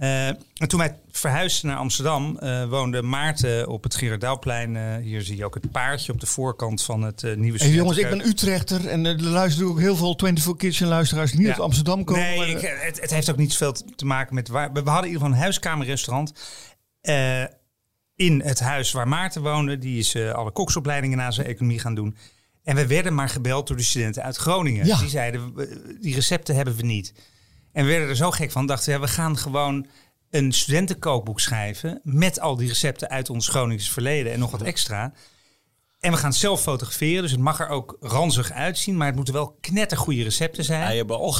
Eh, 0.00 0.26
en 0.26 0.68
toen 0.68 0.78
wij 0.78 0.94
verhuisden 1.10 1.70
naar 1.70 1.78
Amsterdam, 1.78 2.38
eh, 2.38 2.64
woonde 2.64 3.02
Maarten 3.02 3.68
op 3.68 3.82
het 3.82 3.94
Gerardouwplein. 3.94 4.76
Eh, 4.76 4.96
hier 4.96 5.22
zie 5.22 5.36
je 5.36 5.44
ook 5.44 5.54
het 5.54 5.70
paardje 5.70 6.12
op 6.12 6.20
de 6.20 6.26
voorkant 6.26 6.82
van 6.82 7.02
het 7.02 7.36
nieuwe 7.36 7.58
Hey, 7.58 7.70
jongens, 7.70 7.98
ik 7.98 8.08
ben 8.08 8.26
Utrechter 8.26 8.86
en 8.88 9.04
er 9.06 9.22
luisteren 9.22 9.68
ook 9.68 9.78
heel 9.78 9.96
veel 9.96 10.14
24 10.18 10.56
Kitchen 10.56 10.88
luisteraars 10.88 11.30
die 11.30 11.38
niet 11.38 11.48
Ja. 11.48 11.52
uit 11.54 11.62
Amsterdam 11.62 12.04
komen. 12.04 12.22
Nee, 12.22 12.38
maar, 12.38 12.48
ik, 12.48 12.60
het, 12.60 13.00
het 13.00 13.10
heeft 13.10 13.30
ook 13.30 13.36
niet 13.36 13.52
zoveel 13.52 13.84
te 13.96 14.06
maken 14.06 14.34
met 14.34 14.48
waar. 14.48 14.72
We 14.72 14.78
hadden 14.78 14.94
in 14.96 15.04
ieder 15.04 15.20
geval 15.20 15.32
een 15.32 15.42
huiskamerrestaurant. 15.42 16.32
in 18.14 18.40
het 18.44 18.60
huis 18.60 18.92
waar 18.92 19.08
Maarten 19.08 19.42
woonde. 19.42 19.78
Die 19.78 19.98
is 19.98 20.16
alle 20.16 20.50
koksopleidingen 20.50 21.18
na 21.18 21.30
zijn 21.30 21.46
economie 21.46 21.78
gaan 21.78 21.94
doen. 21.94 22.16
En 22.64 22.76
we 22.76 22.86
werden 22.86 23.14
maar 23.14 23.28
gebeld 23.28 23.66
door 23.66 23.76
de 23.76 23.82
studenten 23.82 24.22
uit 24.22 24.36
Groningen. 24.36 24.86
Ja. 24.86 24.98
Die 24.98 25.08
zeiden, 25.08 25.54
die 26.00 26.14
recepten 26.14 26.54
hebben 26.54 26.76
we 26.76 26.82
niet. 26.82 27.12
En 27.72 27.84
we 27.84 27.90
werden 27.90 28.08
er 28.08 28.16
zo 28.16 28.30
gek 28.30 28.50
van. 28.50 28.66
Dachten 28.66 28.86
we, 28.92 28.98
ja, 28.98 29.00
we 29.00 29.12
gaan 29.12 29.38
gewoon 29.38 29.86
een 30.30 30.52
studentenkookboek 30.52 31.40
schrijven. 31.40 32.00
Met 32.02 32.40
al 32.40 32.56
die 32.56 32.68
recepten 32.68 33.08
uit 33.08 33.30
ons 33.30 33.48
Gronings 33.48 33.90
verleden 33.90 34.32
en 34.32 34.38
nog 34.38 34.50
wat 34.50 34.62
extra. 34.62 35.12
En 36.00 36.12
we 36.12 36.16
gaan 36.18 36.30
het 36.30 36.38
zelf 36.38 36.62
fotograferen. 36.62 37.22
Dus 37.22 37.30
het 37.30 37.40
mag 37.40 37.60
er 37.60 37.68
ook 37.68 37.96
ranzig 38.00 38.52
uitzien. 38.52 38.96
Maar 38.96 39.06
het 39.06 39.16
moeten 39.16 39.34
wel 39.34 39.56
knettergoede 39.60 40.22
recepten 40.22 40.64
zijn. 40.64 40.82
Eierbal. 40.82 41.34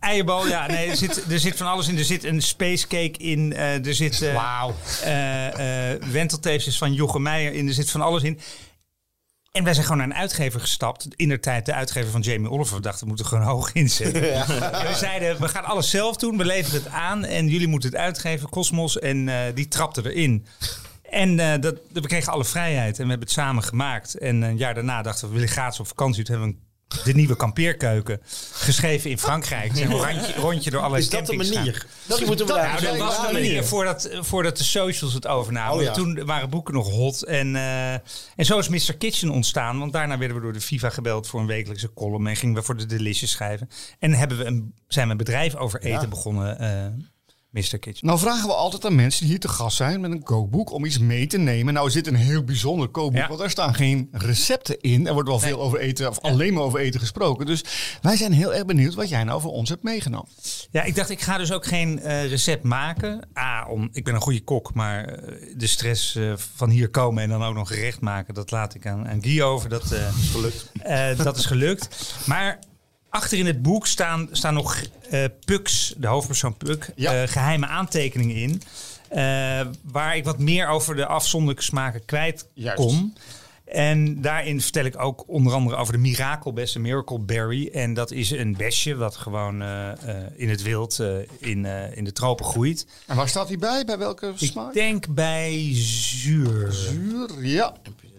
Eierbal, 0.00 0.46
ja, 0.48 0.66
nee, 0.66 0.88
er 0.90 0.96
zit, 0.96 1.30
er 1.30 1.38
zit 1.38 1.56
van 1.56 1.66
alles 1.66 1.88
in. 1.88 1.98
Er 1.98 2.04
zit 2.04 2.24
een 2.24 2.42
space 2.42 2.86
cake 2.86 3.18
in. 3.18 3.52
eh, 3.52 3.86
er 3.86 3.94
zit 3.94 4.22
eh 4.22 4.68
eh, 5.02 5.92
eh, 5.92 6.02
wentelteefjes 6.02 6.78
van 6.78 6.92
Jochem 6.92 7.22
Meijer 7.22 7.52
in. 7.52 7.68
Er 7.68 7.74
zit 7.74 7.90
van 7.90 8.00
alles 8.00 8.22
in. 8.22 8.38
En 9.56 9.64
wij 9.64 9.72
zijn 9.74 9.86
gewoon 9.86 10.00
naar 10.00 10.16
een 10.16 10.22
uitgever 10.22 10.60
gestapt. 10.60 11.08
In 11.16 11.28
der 11.28 11.40
tijd 11.40 11.66
de 11.66 11.74
uitgever 11.74 12.10
van 12.10 12.20
Jamie 12.20 12.50
Oliver. 12.50 12.76
We 12.76 12.82
dachten, 12.82 13.00
we 13.00 13.06
moeten 13.08 13.26
gewoon 13.26 13.44
hoog 13.44 13.72
inzetten. 13.72 14.22
En 14.34 14.86
we 14.86 14.94
zeiden, 14.94 15.40
we 15.40 15.48
gaan 15.48 15.64
alles 15.64 15.90
zelf 15.90 16.16
doen. 16.16 16.36
We 16.36 16.44
leveren 16.44 16.82
het 16.82 16.92
aan. 16.92 17.24
En 17.24 17.48
jullie 17.48 17.66
moeten 17.68 17.90
het 17.90 17.98
uitgeven, 17.98 18.48
Cosmos. 18.48 18.98
En 18.98 19.28
eh, 19.28 19.54
die 19.54 19.68
trapte 19.68 20.10
erin. 20.12 20.46
En 21.10 21.38
eh, 21.40 21.60
dat, 21.60 21.74
we 21.92 22.00
kregen 22.00 22.32
alle 22.32 22.44
vrijheid. 22.44 22.98
En 22.98 23.02
we 23.04 23.10
hebben 23.10 23.26
het 23.28 23.36
samen 23.36 23.62
gemaakt. 23.62 24.14
En 24.18 24.42
een 24.42 24.56
jaar 24.56 24.74
daarna 24.74 25.02
dachten 25.02 25.24
we, 25.26 25.32
we 25.34 25.38
willen 25.40 25.52
gratis 25.54 25.80
op 25.80 25.86
vakantie. 25.86 26.24
Toen 26.24 26.34
hebben 26.34 26.52
we 26.52 26.58
een- 26.58 26.64
de 27.04 27.12
nieuwe 27.14 27.36
kampeerkeuken 27.36 28.20
geschreven 28.52 29.10
in 29.10 29.18
Frankrijk. 29.18 29.76
Een 29.76 29.90
rondje, 29.90 30.32
rondje 30.36 30.70
door 30.70 30.80
alle 30.80 30.98
Is 30.98 31.08
dat 31.08 31.26
de 31.26 31.36
gaan. 31.36 31.52
manier? 31.54 31.86
Misschien 32.06 32.26
moeten 32.26 32.46
we 32.46 32.52
daar 32.52 32.82
Nou, 32.82 32.98
dat 32.98 33.06
was 33.06 33.26
de 33.26 33.32
manier 33.32 33.64
voordat, 33.64 34.08
voordat 34.20 34.56
de 34.58 34.64
socials 34.64 35.14
het 35.14 35.26
overnamen. 35.26 35.76
Oh, 35.76 35.82
ja. 35.82 35.92
Toen 35.92 36.24
waren 36.24 36.50
boeken 36.50 36.74
nog 36.74 36.90
hot. 36.90 37.22
En, 37.22 37.56
eh, 37.56 37.92
en 37.92 38.44
zo 38.44 38.58
is 38.58 38.68
Mr. 38.68 38.96
Kitchen 38.96 39.30
ontstaan. 39.30 39.78
Want 39.78 39.92
daarna 39.92 40.18
werden 40.18 40.36
we 40.36 40.42
door 40.42 40.52
de 40.52 40.60
FIFA 40.60 40.90
gebeld 40.90 41.26
voor 41.28 41.40
een 41.40 41.46
wekelijkse 41.46 41.92
column. 41.92 42.26
En 42.26 42.36
gingen 42.36 42.54
we 42.54 42.62
voor 42.62 42.76
de 42.76 42.86
Delicious 42.86 43.30
schrijven. 43.30 43.68
En 43.98 44.12
hebben 44.14 44.38
we 44.38 44.44
een, 44.44 44.74
zijn 44.88 45.04
we 45.06 45.10
een 45.12 45.16
bedrijf 45.18 45.54
over 45.56 45.80
eten 45.80 46.00
Ja. 46.00 46.08
begonnen. 46.08 46.58
eh 46.58 46.86
Mr. 47.56 47.78
Kitchen. 47.78 48.06
Nou 48.06 48.18
vragen 48.18 48.48
we 48.48 48.54
altijd 48.54 48.84
aan 48.84 48.94
mensen 48.94 49.20
die 49.20 49.30
hier 49.30 49.40
te 49.40 49.48
gast 49.48 49.76
zijn 49.76 50.00
met 50.00 50.10
een 50.10 50.22
kookboek 50.22 50.72
om 50.72 50.84
iets 50.84 50.98
mee 50.98 51.26
te 51.26 51.38
nemen. 51.38 51.74
Nou 51.74 51.86
is 51.86 51.92
dit 51.92 52.06
een 52.06 52.14
heel 52.14 52.44
bijzonder 52.44 52.88
kookboek, 52.88 53.20
Ja. 53.22 53.28
want 53.28 53.40
er 53.40 53.50
staan 53.50 53.74
geen 53.74 54.08
recepten 54.12 54.80
in. 54.80 55.06
Er 55.06 55.12
wordt 55.12 55.28
wel 55.28 55.38
veel 55.38 55.60
over 55.60 55.78
eten, 55.78 56.08
of 56.08 56.20
alleen 56.20 56.54
maar 56.54 56.62
over 56.62 56.80
eten 56.80 57.00
gesproken. 57.00 57.46
Dus 57.46 57.64
wij 58.02 58.16
zijn 58.16 58.32
heel 58.32 58.54
erg 58.54 58.64
benieuwd 58.64 58.94
wat 58.94 59.08
jij 59.08 59.24
nou 59.24 59.40
voor 59.40 59.52
ons 59.52 59.68
hebt 59.68 59.82
meegenomen. 59.82 60.28
Ja, 60.70 60.82
ik 60.82 60.94
dacht, 60.94 61.10
ik 61.10 61.20
ga 61.20 61.38
dus 61.38 61.52
ook 61.52 61.66
geen 61.66 62.00
eh, 62.00 62.28
recept 62.28 62.62
maken. 62.62 63.28
A, 63.38 63.66
om, 63.68 63.88
ik 63.92 64.04
ben 64.04 64.14
een 64.14 64.20
goede 64.20 64.40
kok, 64.44 64.74
maar 64.74 65.04
eh, 65.04 65.36
de 65.56 65.66
stress 65.66 66.14
eh, 66.16 66.32
van 66.54 66.70
hier 66.70 66.88
komen 66.88 67.22
en 67.22 67.28
dan 67.28 67.44
ook 67.44 67.54
nog 67.54 67.68
gerecht 67.68 68.00
maken, 68.00 68.34
dat 68.34 68.50
laat 68.50 68.74
ik 68.74 68.86
aan, 68.86 69.08
aan 69.08 69.22
Guy 69.22 69.40
over. 69.40 69.68
Dat, 69.68 69.92
eh, 69.92 70.08
Gelukt. 70.32 70.72
Eh, 70.82 71.18
dat 71.18 71.36
is 71.36 71.46
gelukt. 71.46 72.14
Maar 72.26 72.58
achter 73.16 73.38
in 73.38 73.46
het 73.46 73.62
boek 73.62 73.86
staan, 73.86 74.28
staan 74.32 74.54
nog 74.54 74.82
eh 75.10 75.24
Puks, 75.44 75.94
de 75.96 76.06
hoofdpersoon 76.06 76.56
Puk, 76.56 76.90
Ja. 76.94 77.22
eh, 77.22 77.28
geheime 77.28 77.66
aantekeningen 77.66 78.36
in. 78.36 78.62
eh, 79.08 79.66
waar 79.82 80.16
ik 80.16 80.24
wat 80.24 80.38
meer 80.38 80.68
over 80.68 80.96
de 80.96 81.06
afzonderlijke 81.06 81.62
smaken 81.62 82.04
kwijt 82.04 82.46
Juist. 82.52 82.76
kon. 82.82 83.14
En 83.64 84.20
daarin 84.20 84.60
vertel 84.60 84.84
ik 84.84 84.98
ook 85.02 85.24
onder 85.26 85.52
andere 85.52 85.76
over 85.76 85.92
de 85.92 85.98
mirakelbes, 85.98 86.72
de 86.72 86.78
Miracle 86.78 87.18
Berry. 87.18 87.68
En 87.72 87.94
dat 87.94 88.10
is 88.10 88.30
een 88.30 88.56
besje 88.56 88.94
wat 88.96 89.16
gewoon 89.16 89.62
in 90.36 90.48
het 90.48 90.62
wild 90.62 90.98
in, 91.38 91.64
in 91.94 92.04
de 92.04 92.12
tropen 92.12 92.44
groeit. 92.44 92.86
En 93.06 93.16
waar 93.16 93.28
staat 93.28 93.48
hij 93.48 93.58
bij? 93.58 93.84
Bij 93.84 93.98
welke 93.98 94.32
Ik 94.38 94.48
smaak? 94.50 94.72
denk 94.74 95.08
bij 95.14 95.70
zuur. 95.74 96.72
Zuur, 96.72 97.28
ja. 97.46 97.74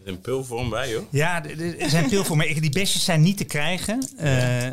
Een 0.08 0.20
pilvorm 0.22 0.70
bij, 0.70 0.90
joh. 0.90 1.04
Ja, 1.12 1.44
er 1.80 1.90
zijn 1.90 2.10
veel 2.10 2.24
voor. 2.24 2.38
Maar 2.38 2.46
ik- 2.46 2.62
die 2.62 2.70
besjes 2.72 3.04
zijn 3.04 3.22
niet 3.22 3.38
te 3.38 3.44
krijgen. 3.44 4.08
Eh, 4.18 4.28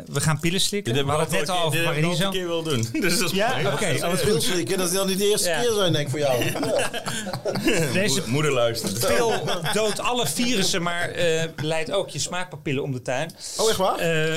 we 0.07 0.21
gaan 0.21 0.39
pillen 0.39 0.59
slikken. 0.61 0.93
Dit 0.93 1.03
We 1.03 1.09
hebben 1.09 1.25
hadden 1.25 1.39
het 1.39 1.47
net 1.47 1.57
al 1.57 1.65
over 1.65 1.83
Paradiso. 1.83 2.25
een 2.25 2.31
keer 2.31 2.47
wil 2.47 2.63
doen. 2.63 2.87
Dus 3.01 3.17
dat 3.19 3.29
is 3.29 3.35
Ja, 3.35 3.71
oké. 3.73 3.97
Dat 3.99 4.21
is 4.27 4.45
slikken, 4.45 4.77
dat 4.77 4.87
is 4.87 4.93
dan 4.93 5.07
niet 5.07 5.17
de 5.17 5.29
eerste 5.29 5.49
Ja. 5.49 5.61
keer 5.61 5.71
zijn, 5.73 5.93
denk 5.93 6.05
ik, 6.05 6.09
voor 6.09 6.19
jou. 6.19 6.43
Deze 7.93 8.07
Moeder- 8.07 8.29
Moeder 8.29 8.51
luistert. 8.51 9.07
pil 9.07 9.33
doodt 9.73 9.99
alle 9.99 10.27
virussen, 10.27 10.81
maar 10.81 11.09
eh, 11.09 11.43
leidt 11.61 11.91
ook 11.91 12.09
je 12.09 12.19
smaakpapillen 12.19 12.83
om 12.83 12.91
de 12.91 13.01
tuin. 13.01 13.31
Oh, 13.57 13.69
echt 13.69 13.77
waar? 13.77 13.97
Eh, 13.97 14.35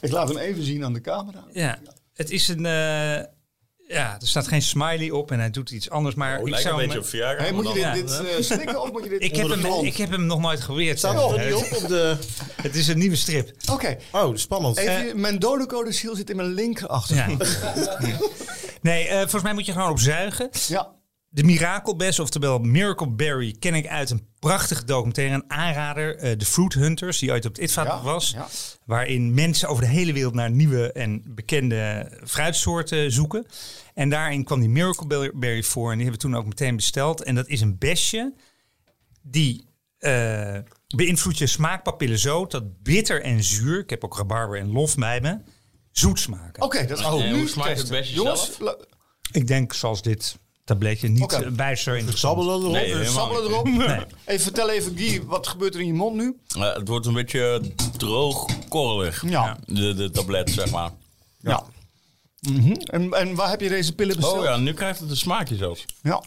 Ik 0.00 0.10
laat 0.10 0.28
hem 0.28 0.38
even 0.38 0.62
zien 0.64 0.84
aan 0.84 0.92
de 0.92 1.00
camera. 1.00 1.44
ja, 1.52 1.78
het 2.14 2.30
is 2.30 2.48
een... 2.48 2.66
ja, 3.88 4.16
er 4.20 4.28
staat 4.28 4.48
geen 4.48 4.62
smiley 4.62 5.10
op 5.10 5.30
en 5.30 5.38
hij 5.38 5.50
doet 5.50 5.70
iets 5.70 5.90
anders. 5.90 6.14
Maar 6.14 6.38
Oh, 6.38 6.40
ik 6.40 6.48
lijkt 6.48 6.64
een 6.64 6.70
zou 6.70 6.76
beetje 6.76 6.92
hem- 6.92 7.02
op 7.02 7.08
Viagra. 7.08 7.42
Hey, 7.42 7.52
moet 7.52 7.68
je 7.68 7.72
dit, 7.74 7.82
dan- 7.82 7.92
dit 8.24 8.36
eh, 8.36 8.42
slikken 8.42 8.82
of 8.82 8.92
moet 8.92 9.04
je 9.04 9.10
dit 9.10 9.22
ik, 9.22 9.36
heb 9.36 9.48
hem, 9.48 9.84
ik 9.84 9.96
heb 9.96 10.10
hem 10.10 10.26
nog 10.26 10.40
nooit 10.40 10.60
geprobeerd. 10.60 10.98
Staat 10.98 11.32
er 11.32 11.44
niet 11.44 11.54
op 11.54 11.72
op 11.82 11.88
de... 11.88 12.16
Het 12.62 12.74
is 12.76 12.88
een 12.88 12.98
nieuwe 12.98 13.16
strip. 13.16 13.50
Oké, 13.72 13.96
Oh, 14.12 14.36
spannend. 14.36 14.76
even, 14.76 15.20
mijn 15.20 15.38
donocode 15.38 15.92
seal 15.92 16.14
zit 16.16 16.30
in 16.30 16.36
mijn 16.36 16.52
linker 16.54 16.86
achter. 16.88 17.16
Ja. 17.26 17.26
Nee, 18.80 19.08
eh, 19.08 19.18
volgens 19.20 19.42
mij 19.42 19.52
moet 19.52 19.66
je 19.66 19.72
gewoon 19.72 19.90
op 19.90 19.98
zuigen. 19.98 20.48
ja. 20.68 20.94
De 21.28 21.42
Mirakelbes, 21.44 22.18
oftewel 22.18 22.58
Miracle 22.58 23.10
Berry, 23.10 23.56
ken 23.58 23.74
ik 23.74 23.86
uit 23.86 24.10
een 24.10 24.26
prachtige 24.38 24.84
documentaire. 24.84 25.34
Een 25.34 25.50
aanrader, 25.50 26.16
eh, 26.16 26.32
The 26.32 26.44
Fruit 26.44 26.72
Hunters, 26.72 27.18
die 27.18 27.30
ooit 27.30 27.44
op 27.46 27.54
het 27.54 27.62
ITVA 27.64 27.84
Ja, 27.84 28.02
was. 28.02 28.30
ja. 28.30 28.46
Waarin 28.84 29.34
mensen 29.34 29.68
over 29.68 29.82
de 29.84 29.88
hele 29.90 30.12
wereld 30.12 30.34
naar 30.34 30.50
nieuwe 30.50 30.92
en 30.92 31.22
bekende 31.34 32.12
fruitsoorten 32.24 33.12
zoeken. 33.12 33.46
En 33.94 34.08
daarin 34.10 34.44
kwam 34.44 34.60
die 34.60 34.68
Miracle 34.68 35.32
Berry 35.34 35.62
voor. 35.62 35.90
En 35.90 35.96
die 35.98 36.06
hebben 36.06 36.22
we 36.22 36.28
toen 36.28 36.36
ook 36.40 36.46
meteen 36.48 36.76
besteld. 36.76 37.22
En 37.22 37.34
dat 37.34 37.48
is 37.48 37.60
een 37.60 37.78
besje 37.78 38.34
die 39.22 39.64
eh, 39.98 40.58
beïnvloedt 40.96 41.38
je 41.38 41.46
smaakpapillen 41.46 42.18
zo 42.18 42.46
dat 42.46 42.82
bitter 42.82 43.22
en 43.22 43.42
zuur, 43.44 43.78
ik 43.78 43.90
heb 43.90 44.04
ook 44.04 44.16
rabarber 44.16 44.58
en 44.58 44.72
lof 44.72 44.94
bij 44.94 45.20
me, 45.20 45.38
zoet 45.92 46.20
smaken. 46.20 46.62
Oké, 46.62 46.86
dat 46.86 47.00
gaan 47.00 47.16
we 47.16 47.22
En 47.22 47.32
nu 47.32 47.38
hoe 47.38 47.48
smaakt 47.48 47.68
het 47.68 47.76
testen. 47.78 47.96
besje 47.98 48.14
Jongens, 48.14 48.58
Ik 49.32 49.46
denk 49.46 49.72
zoals 49.72 50.02
dit 50.02 50.38
tabletje 50.66 51.08
niet 51.08 51.22
okay. 51.22 51.52
bijster 51.52 51.96
in 51.96 52.06
de 52.06 52.16
Sabbelen 52.16 52.60
erop. 52.60 52.72
Nee, 52.72 53.04
sabbelen 53.04 53.50
erop. 53.50 53.68
Nee. 53.68 54.00
Even 54.24 54.42
vertel 54.42 54.70
even, 54.70 54.96
Guy, 54.96 55.24
wat 55.24 55.46
gebeurt 55.46 55.74
er 55.74 55.80
in 55.80 55.86
je 55.86 55.92
mond 55.92 56.16
nu? 56.16 56.36
Eh, 56.48 56.74
het 56.74 56.88
wordt 56.88 57.06
een 57.06 57.14
beetje 57.14 57.60
droog, 57.96 58.68
korrelig. 58.68 59.22
Ja. 59.28 59.58
De, 59.66 59.94
de 59.94 60.10
tablet, 60.10 60.50
zeg 60.50 60.70
maar. 60.70 60.90
Ja. 61.40 61.64
Mhm. 62.40 62.72
en, 62.72 63.12
en 63.12 63.34
waar 63.34 63.50
heb 63.50 63.60
je 63.60 63.68
deze 63.68 63.94
pillen 63.94 64.16
besteld? 64.16 64.38
Oh 64.38 64.44
ja, 64.44 64.56
nu 64.56 64.72
krijgt 64.72 65.00
het 65.00 65.10
een 65.10 65.16
smaakje 65.16 65.56
zelfs. 65.56 65.84
Ja. 66.02 66.22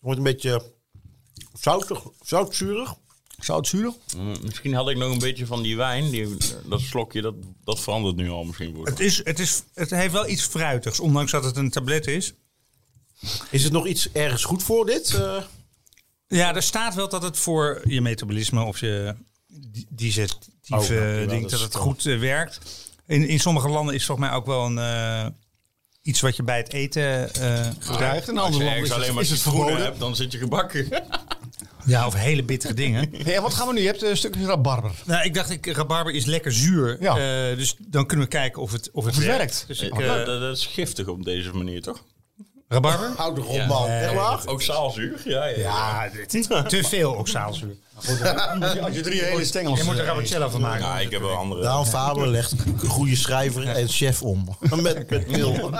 Wordt 0.00 0.18
een 0.18 0.24
beetje 0.24 0.62
zoutig, 1.52 2.02
zoutzurig. 2.22 2.94
Zoutzuur. 3.38 3.92
Mm, 4.16 4.34
misschien 4.42 4.74
had 4.74 4.88
ik 4.88 4.96
nog 4.96 5.12
een 5.12 5.18
beetje 5.18 5.46
van 5.46 5.62
die 5.62 5.76
wijn. 5.76 6.10
Die, 6.10 6.36
dat 6.64 6.80
slokje, 6.80 7.22
dat, 7.22 7.34
dat 7.64 7.80
verandert 7.80 8.16
nu 8.16 8.30
al 8.30 8.44
misschien. 8.44 8.76
Het, 8.82 9.00
is, 9.00 9.24
het, 9.24 9.38
is, 9.38 9.62
het 9.74 9.90
heeft 9.90 10.12
wel 10.12 10.28
iets 10.28 10.42
fruitigs, 10.42 11.00
ondanks 11.00 11.30
dat 11.30 11.44
het 11.44 11.56
een 11.56 11.70
tablet 11.70 12.06
is. 12.06 12.34
Is 13.50 13.64
het 13.64 13.72
nog 13.72 13.86
iets 13.86 14.12
ergens 14.12 14.44
goed 14.44 14.62
voor 14.62 14.86
dit? 14.86 15.14
Eh, 15.14 15.36
Ja, 16.28 16.54
er 16.54 16.62
staat 16.62 16.94
wel 16.94 17.08
dat 17.08 17.22
het 17.22 17.36
voor 17.38 17.80
je 17.84 18.00
metabolisme 18.00 18.62
of 18.62 18.80
je 18.80 19.14
di- 19.46 19.86
digestieve 19.88 20.74
Oh, 20.74 20.86
ja, 20.88 21.04
ja, 21.20 21.26
ding, 21.26 21.48
dat 21.48 21.60
het 21.60 21.74
goed 21.74 22.06
eh, 22.06 22.18
werkt. 22.18 22.58
In, 23.06 23.28
in 23.28 23.40
sommige 23.40 23.68
landen 23.68 23.94
is 23.94 24.00
het 24.00 24.06
volgens 24.10 24.28
mij 24.28 24.36
ook 24.36 24.46
wel 24.46 24.64
een, 24.66 24.78
eh, 24.78 25.26
iets 26.02 26.20
wat 26.20 26.36
je 26.36 26.42
bij 26.42 26.56
het 26.56 26.72
eten 26.72 27.34
eh, 27.34 27.66
Krijgt 27.96 28.28
een 28.28 28.38
Als 28.38 28.46
ander 28.46 28.60
je 28.60 28.64
land 28.64 28.76
ergens 28.76 28.88
is 28.88 28.92
alleen 28.92 29.04
het, 29.06 29.14
maar 29.14 29.22
is 29.22 29.30
het 29.30 29.40
verboden. 29.40 29.82
hebt, 29.82 29.98
dan 29.98 30.16
zit 30.16 30.32
je 30.32 30.38
gebakken. 30.38 30.88
Ja, 31.86 32.06
of 32.06 32.14
hele 32.14 32.42
bittere 32.42 32.74
dingen. 32.74 33.08
Hey, 33.24 33.36
en 33.36 33.42
wat 33.42 33.54
gaan 33.54 33.66
we 33.66 33.72
nu? 33.72 33.80
Je 33.80 33.86
hebt 33.86 34.02
een 34.02 34.16
stukje 34.16 34.44
rabarber. 34.46 34.90
nou, 35.04 35.24
ik 35.24 35.34
dacht, 35.34 35.50
ik, 35.50 35.66
rabarber 35.66 36.14
is 36.14 36.24
lekker 36.24 36.52
zuur. 36.52 36.96
Ja. 37.02 37.16
Eh, 37.50 37.56
dus 37.56 37.76
dan 37.78 38.06
kunnen 38.06 38.26
we 38.26 38.32
kijken 38.32 38.62
of 38.62 38.72
het, 38.72 38.90
of 38.92 39.04
het, 39.04 39.14
Of 39.14 39.18
het 39.18 39.26
werkt. 39.26 39.38
werkt. 39.38 39.64
Dus 39.66 39.80
ik, 39.80 39.90
dat, 39.90 40.00
eh, 40.00 40.26
dat- 40.26 40.40
dat 40.40 40.56
is 40.56 40.66
giftig 40.66 41.06
op 41.06 41.24
deze 41.24 41.52
manier, 41.52 41.82
toch? 41.82 42.04
Rabarber? 42.68 43.12
Houd 43.16 43.38
erop, 43.38 43.66
man. 43.66 43.88
Echt 43.88 44.14
waar? 44.14 44.46
Ook 44.46 44.62
zaalzuur? 44.62 45.20
Ja, 45.24 45.44
ja. 45.44 45.56
Ja, 45.56 46.08
dit- 46.28 46.68
te 46.68 46.82
veel 46.84 47.12
oxaalzuur. 47.12 47.76
Als 48.82 48.94
je 48.94 49.00
drie 49.02 49.22
hele 49.22 49.44
stengels... 49.44 49.78
Je 49.78 49.84
moet 49.84 49.94
er 49.94 50.00
eh, 50.00 50.06
rabarcello 50.06 50.48
van 50.48 50.60
maken. 50.60 50.84
Ja, 50.86 50.98
ik 50.98 51.10
heb 51.10 51.20
wel 51.20 51.36
andere. 51.36 51.62
Daan 51.62 51.86
Faber 51.86 52.28
legt 52.28 52.52
een 52.82 52.88
goede 52.88 53.16
schrijver 53.16 53.68
en 53.68 53.88
chef 53.88 54.22
om. 54.22 54.48
met 54.82 55.10
met 55.10 55.26
Wil. 55.30 55.52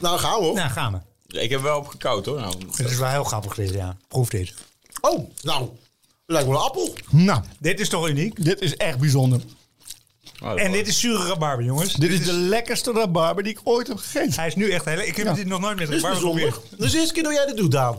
nou, 0.00 0.18
gaan 0.18 0.38
we 0.38 0.44
hoor. 0.44 0.54
Nou, 0.54 0.70
gaan 0.70 0.92
we. 0.92 1.40
Ik 1.40 1.50
heb 1.50 1.60
wel 1.62 1.78
op 1.78 1.86
gekoud 1.86 2.26
hoor. 2.26 2.40
Nou, 2.40 2.54
Het 2.76 2.90
is 2.90 2.96
wel 2.98 3.08
heel 3.08 3.24
grappig 3.24 3.54
dit, 3.54 3.70
ja. 3.72 3.96
Proef 4.08 4.28
dit. 4.28 4.54
Oh, 5.00 5.30
nou. 5.42 5.68
Lijkt 6.26 6.48
wel 6.48 6.56
een 6.56 6.62
appel. 6.64 6.94
Nou, 7.10 7.42
Dit 7.58 7.80
is 7.80 7.88
toch 7.88 8.08
uniek? 8.08 8.44
dit 8.44 8.60
is 8.60 8.76
echt 8.76 8.98
bijzonder. 8.98 9.40
Nou, 10.40 10.58
En 10.60 10.72
dit 10.72 10.88
is 10.88 11.00
zure 11.00 11.26
rabarber, 11.28 11.64
jongens. 11.64 11.92
Dit 11.94 12.10
is 12.10 12.24
de 12.24 12.32
lekkerste 12.32 12.92
rabarber 12.92 13.42
die 13.42 13.52
ik 13.52 13.60
ooit 13.64 13.86
heb 13.86 13.96
gegeten. 13.96 14.32
Hij 14.34 14.46
is 14.46 14.54
nu 14.54 14.70
echt 14.70 14.84
heel... 14.84 14.98
Ik 14.98 15.16
heb 15.16 15.26
Ja. 15.26 15.32
dit 15.32 15.46
nog 15.46 15.60
nooit 15.60 15.76
met 15.76 15.86
Dat 15.86 15.96
is 15.96 16.02
rabarber 16.02 16.28
geprobeerd. 16.28 16.60
Dus 16.80 16.92
de 16.92 16.98
eerste 16.98 17.14
keer 17.14 17.22
dat 17.22 17.32
jij 17.34 17.46
dit 17.46 17.56
doet, 17.56 17.70
Daan. 17.70 17.98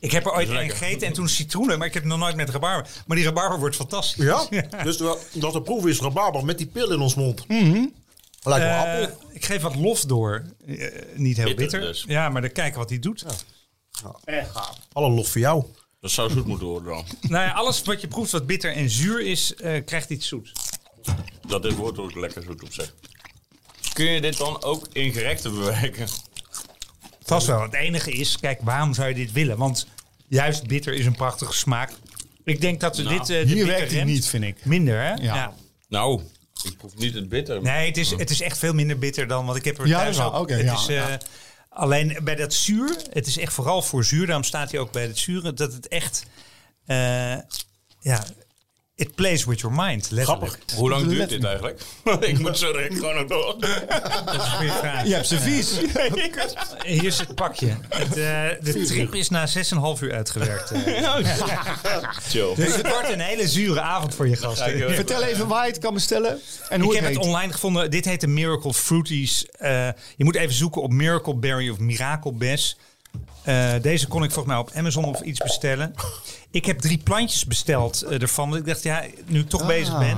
Ik 0.00 0.10
heb 0.12 0.26
er 0.26 0.32
ooit 0.32 0.48
een 0.48 0.70
gegeten 0.70 1.06
en 1.06 1.12
toen 1.12 1.28
citroenen, 1.28 1.78
maar 1.78 1.86
ik 1.86 1.94
heb 1.94 2.02
het 2.02 2.12
nog 2.12 2.20
nooit 2.20 2.36
met 2.36 2.50
rabarber. 2.50 2.90
Maar 3.06 3.16
die 3.16 3.26
rabarber 3.26 3.58
wordt 3.58 3.76
fantastisch. 3.76 4.24
Ja? 4.24 4.46
Dus 4.82 4.96
dat 5.32 5.52
de 5.52 5.62
proef 5.62 5.86
is 5.86 6.00
rabarber 6.00 6.44
met 6.44 6.58
die 6.58 6.66
pil 6.66 6.92
in 6.92 7.00
ons 7.00 7.14
mond. 7.14 7.44
Lijkt 7.48 7.92
wel 8.42 8.58
Eh, 8.84 9.02
appel. 9.02 9.18
ik 9.32 9.44
geef 9.44 9.62
wat 9.62 9.74
lof 9.76 10.00
door. 10.04 10.42
Eh, 10.66 10.88
niet 11.14 11.36
heel 11.36 11.44
Bitter 11.46 11.62
bitter. 11.64 11.80
dus. 11.80 12.04
Ja, 12.06 12.28
maar 12.28 12.40
dan 12.42 12.52
kijken 12.52 12.78
wat 12.78 12.88
hij 12.88 12.98
doet. 12.98 13.24
Alle 14.92 15.08
lof 15.10 15.28
voor 15.28 15.40
jou. 15.40 15.64
Dat 16.00 16.10
zou 16.10 16.30
zoet 16.30 16.46
moeten 16.46 16.66
worden 16.66 16.92
dan. 16.92 17.04
Nou 17.20 17.44
ja, 17.44 17.50
alles 17.52 17.82
wat 17.82 18.00
je 18.00 18.08
proeft 18.08 18.32
wat 18.32 18.46
bitter 18.46 18.72
en 18.72 18.90
zuur 18.90 19.20
is, 19.20 19.54
eh, 19.54 19.84
krijgt 19.84 20.10
iets 20.10 20.28
zoet. 20.28 20.52
Dat 21.46 21.62
dit 21.62 21.74
woord 21.74 21.98
ook 21.98 22.14
lekker 22.14 22.42
zoet 22.42 22.62
op 22.62 22.72
zich. 22.72 22.94
Kun 23.92 24.04
je 24.04 24.20
dit 24.20 24.36
dan 24.36 24.62
ook 24.62 24.86
in 24.92 25.12
gerechten 25.12 25.54
bewerken? 25.54 26.08
Vast 27.24 27.46
wel. 27.46 27.62
Het 27.62 27.74
enige 27.74 28.12
is, 28.12 28.38
kijk, 28.40 28.60
waarom 28.62 28.94
zou 28.94 29.08
je 29.08 29.14
dit 29.14 29.32
willen? 29.32 29.56
Want 29.56 29.86
juist 30.28 30.66
bitter 30.66 30.94
is 30.94 31.06
een 31.06 31.16
prachtige 31.16 31.52
smaak. 31.52 31.92
Ik 32.44 32.60
denk 32.60 32.80
dat 32.80 32.96
we 32.96 33.02
Nou, 33.02 33.18
dit... 33.18 33.30
eh, 33.30 33.46
de 33.46 33.52
Hier 33.52 33.66
werkt 33.66 33.92
hij 33.92 34.04
niet, 34.04 34.26
vind 34.26 34.44
ik. 34.44 34.64
Minder, 34.64 35.00
hè? 35.02 35.12
Ja. 35.14 35.54
Nou, 35.88 36.22
ik 36.62 36.76
proef 36.76 36.96
niet 36.96 37.14
het 37.14 37.28
bitter. 37.28 37.62
Nee, 37.62 37.86
het 37.86 37.96
is, 37.96 38.10
het 38.10 38.30
is 38.30 38.40
echt 38.40 38.58
veel 38.58 38.72
minder 38.74 38.98
bitter 38.98 39.26
dan, 39.26 39.44
want 39.46 39.58
ik 39.58 39.64
heb 39.64 39.78
er 39.78 39.86
Ja, 39.86 39.98
thuis 39.98 40.16
ja, 40.16 40.24
ook. 40.24 40.48
het 40.50 40.60
ja, 40.62 40.74
is, 40.74 40.86
eh, 40.88 40.94
ja. 40.96 41.18
Alleen 41.68 42.18
bij 42.22 42.34
dat 42.34 42.54
zuur, 42.54 42.96
het 43.12 43.26
is 43.26 43.38
echt 43.38 43.52
vooral 43.52 43.82
voor 43.82 44.04
zuur, 44.04 44.26
daarom 44.26 44.44
staat 44.44 44.70
hij 44.70 44.80
ook 44.80 44.92
bij 44.92 45.02
het 45.02 45.18
zuren, 45.18 45.54
dat 45.56 45.72
het 45.72 45.88
echt, 45.88 46.24
eh, 46.86 46.96
ja, 48.00 48.24
it 48.96 49.14
plays 49.14 49.44
with 49.44 49.60
your 49.60 49.76
mind, 49.76 50.10
letterlijk. 50.10 50.58
Hoe 50.76 50.90
lang 50.90 51.06
duurt 51.08 51.28
dit 51.28 51.44
eigenlijk? 51.44 51.80
ik 52.20 52.38
moet 52.38 52.58
zo 52.58 52.72
direct 52.72 52.94
gewoon 52.94 53.14
nog 53.14 53.26
door. 53.26 53.56
Dat 54.24 54.34
is 54.34 54.42
een 54.44 54.50
goede 54.50 54.72
vraag. 54.72 55.06
Je 55.06 55.14
hebt 55.14 55.26
servies. 55.26 55.70
Hier 56.86 57.04
is 57.04 57.18
het 57.18 57.34
pakje. 57.34 57.76
Het, 57.88 58.16
eh, 58.16 58.48
de 58.60 58.84
trip 58.86 59.14
is 59.14 59.28
na 59.28 59.46
6,5 59.96 60.02
uur 60.02 60.12
uitgewerkt. 60.14 60.70
eh. 60.70 60.82
Chill. 62.28 62.54
Dus 62.54 62.76
het 62.76 62.88
wordt 62.88 63.10
een 63.12 63.20
hele 63.20 63.48
zure 63.48 63.80
avond 63.80 64.14
voor 64.14 64.28
je 64.28 64.36
gasten. 64.36 64.86
Eh, 64.88 64.94
Vertel 64.94 65.22
even 65.22 65.48
waar 65.48 65.66
je 65.66 65.72
het 65.72 65.80
kan 65.80 65.94
bestellen 65.94 66.40
en 66.68 66.80
hoe 66.80 66.94
ik 66.94 67.00
heb 67.00 67.04
het 67.04 67.14
het 67.14 67.24
heet. 67.24 67.32
online 67.34 67.52
gevonden. 67.52 67.90
Dit 67.90 68.04
heet 68.04 68.20
de 68.20 68.26
Miracle 68.26 68.74
Fruities. 68.74 69.46
Eh, 69.46 69.88
je 70.16 70.24
moet 70.24 70.36
even 70.36 70.54
zoeken 70.54 70.82
op 70.82 70.92
Miracle 70.92 71.34
Berry 71.34 71.68
of 71.70 71.78
Miracle 71.78 72.32
Bes. 72.32 72.76
Eh, 73.42 73.72
deze 73.82 74.06
kon 74.06 74.22
ik 74.24 74.30
volgens 74.30 74.54
mij 74.54 74.62
op 74.62 74.70
Amazon 74.74 75.04
of 75.04 75.20
iets 75.20 75.38
bestellen. 75.40 75.94
Ik 76.54 76.66
heb 76.66 76.78
drie 76.80 76.98
plantjes 76.98 77.44
besteld 77.46 78.02
eh, 78.02 78.22
ervan. 78.22 78.56
Ik 78.56 78.66
dacht, 78.66 78.82
ja, 78.82 79.02
nu 79.26 79.40
ik 79.40 79.48
toch 79.48 79.60
Ah. 79.60 79.66
bezig 79.66 79.98
ben. 79.98 80.16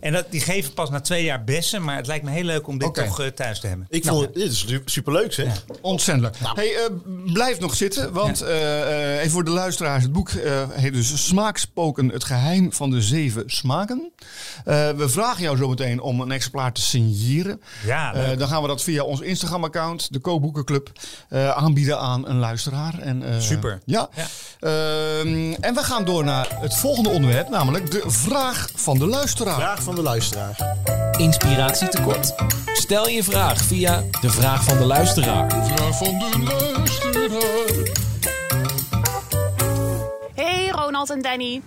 En 0.00 0.12
dat, 0.12 0.30
die 0.30 0.40
geven 0.40 0.72
pas 0.72 0.90
na 0.90 1.00
twee 1.00 1.24
jaar 1.24 1.44
bessen. 1.44 1.84
Maar 1.84 1.96
het 1.96 2.06
lijkt 2.06 2.24
me 2.24 2.30
heel 2.30 2.44
leuk 2.44 2.66
om 2.66 2.78
dit 2.78 2.94
toch 2.94 3.20
eh, 3.20 3.26
thuis 3.26 3.60
te 3.60 3.66
hebben. 3.66 3.86
Ik 3.90 4.04
vond 4.06 4.20
het, 4.20 4.34
dit 4.34 4.50
is 4.52 4.58
su- 4.58 4.82
superleuk 4.84 5.32
zeg. 5.32 5.64
Ontzettend 5.80 6.38
leuk. 6.40 6.50
Hey, 6.54 6.74
eh, 6.76 6.90
blijf 7.32 7.58
nog 7.60 7.74
zitten, 7.74 8.12
want 8.12 8.40
eh, 8.40 9.12
eh, 9.12 9.18
even 9.18 9.30
voor 9.30 9.44
de 9.44 9.50
luisteraars. 9.50 10.02
Het 10.02 10.12
boek 10.12 10.28
eh, 10.30 10.62
heet 10.70 10.92
dus 10.92 11.26
Smaakspoken, 11.26 12.08
het 12.08 12.24
geheim 12.24 12.72
van 12.72 12.90
de 12.90 13.02
zeven 13.02 13.42
smaken. 13.46 14.10
Eh, 14.64 14.90
we 14.90 15.08
vragen 15.08 15.42
jou 15.42 15.56
zo 15.56 15.68
meteen 15.68 16.00
om 16.00 16.20
een 16.20 16.30
exemplaar 16.32 16.72
te 16.72 16.80
signeren. 16.80 17.60
Ja, 17.84 18.14
Eh, 18.14 18.38
dan 18.38 18.48
gaan 18.48 18.62
we 18.62 18.68
dat 18.68 18.82
via 18.82 19.02
ons 19.02 19.20
Instagram-account, 19.20 20.12
de 20.12 20.18
Kookboekenclub, 20.18 20.90
eh, 21.28 21.50
aanbieden 21.50 21.98
aan 21.98 22.28
een 22.28 22.38
luisteraar. 22.38 22.98
En, 22.98 23.22
eh, 23.22 23.40
Super. 23.40 23.80
Ja. 23.84 24.08
Ja. 24.14 24.26
Ehm, 24.60 25.52
en 25.60 25.74
we 25.78 25.84
gaan 25.84 26.04
door 26.04 26.24
naar 26.24 26.60
het 26.60 26.76
volgende 26.76 27.08
onderwerp, 27.08 27.48
namelijk 27.48 27.90
de 27.90 28.02
vraag 28.06 28.70
van 28.74 28.98
de 28.98 29.06
luisteraar. 29.06 29.54
Vraag 29.54 29.82
van 29.82 29.94
de 29.94 30.02
luisteraar. 30.02 30.76
Inspiratie 31.18 31.88
tekort. 31.88 32.34
Stel 32.72 33.08
je 33.08 33.22
vraag 33.22 33.60
via 33.62 34.04
de 34.20 34.30
vraag 34.30 34.64
van 34.64 34.78
de 34.78 34.84
luisteraar. 34.84 35.50
Vraag 35.50 35.96
van 35.98 36.18
de 36.18 36.42
luisteraar. 36.42 37.56
Hey 40.34 40.68
Ronald 40.68 41.10
en 41.10 41.22
Danny. 41.22 41.62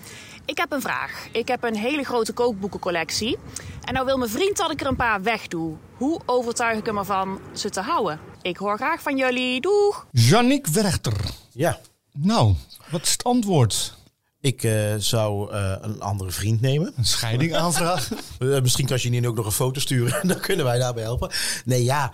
Ik 0.45 0.57
heb 0.57 0.71
een 0.71 0.81
vraag. 0.81 1.27
Ik 1.31 1.47
heb 1.47 1.63
een 1.63 1.75
hele 1.75 2.03
grote 2.03 2.33
kookboekencollectie. 2.33 3.37
En 3.81 3.93
nou 3.93 4.05
wil 4.05 4.17
mijn 4.17 4.29
vriend 4.29 4.57
dat 4.57 4.71
ik 4.71 4.81
er 4.81 4.87
een 4.87 4.95
paar 4.95 5.21
wegdoe. 5.21 5.75
Hoe 5.97 6.21
overtuig 6.25 6.77
ik 6.77 6.85
hem 6.85 6.97
ervan 6.97 7.39
ze 7.53 7.69
te 7.69 7.81
houden? 7.81 8.19
Ik 8.41 8.57
hoor 8.57 8.77
graag 8.77 9.01
van 9.01 9.17
jullie. 9.17 9.61
Doeg! 9.61 10.05
Jannick 10.11 10.67
Werchter. 10.67 11.13
Ja. 11.51 11.79
Nou, 12.13 12.53
wat 12.89 13.01
is 13.01 13.11
het 13.11 13.23
antwoord? 13.23 13.99
Ik 14.41 14.63
eh, 14.63 14.95
zou 14.97 15.51
eh, 15.53 15.75
een 15.81 16.01
andere 16.01 16.31
vriend 16.31 16.61
nemen. 16.61 16.93
Een 16.97 17.05
scheiding 17.05 17.55
aanvragen? 17.55 18.17
Eh, 18.39 18.61
misschien 18.61 18.85
kan 18.85 18.97
je 19.01 19.09
nu 19.09 19.27
ook 19.27 19.35
nog 19.35 19.45
een 19.45 19.51
foto 19.51 19.79
sturen. 19.79 20.27
Dan 20.27 20.39
kunnen 20.39 20.65
wij 20.65 20.77
daarbij 20.79 21.03
helpen. 21.03 21.31
Nee, 21.65 21.83
ja. 21.83 22.11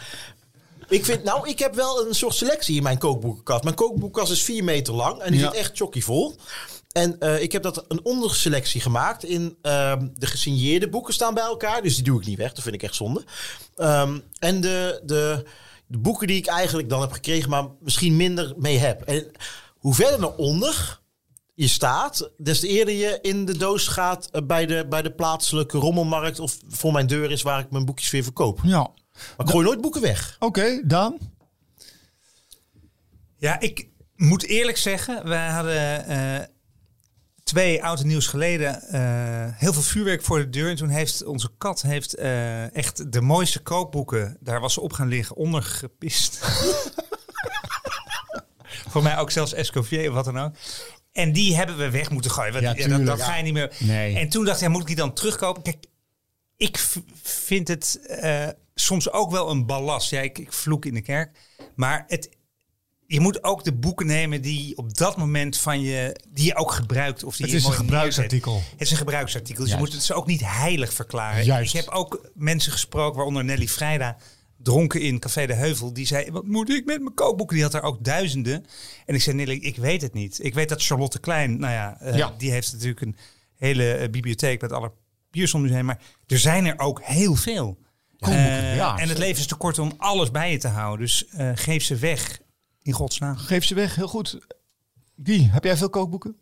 Ik 0.89 1.05
vind, 1.05 1.23
nou, 1.23 1.49
ik 1.49 1.59
heb 1.59 1.75
wel 1.75 2.07
een 2.07 2.15
soort 2.15 2.35
selectie 2.35 2.75
in 2.75 2.83
mijn 2.83 2.97
kookboekenkast. 2.97 3.63
Mijn 3.63 3.75
kookboekenkast 3.75 4.31
is 4.31 4.43
4 4.43 4.63
meter 4.63 4.93
lang 4.93 5.19
en 5.21 5.31
die 5.31 5.39
Ja. 5.39 5.45
zit 5.49 5.59
echt 5.59 5.77
chockyvol. 5.77 6.35
En 6.91 7.19
ik 7.41 7.51
heb 7.51 7.63
dat 7.63 7.85
een 7.87 8.05
onderselectie 8.05 8.81
gemaakt 8.81 9.23
in 9.23 9.57
ehm, 9.61 10.07
de 10.15 10.25
gesigneerde 10.25 10.89
boeken 10.89 11.13
staan 11.13 11.33
bij 11.33 11.43
elkaar. 11.43 11.81
Dus 11.81 11.95
die 11.95 12.03
doe 12.03 12.19
ik 12.19 12.27
niet 12.27 12.37
weg. 12.37 12.53
Dat 12.53 12.63
vind 12.63 12.75
ik 12.75 12.83
echt 12.83 12.95
zonde. 12.95 13.23
Ehm, 13.75 14.19
en 14.39 14.61
de, 14.61 15.01
de, 15.05 15.43
de 15.87 15.97
boeken 15.97 16.27
die 16.27 16.37
ik 16.37 16.47
eigenlijk 16.47 16.89
dan 16.89 17.01
heb 17.01 17.11
gekregen, 17.11 17.49
maar 17.49 17.67
misschien 17.79 18.15
minder 18.15 18.53
mee 18.57 18.77
heb. 18.77 19.01
En 19.01 19.31
hoe 19.77 19.93
verder 19.93 20.19
naar 20.19 20.35
onder 20.35 20.99
je 21.57 21.67
staat, 21.67 22.31
des 22.37 22.59
te 22.59 22.67
eerder 22.67 22.93
je 22.93 23.19
in 23.21 23.45
de 23.45 23.57
doos 23.57 23.87
gaat 23.87 24.29
eh, 24.31 24.41
bij 24.41 24.65
de, 24.65 24.85
bij 24.89 25.01
de 25.01 25.11
plaatselijke 25.11 25.77
rommelmarkt 25.77 26.39
of 26.39 26.57
voor 26.67 26.91
mijn 26.91 27.07
deur 27.07 27.31
is 27.31 27.41
waar 27.41 27.59
ik 27.59 27.71
mijn 27.71 27.85
boekjes 27.85 28.09
weer 28.09 28.23
verkoop. 28.23 28.59
Ja. 28.63 28.91
Maar 29.37 29.45
ik 29.45 29.51
gooi 29.51 29.65
nooit 29.65 29.81
boeken 29.81 30.01
weg. 30.01 30.35
Oké, 30.39 30.81
Daan. 30.85 31.17
Ja, 33.37 33.59
ik, 33.59 33.87
moet 34.17 34.43
eerlijk 34.43 34.77
zeggen, 34.77 35.27
wij 35.27 35.49
hadden 35.49 36.05
eh, 36.05 36.45
twee 37.43 37.83
oud 37.83 37.99
en 37.99 38.07
nieuws 38.07 38.27
geleden 38.27 38.81
eh, 38.81 39.53
heel 39.53 39.73
veel 39.73 39.81
vuurwerk 39.81 40.21
voor 40.21 40.37
de 40.37 40.49
deur. 40.49 40.69
En 40.69 40.75
toen 40.75 40.89
heeft 40.89 41.25
onze 41.25 41.49
kat 41.57 41.81
heeft, 41.81 42.15
eh, 42.15 42.75
echt 42.75 43.11
de 43.11 43.21
mooiste 43.21 43.59
kookboeken, 43.59 44.37
daar 44.39 44.59
was 44.59 44.73
ze 44.73 44.81
op 44.81 44.93
gaan 44.93 45.07
liggen, 45.07 45.35
ondergepist. 45.35 46.37
voor 48.91 49.03
mij 49.03 49.17
ook 49.17 49.31
zelfs 49.31 49.53
Escoffier 49.53 50.09
of 50.09 50.15
wat 50.15 50.25
dan 50.25 50.39
ook. 50.39 50.53
En 51.17 51.31
die 51.31 51.55
hebben 51.55 51.77
we 51.77 51.89
weg 51.89 52.09
moeten 52.09 52.31
gooien. 52.31 52.53
want 52.53 52.77
Ja, 52.77 52.87
dat, 52.87 53.05
dat 53.05 53.21
ga 53.21 53.35
je 53.35 53.43
niet 53.43 53.53
meer. 53.53 53.73
Nee. 53.79 54.15
En 54.17 54.29
toen 54.29 54.45
dacht 54.45 54.57
ik, 54.57 54.63
ja, 54.63 54.69
moet 54.69 54.81
ik 54.81 54.87
die 54.87 54.95
dan 54.95 55.13
terugkopen? 55.13 55.63
Kijk, 55.63 55.85
ik 56.57 56.77
vind 57.23 57.67
het 57.67 57.99
eh, 58.07 58.47
soms 58.75 59.11
ook 59.11 59.31
wel 59.31 59.49
een 59.49 59.65
ballast. 59.65 60.09
Ja, 60.09 60.21
ik, 60.21 60.37
ik 60.37 60.53
vloek 60.53 60.85
in 60.85 60.93
de 60.93 61.01
kerk. 61.01 61.37
Maar 61.75 62.03
het, 62.07 62.29
je 63.07 63.19
moet 63.19 63.43
ook 63.43 63.63
de 63.63 63.73
boeken 63.73 64.05
nemen 64.05 64.41
die 64.41 64.77
op 64.77 64.97
dat 64.97 65.17
moment 65.17 65.57
van 65.57 65.81
je, 65.81 66.19
die 66.29 66.45
je 66.45 66.55
ook 66.55 66.71
gebruikt. 66.71 67.23
Of 67.23 67.35
die 67.35 67.45
Het 67.45 67.51
je 67.55 67.61
is 67.61 67.65
een 67.65 67.73
gebruiksartikel. 67.73 68.51
neerzet. 68.53 68.71
Het 68.71 68.81
is 68.81 68.91
een 68.91 68.97
gebruiksartikel. 68.97 69.63
Dus 69.63 69.73
je 69.73 69.79
moet 69.79 69.93
het 69.93 70.03
ze 70.03 70.13
ook 70.13 70.27
niet 70.27 70.41
heilig 70.45 70.93
verklaren. 70.93 71.45
Juist. 71.45 71.73
Ik 71.75 71.81
heb 71.85 71.93
ook 71.93 72.29
mensen 72.33 72.71
gesproken, 72.71 73.15
waaronder 73.15 73.43
Nelly 73.45 73.67
Vrijda, 73.67 74.17
dronken 74.57 75.01
in 75.01 75.19
Café 75.19 75.45
de 75.45 75.53
Heuvel. 75.53 75.93
Die 75.93 76.05
zei, 76.05 76.31
wat 76.31 76.45
moet 76.45 76.69
ik 76.69 76.85
met 76.85 77.01
mijn 77.01 77.13
kookboeken? 77.13 77.55
Die 77.55 77.63
had 77.65 77.73
er 77.73 77.81
ook 77.81 78.03
duizenden. 78.03 78.65
En 79.05 79.15
ik 79.15 79.21
zei, 79.21 79.35
Nelly, 79.35 79.55
ik 79.61 79.75
weet 79.75 80.01
het 80.01 80.13
niet. 80.13 80.43
Ik 80.43 80.53
weet 80.53 80.69
dat 80.69 80.83
Charlotte 80.83 81.19
Klein, 81.19 81.59
nou 81.59 81.73
ja, 81.73 81.99
eh, 81.99 82.17
Ja. 82.17 82.33
die 82.37 82.51
heeft 82.51 82.71
natuurlijk 82.73 83.01
een 83.01 83.15
hele 83.55 83.93
eh, 83.93 84.09
bibliotheek 84.09 84.61
met 84.61 84.71
alle 84.71 84.91
Pierson 85.29 85.61
museum. 85.61 85.85
Maar 85.85 86.01
er 86.27 86.39
zijn 86.39 86.65
er 86.65 86.79
ook 86.79 87.01
heel 87.03 87.35
veel. 87.35 87.77
Kookboeken, 88.19 88.61
Eh, 88.61 88.75
ja, 88.75 88.97
en 88.97 89.09
het 89.09 89.17
leven 89.17 89.39
is 89.39 89.47
te 89.47 89.55
kort 89.55 89.79
om 89.79 89.93
alles 89.97 90.31
bij 90.31 90.51
je 90.51 90.57
te 90.57 90.67
houden. 90.67 91.05
Dus 91.05 91.25
eh, 91.27 91.51
geef 91.55 91.83
ze 91.83 91.95
weg, 91.95 92.39
in 92.81 92.93
godsnaam. 92.93 93.35
Geef 93.37 93.63
ze 93.65 93.73
weg, 93.75 93.95
heel 93.95 94.07
goed. 94.07 94.37
Guy, 95.23 95.43
heb 95.51 95.63
jij 95.63 95.77
veel 95.77 95.89
kookboeken? 95.89 96.35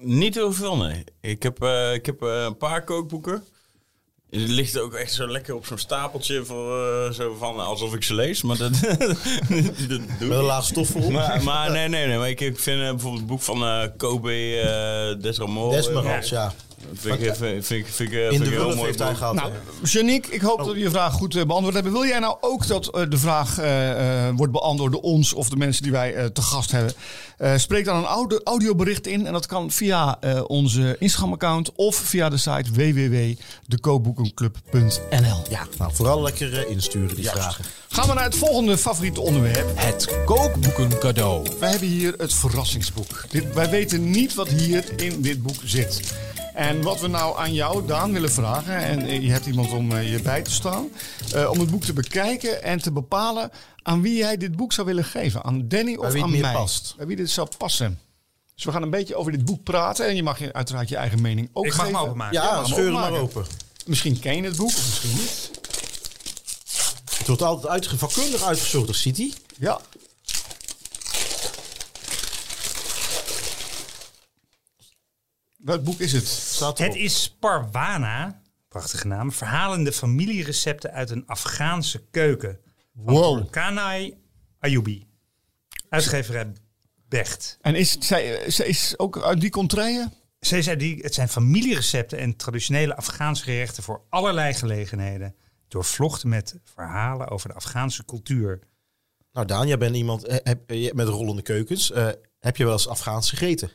Niet 0.00 0.34
heel 0.34 0.52
veel, 0.52 0.76
nee. 0.76 1.04
Ik 1.20 1.42
heb, 1.42 1.62
eh, 1.62 1.94
ik 1.94 2.06
heb 2.06 2.20
een 2.20 2.56
paar 2.56 2.84
kookboeken. 2.84 3.44
Het 4.40 4.48
ligt 4.48 4.78
ook 4.78 4.94
echt 4.94 5.12
zo 5.12 5.28
lekker 5.28 5.54
op 5.54 5.66
zo'n 5.66 5.78
stapeltje 5.78 6.44
voor, 6.44 6.86
eh, 6.86 7.10
zo 7.10 7.36
van 7.38 7.60
alsof 7.60 7.94
ik 7.94 8.02
ze 8.02 8.14
lees. 8.14 8.42
Maar 8.42 8.56
dat, 8.56 8.72
dat 8.80 9.16
doe 9.88 10.00
Met 10.18 10.38
een 10.38 10.44
laag 10.44 10.64
stof 10.64 10.88
voor. 10.88 11.12
Maar, 11.12 11.42
maar 11.42 11.70
nee, 11.70 11.88
nee, 11.88 12.06
nee. 12.06 12.18
Maar 12.18 12.28
ik 12.28 12.40
ik 12.40 12.58
vind 12.58 12.80
eh, 12.80 12.88
bijvoorbeeld 12.88 13.20
het 13.20 13.26
boek 13.26 13.40
van 13.40 13.62
eh, 13.64 13.82
Kobe 13.96 14.32
uh, 15.14 15.22
Desramore. 15.22 15.76
Desmerals, 15.76 16.28
ja. 16.28 16.52
Vind 16.94 17.14
ik, 17.14 17.20
vind, 17.34 17.66
vind, 17.66 17.70
ik- 17.70 17.86
vind, 17.92 18.08
vind 18.10 18.48
heel 18.48 18.74
mooi 18.74 18.86
heeft 18.86 18.98
hij 18.98 19.08
boek. 19.08 19.16
gehad. 19.16 19.34
Nou? 19.34 19.52
Janiek, 19.82 20.26
ik 20.26 20.40
hoop 20.40 20.58
dat 20.58 20.72
we 20.72 20.78
je 20.78 20.90
vraag 20.90 21.12
goed 21.12 21.36
eh, 21.36 21.44
beantwoord 21.44 21.74
hebben. 21.74 21.92
Wil 21.92 22.06
jij 22.06 22.18
nou 22.18 22.36
ook 22.40 22.66
dat 22.66 22.86
eh, 22.94 23.02
de 23.08 23.18
vraag 23.18 23.58
eh, 23.58 24.26
eh, 24.28 24.34
wordt 24.36 24.52
beantwoord 24.52 24.92
door 24.92 25.00
ons 25.02 25.32
of 25.32 25.48
de 25.48 25.56
mensen 25.56 25.82
die 25.82 25.92
wij 25.92 26.14
eh, 26.14 26.24
te 26.24 26.42
gast 26.42 26.70
hebben? 26.70 26.92
Eh, 27.38 27.56
spreek 27.56 27.84
dan 27.84 27.96
een 27.96 28.04
audio, 28.04 28.38
audiobericht 28.44 29.06
in 29.06 29.26
en 29.26 29.32
dat 29.32 29.46
kan 29.46 29.70
via 29.70 30.16
eh, 30.20 30.40
onze 30.46 30.96
Instagram-account 30.98 31.72
of 31.74 31.96
via 31.96 32.28
de 32.28 32.36
site 32.36 32.70
www.dekookboekenclub.nl. 32.72 35.42
Ja, 35.50 35.66
nou, 35.78 35.90
vooral 35.94 36.22
lekker 36.22 36.68
insturen 36.68 37.16
die 37.16 37.28
vragen. 37.28 37.64
Gaan 37.88 38.08
we 38.08 38.14
naar 38.14 38.24
het 38.24 38.36
volgende 38.36 38.78
favoriete 38.78 39.20
onderwerp. 39.20 39.70
Het 39.74 40.08
kookboeken 40.24 40.98
cadeau. 40.98 41.46
Wij 41.60 41.70
hebben 41.70 41.88
hier 41.88 42.14
het 42.16 42.34
verrassingsboek. 42.34 43.24
Dit, 43.30 43.54
wij 43.54 43.70
weten 43.70 44.10
niet 44.10 44.34
wat 44.34 44.48
hier 44.48 44.84
in 44.96 45.22
dit 45.22 45.42
boek 45.42 45.56
zit. 45.64 46.00
En 46.54 46.82
wat 46.82 47.00
we 47.00 47.06
nou 47.08 47.38
aan 47.38 47.52
jou, 47.52 47.86
Daan, 47.86 48.12
willen 48.12 48.32
vragen, 48.32 48.76
en 48.76 49.02
eh, 49.02 49.22
je 49.22 49.30
hebt 49.30 49.46
iemand 49.46 49.72
om 49.72 49.92
eh, 49.92 50.12
je 50.12 50.22
bij 50.22 50.42
te 50.42 50.50
staan, 50.50 50.88
eh, 51.34 51.50
om 51.50 51.60
het 51.60 51.70
boek 51.70 51.84
te 51.84 51.92
bekijken 51.92 52.62
en 52.62 52.82
te 52.82 52.92
bepalen 52.92 53.50
aan 53.82 54.02
wie 54.02 54.16
jij 54.16 54.36
dit 54.36 54.56
boek 54.56 54.72
zou 54.72 54.86
willen 54.86 55.04
geven. 55.04 55.44
Aan 55.44 55.68
Danny 55.68 55.94
of 55.94 56.06
wie 56.06 56.14
het 56.14 56.22
aan 56.22 56.30
meer 56.30 56.40
mij? 56.40 56.52
past. 56.52 56.94
Bij 56.96 57.06
wie 57.06 57.16
dit 57.16 57.30
zou 57.30 57.48
passen. 57.58 57.98
Dus 58.54 58.64
we 58.64 58.72
gaan 58.72 58.82
een 58.82 58.90
beetje 58.90 59.14
over 59.14 59.32
dit 59.32 59.44
boek 59.44 59.62
praten 59.62 60.06
en 60.06 60.16
je 60.16 60.22
mag 60.22 60.38
je 60.38 60.52
uiteraard 60.52 60.88
je 60.88 60.96
eigen 60.96 61.20
mening 61.20 61.48
ook 61.52 61.66
Ik 61.66 61.76
mag 61.76 61.80
geven. 61.80 61.98
hem 61.98 62.06
openmaken. 62.08 62.34
Ja, 62.42 62.54
maar 62.54 62.66
scheur 62.66 62.84
hem 62.84 62.92
maar 62.92 63.12
open. 63.12 63.44
Misschien 63.86 64.18
ken 64.20 64.36
je 64.36 64.42
het 64.42 64.56
boek, 64.56 64.68
of 64.68 64.74
misschien 64.86 65.10
niet. 65.10 65.50
Het 67.18 67.26
wordt 67.26 67.42
altijd 67.42 67.72
uitge 67.72 67.98
vakkundig 67.98 68.42
uitgezocht 68.42 68.86
door 68.86 68.94
City. 68.94 69.32
Ja. 69.58 69.80
Welk 75.62 75.84
boek 75.84 75.98
is 75.98 76.12
het? 76.12 76.26
Staat 76.26 76.78
Het 76.78 76.94
is 76.94 77.36
Parwana, 77.38 78.42
prachtige 78.68 79.06
naam, 79.06 79.32
verhalende 79.32 79.92
familierecepten 79.92 80.92
uit 80.92 81.10
een 81.10 81.26
Afghaanse 81.26 82.04
keuken. 82.10 82.60
Wow. 82.92 83.50
Kanai 83.50 84.14
Ayubi. 84.58 85.06
Uitgeverij 85.88 86.52
Becht. 87.08 87.58
En 87.60 87.74
is 87.74 87.96
zij, 87.98 88.50
zij 88.50 88.66
is 88.66 88.98
ook 88.98 89.22
uit 89.22 89.40
die 89.40 89.50
contraien? 89.50 90.12
Zij 90.40 90.62
zei 90.62 90.76
die, 90.76 90.98
het 91.02 91.14
zijn 91.14 91.28
familierecepten 91.28 92.18
en 92.18 92.36
traditionele 92.36 92.96
Afghaanse 92.96 93.42
gerechten 93.42 93.82
voor 93.82 94.02
allerlei 94.08 94.54
gelegenheden. 94.54 95.34
Doorvlochten 95.68 96.28
met 96.28 96.56
verhalen 96.64 97.28
over 97.28 97.48
de 97.48 97.54
Afghaanse 97.54 98.04
cultuur. 98.04 98.58
Nou, 99.32 99.46
Daan, 99.46 99.66
jij 99.66 99.78
bent 99.78 99.96
iemand 99.96 100.24
eh, 100.24 100.36
heb, 100.42 100.70
eh, 100.70 100.92
met 100.92 101.08
rollende 101.08 101.42
keukens. 101.42 101.90
Eh, 101.90 102.08
heb 102.38 102.56
je 102.56 102.64
wel 102.64 102.72
eens 102.72 102.88
Afghaans 102.88 103.30
gegeten? 103.30 103.70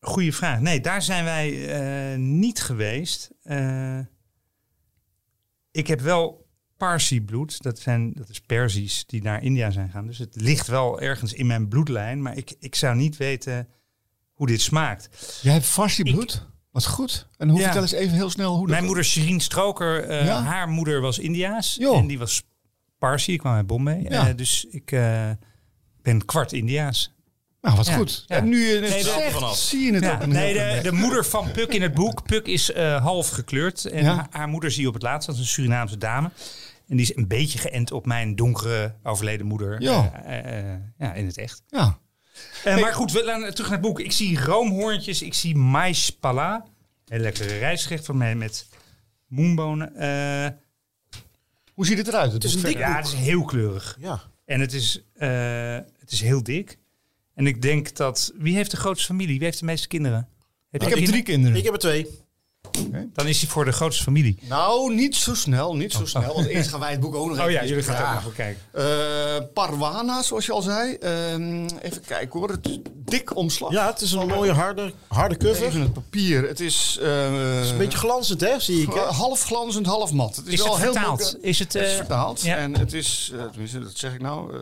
Goeie 0.00 0.34
vraag. 0.34 0.60
Nee, 0.60 0.80
daar 0.80 1.02
zijn 1.02 1.24
wij 1.24 1.68
eh, 2.12 2.18
niet 2.18 2.60
geweest. 2.62 3.30
Eh, 3.42 3.98
ik 5.70 5.86
heb 5.86 6.00
wel 6.00 6.46
Parsi 6.76 7.22
bloed. 7.22 7.62
Dat, 7.62 7.78
zijn, 7.78 8.12
dat 8.12 8.28
is 8.28 8.40
Perzisch 8.40 9.04
die 9.06 9.22
naar 9.22 9.42
India 9.42 9.70
zijn 9.70 9.90
gaan. 9.90 10.06
Dus 10.06 10.18
het 10.18 10.36
ligt 10.40 10.66
wel 10.66 11.00
ergens 11.00 11.32
in 11.32 11.46
mijn 11.46 11.68
bloedlijn. 11.68 12.22
Maar 12.22 12.36
ik, 12.36 12.54
ik 12.58 12.74
zou 12.74 12.96
niet 12.96 13.16
weten 13.16 13.68
hoe 14.32 14.46
dit 14.46 14.60
smaakt. 14.60 15.38
Jij 15.42 15.52
hebt 15.52 15.64
Farsi 15.66 16.02
bloed? 16.02 16.46
Wat 16.70 16.86
goed. 16.86 17.28
En 17.36 17.48
hoe 17.48 17.58
Ja. 17.58 17.64
vertel 17.64 17.82
eens 17.82 17.92
even 17.92 18.14
heel 18.14 18.30
snel 18.30 18.50
hoe 18.50 18.60
dat... 18.60 18.70
Mijn 18.70 18.84
moeder 18.84 19.04
Shirin 19.04 19.40
Stroker, 19.40 20.04
eh, 20.04 20.24
Ja? 20.26 20.42
haar 20.42 20.68
moeder 20.68 21.00
was 21.00 21.18
Indiaas. 21.18 21.78
En 21.78 22.06
die 22.06 22.18
was 22.18 22.42
Parsi, 22.98 23.32
ik 23.32 23.38
kwam 23.38 23.54
uit 23.54 23.66
Bombay. 23.66 24.02
Ja. 24.02 24.28
Eh, 24.28 24.36
dus 24.36 24.64
ik 24.70 24.92
eh, 24.92 25.30
ben 26.02 26.24
kwart 26.24 26.52
Indiaas. 26.52 27.14
Nou, 27.60 27.76
wat 27.76 27.86
Ja, 27.86 27.94
goed. 27.96 28.24
ja. 28.26 28.36
En 28.36 28.48
nu 28.48 28.66
je 28.66 28.72
het 28.80 28.90
Nee, 28.90 29.02
zegt, 29.02 29.32
vanaf. 29.32 29.56
zie 29.56 29.80
je 29.86 29.92
het 29.94 30.02
Ja, 30.04 30.14
ook. 30.14 30.22
een 30.22 30.28
nee, 30.28 30.52
de, 30.52 30.80
de 30.82 30.92
moeder 30.92 31.24
van 31.24 31.50
Puk 31.50 31.74
in 31.74 31.82
het 31.82 31.94
boek. 31.94 32.22
Puk 32.26 32.46
is 32.46 32.72
eh, 32.72 33.02
half 33.02 33.28
gekleurd. 33.28 33.84
En 33.84 34.04
Ja. 34.04 34.14
haar, 34.14 34.26
haar 34.30 34.48
moeder 34.48 34.70
zie 34.70 34.82
je 34.82 34.88
op 34.88 34.94
het 34.94 35.02
laatst. 35.02 35.26
Dat 35.26 35.34
is 35.36 35.40
een 35.42 35.46
Surinaamse 35.48 35.98
dame. 35.98 36.30
En 36.88 36.96
die 36.96 37.00
is 37.10 37.16
een 37.16 37.28
beetje 37.28 37.58
geënt 37.58 37.92
op 37.92 38.06
mijn 38.06 38.36
donkere 38.36 38.94
overleden 39.02 39.46
moeder. 39.46 39.82
Ja. 39.82 40.22
Eh, 40.24 40.58
eh, 40.72 40.80
ja, 40.98 41.12
in 41.12 41.26
het 41.26 41.38
echt. 41.38 41.62
Ja. 41.68 41.98
Eh, 42.64 42.80
Maar 42.80 42.94
goed, 42.94 43.12
we 43.12 43.20
terug 43.20 43.68
naar 43.70 43.78
het 43.78 43.80
boek. 43.80 44.00
Ik 44.00 44.12
zie 44.12 44.40
roomhoorntjes. 44.44 45.22
Ik 45.22 45.34
zie 45.34 45.56
mais 45.56 46.10
pala. 46.10 46.64
Een 47.06 47.20
lekkere 47.20 47.58
rijstgerecht 47.58 48.04
van 48.04 48.16
mij 48.16 48.34
met 48.34 48.66
moenbonen. 49.26 49.94
Eh, 49.96 50.50
Hoe 51.74 51.86
ziet 51.86 51.98
het 51.98 52.08
eruit? 52.08 52.32
Het 52.32 52.44
is 52.44 52.54
een 52.54 52.62
dik 52.62 52.78
ja, 52.78 52.96
het 52.96 53.06
is 53.06 53.12
heel 53.14 53.44
kleurig. 53.44 53.96
Ja. 54.00 54.20
En 54.44 54.60
het 54.60 54.72
is, 54.72 55.02
eh, 55.14 55.28
het 55.98 56.10
is 56.12 56.20
heel 56.20 56.42
dik. 56.42 56.78
En 57.38 57.46
ik 57.46 57.62
denk 57.62 57.96
dat... 57.96 58.32
Wie 58.34 58.54
heeft 58.54 58.70
de 58.70 58.76
grootste 58.76 59.06
familie? 59.06 59.36
Wie 59.36 59.44
heeft 59.44 59.58
de 59.58 59.64
meeste 59.64 59.88
kinderen? 59.88 60.28
Heb 60.70 60.82
Ik 60.82 60.88
heb 60.88 61.04
drie 61.04 61.22
kinderen. 61.22 61.56
Ik 61.56 61.64
heb 61.64 61.72
er 61.72 61.78
twee. 61.78 62.06
Dan 63.12 63.26
is 63.26 63.40
hij 63.40 63.48
voor 63.50 63.64
de 63.64 63.72
grootste 63.72 64.02
familie. 64.02 64.38
Nou, 64.48 64.94
niet 64.94 65.16
zo 65.16 65.34
snel, 65.34 65.76
niet 65.76 65.92
zo 65.92 66.06
snel. 66.06 66.34
Want 66.34 66.46
eerst 66.46 66.70
gaan 66.70 66.80
wij 66.80 66.90
het 66.90 67.00
boek 67.00 67.14
ook 67.14 67.28
nog 67.28 67.38
Oh 67.44 67.50
ja, 67.50 67.56
even 67.56 67.68
jullie 67.68 67.82
gaan 67.84 67.94
het 67.94 68.04
ook 68.16 68.24
bespreken. 68.24 68.54
nog 68.54 68.56
even 68.72 68.72
kijken. 68.72 69.42
Eh, 69.42 69.52
Parwana, 69.54 70.22
zoals 70.22 70.46
je 70.46 70.52
al 70.52 70.62
zei. 70.62 70.94
Ehm, 70.94 71.68
even 71.82 72.02
kijken 72.06 72.38
hoor. 72.40 72.50
Het 72.50 72.66
is 72.68 72.78
dik 72.94 73.36
omslag. 73.36 73.72
Ja, 73.72 73.86
het 73.86 74.00
is 74.00 74.12
een 74.12 74.26
mooie 74.26 74.52
harde, 74.52 74.92
harde 75.08 75.36
cover. 75.36 75.66
Even 75.66 75.80
het 75.80 75.92
papier. 75.92 76.48
Het 76.48 76.60
is, 76.60 76.98
eh, 77.02 77.32
Het 77.56 77.64
is 77.64 77.70
een 77.70 77.78
beetje 77.78 77.98
glanzend, 77.98 78.40
hè? 78.40 78.60
Zie 78.60 78.82
ik. 78.82 78.92
hè? 78.92 79.00
half 79.00 79.42
glanzend, 79.42 79.86
half 79.86 80.12
mat. 80.12 80.36
Het 80.36 80.46
is, 80.46 80.52
Is 80.52 80.62
wel 80.62 80.72
het 80.72 80.82
heel 80.82 80.92
vertaald? 80.92 81.18
mooi- 81.32 81.44
Is 81.48 81.58
het, 81.58 81.72
Het 81.72 81.82
is 81.82 81.90
eh, 81.90 81.96
vertaald. 81.96 82.40
ja. 82.40 82.56
En 82.56 82.78
het 82.78 82.92
is, 82.92 83.30
eh, 83.34 83.44
tenminste, 83.44 83.80
dat 83.80 83.96
zeg 83.98 84.14
ik 84.14 84.20
nou. 84.20 84.52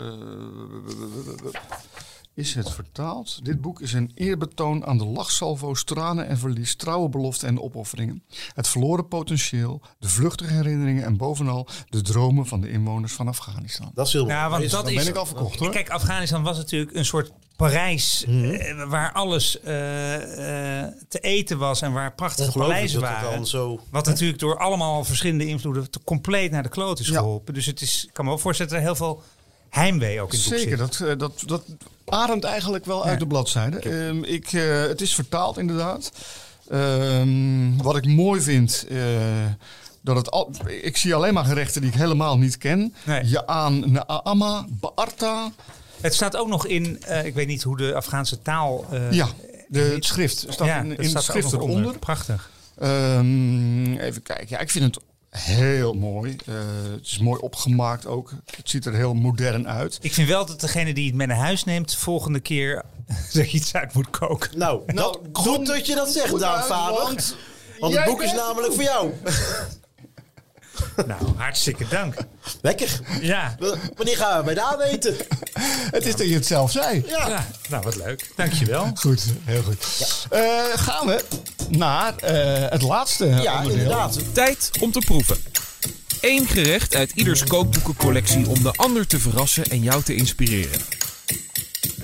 Is 2.36 2.54
het 2.54 2.70
vertaald? 2.72 3.44
Dit 3.44 3.60
boek 3.60 3.80
is 3.80 3.92
een 3.92 4.10
eerbetoon 4.14 4.86
aan 4.86 4.98
de 4.98 5.04
lachsalvo's, 5.06 5.84
tranen 5.84 6.26
en 6.28 6.38
verlies, 6.38 6.74
trouwe 6.76 7.08
beloften 7.08 7.48
en 7.48 7.60
opofferingen. 7.60 8.22
Het 8.54 8.68
verloren 8.68 9.08
potentieel, 9.08 9.80
de 9.98 10.08
vluchtige 10.08 10.52
herinneringen 10.52 11.04
en 11.04 11.16
bovenal 11.16 11.68
de 11.88 12.02
dromen 12.02 12.46
van 12.46 12.60
de 12.60 12.70
inwoners 12.70 13.12
van 13.12 13.28
Afghanistan. 13.28 13.90
Dat 13.94 14.06
is 14.06 14.12
heel 14.12 14.26
Ja, 14.28 14.48
want 14.50 14.62
is- 14.62 14.70
dat 14.70 14.84
Dan 14.84 14.92
is... 14.92 14.98
ben 14.98 15.08
ik 15.08 15.16
al 15.18 15.26
verkocht 15.26 15.58
hoor. 15.58 15.70
Kijk, 15.70 15.90
Afghanistan 15.90 16.42
was 16.42 16.56
natuurlijk 16.56 16.94
een 16.96 17.04
soort 17.04 17.30
Parijs 17.56 18.24
eh, 18.24 18.84
waar 18.88 19.12
alles 19.12 19.60
eh, 19.60 20.82
eh, 20.84 20.92
te 21.08 21.18
eten 21.18 21.58
was 21.58 21.82
en 21.82 21.92
waar 21.92 22.14
prachtige 22.14 22.52
paleizen 22.58 23.00
waren. 23.00 23.30
dan 23.30 23.46
zo... 23.46 23.80
Wat 23.90 24.06
natuurlijk 24.06 24.38
door 24.38 24.58
allemaal 24.58 25.04
verschillende 25.04 25.46
invloeden 25.46 25.90
te 25.90 26.00
compleet 26.04 26.50
naar 26.50 26.62
de 26.62 26.68
kloot 26.68 26.98
is 26.98 27.08
Ja. 27.08 27.18
geholpen. 27.18 27.54
Dus 27.54 27.66
het 27.66 27.80
is, 27.80 28.04
ik 28.04 28.12
kan 28.12 28.24
me 28.24 28.30
wel 28.30 28.40
voorstellen 28.40 28.72
dat 28.72 28.80
er 28.80 28.86
heel 28.86 28.96
veel 28.96 29.22
heimwee 29.70 30.20
ook 30.20 30.32
in 30.32 30.38
het 30.38 30.48
boek 30.48 30.58
Zeker, 30.58 30.78
zit. 30.78 30.98
dat, 30.98 31.08
eh, 31.08 31.18
dat, 31.18 31.42
dat 31.46 31.62
ademt 32.04 32.44
eigenlijk 32.44 32.84
wel 32.84 33.04
uit 33.04 33.18
de 33.18 33.26
bladzijde. 33.26 33.78
Ehm, 33.78 34.22
ik, 34.22 34.52
eh, 34.52 34.80
het 34.80 35.00
is 35.00 35.14
vertaald 35.14 35.58
inderdaad. 35.58 36.12
Ehm, 36.70 37.76
wat 37.76 37.96
ik 37.96 38.06
mooi 38.06 38.40
vind, 38.40 38.86
eh, 38.88 38.98
dat 40.00 40.16
het 40.16 40.30
al, 40.30 40.50
ik 40.82 40.96
zie 40.96 41.14
alleen 41.14 41.34
maar 41.34 41.44
gerechten 41.44 41.80
die 41.80 41.90
ik 41.90 41.96
helemaal 41.96 42.38
niet 42.38 42.58
ken. 42.58 42.94
Nee. 43.04 43.24
Jaan 43.24 43.92
Naama, 43.92 44.66
Baarta. 44.68 45.52
Het 46.00 46.14
staat 46.14 46.36
ook 46.36 46.48
nog 46.48 46.66
in, 46.66 46.98
ik 47.24 47.34
weet 47.34 47.46
niet 47.46 47.62
hoe 47.62 47.76
de 47.76 47.94
Afghaanse 47.94 48.42
taal... 48.42 48.86
Ja, 49.10 49.28
de, 49.68 49.80
het 49.80 50.04
schrift 50.04 50.46
staat 50.48 50.66
ja, 50.66 50.78
in, 50.78 50.98
in 50.98 51.14
het 51.14 51.22
schrift 51.22 51.52
eronder. 51.52 51.98
Prachtig. 51.98 52.50
Ehm, 52.78 53.96
even 53.96 54.22
kijken. 54.22 54.46
Ja, 54.48 54.58
ik 54.58 54.70
vind 54.70 54.84
het 54.84 55.04
heel 55.38 55.94
mooi. 55.94 56.36
Eh, 56.46 56.54
het 56.92 57.06
is 57.06 57.18
mooi 57.18 57.40
opgemaakt 57.40 58.06
ook. 58.06 58.32
Het 58.56 58.70
ziet 58.70 58.86
er 58.86 58.94
heel 58.94 59.14
modern 59.14 59.68
uit. 59.68 59.98
Ik 60.00 60.12
vind 60.12 60.28
wel 60.28 60.46
dat 60.46 60.60
degene 60.60 60.94
die 60.94 61.06
het 61.06 61.14
mee 61.14 61.26
naar 61.26 61.36
huis 61.36 61.64
neemt, 61.64 61.96
volgende 61.96 62.40
keer 62.40 62.82
er 63.32 63.46
iets 63.46 63.74
uit 63.74 63.92
moet 63.94 64.10
koken. 64.10 64.58
Nou, 64.58 64.82
Nou, 64.86 65.16
dat, 65.22 65.42
goed 65.44 65.66
dat 65.66 65.86
je 65.86 65.94
dat 65.94 66.08
zegt, 66.12 66.38
Daan 66.38 66.64
Vader. 66.64 67.02
want 67.78 67.94
het 67.94 68.04
boek 68.04 68.22
is 68.22 68.32
namelijk 68.32 68.72
voor 68.72 68.82
jou. 68.82 69.12
Nou, 71.06 71.20
hartstikke 71.36 71.88
dank. 71.88 72.14
Lekker. 72.62 73.00
Ja, 73.20 73.56
Wanneer 73.96 74.16
gaan 74.16 74.38
we 74.38 74.44
bij 74.44 74.54
Daan 74.54 74.80
eten? 74.80 75.16
Het 75.90 76.06
is 76.06 76.16
dat 76.16 76.28
je 76.28 76.34
het 76.34 76.46
zelf 76.46 76.70
zei. 76.70 77.04
Ja. 77.06 77.28
ja 77.28 77.46
nou 77.68 77.82
wat 77.82 77.96
leuk. 77.96 78.30
Dankjewel. 78.36 78.90
Goed, 78.94 79.24
heel 79.44 79.62
goed. 79.62 79.86
Eh, 80.30 80.40
gaan 80.74 81.06
we 81.06 81.24
naar 81.68 82.16
eh, 82.16 82.70
het 82.70 82.82
laatste 82.82 83.26
Ja, 83.26 83.56
onderdeel. 83.56 83.70
inderdaad. 83.82 84.18
Tijd 84.34 84.70
om 84.80 84.92
te 84.92 84.98
proeven. 84.98 85.36
Eén 86.20 86.46
gerecht 86.46 86.94
uit 86.94 87.10
ieders 87.14 87.44
kookboekencollectie 87.44 88.48
om 88.48 88.62
de 88.62 88.72
ander 88.72 89.06
te 89.06 89.18
verrassen 89.20 89.64
en 89.64 89.82
jou 89.82 90.02
te 90.02 90.14
inspireren. 90.14 90.80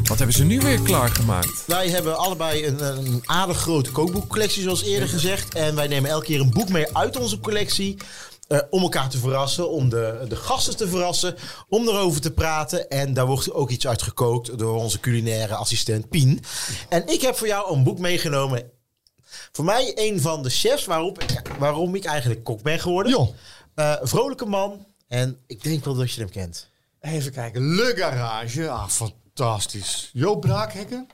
Wat 0.02 0.18
hebben 0.18 0.36
ze 0.36 0.44
nu 0.44 0.60
weer 0.60 0.80
klaargemaakt? 0.80 1.62
Wij 1.66 1.88
hebben 1.88 2.18
allebei 2.18 2.66
een, 2.66 2.82
een 2.84 3.22
aardig 3.26 3.56
grote 3.58 3.90
kookboekcollectie, 3.90 4.62
zoals 4.62 4.82
eerder 4.82 5.08
gezegd. 5.08 5.54
En 5.54 5.74
wij 5.74 5.86
nemen 5.86 6.10
elke 6.10 6.24
keer 6.26 6.40
een 6.40 6.50
boek 6.50 6.68
mee 6.68 6.96
uit 6.96 7.16
onze 7.16 7.40
collectie. 7.40 7.96
Eh, 8.52 8.58
om 8.70 8.82
elkaar 8.82 9.08
te 9.08 9.18
verrassen, 9.18 9.70
om 9.70 9.88
de, 9.88 10.24
de 10.28 10.36
gasten 10.36 10.76
te 10.76 10.88
verrassen, 10.88 11.34
om 11.68 11.88
erover 11.88 12.20
te 12.20 12.30
praten. 12.32 12.88
En 12.88 13.14
daar 13.14 13.26
wordt 13.26 13.52
ook 13.52 13.70
iets 13.70 13.86
uit 13.86 14.02
gekookt 14.02 14.58
door 14.58 14.76
onze 14.76 15.00
culinaire 15.00 15.54
assistent 15.54 16.08
Pien. 16.08 16.42
En 16.88 17.06
ik 17.08 17.20
heb 17.20 17.36
voor 17.36 17.46
jou 17.46 17.74
een 17.76 17.82
boek 17.82 17.98
meegenomen. 17.98 18.70
Voor 19.52 19.64
mij 19.64 19.92
een 19.94 20.20
van 20.20 20.42
de 20.42 20.50
chefs 20.50 20.84
waarop, 20.84 21.22
ik- 21.22 21.42
waarom 21.58 21.94
ik 21.94 22.04
eigenlijk 22.04 22.44
kok 22.44 22.62
ben 22.62 22.80
geworden. 22.80 23.30
Eh, 23.74 23.94
vrolijke 24.02 24.46
man. 24.46 24.86
En 25.08 25.38
ik 25.46 25.62
denk 25.62 25.84
wel 25.84 25.94
dat 25.94 26.12
je 26.12 26.20
hem 26.20 26.30
kent. 26.30 26.70
Even 27.00 27.32
kijken. 27.32 27.74
Le 27.74 27.92
Garage. 27.96 28.68
Ah, 28.70 28.88
fantastisch. 28.88 30.10
Joop 30.12 30.40
Braakhekken. 30.40 31.06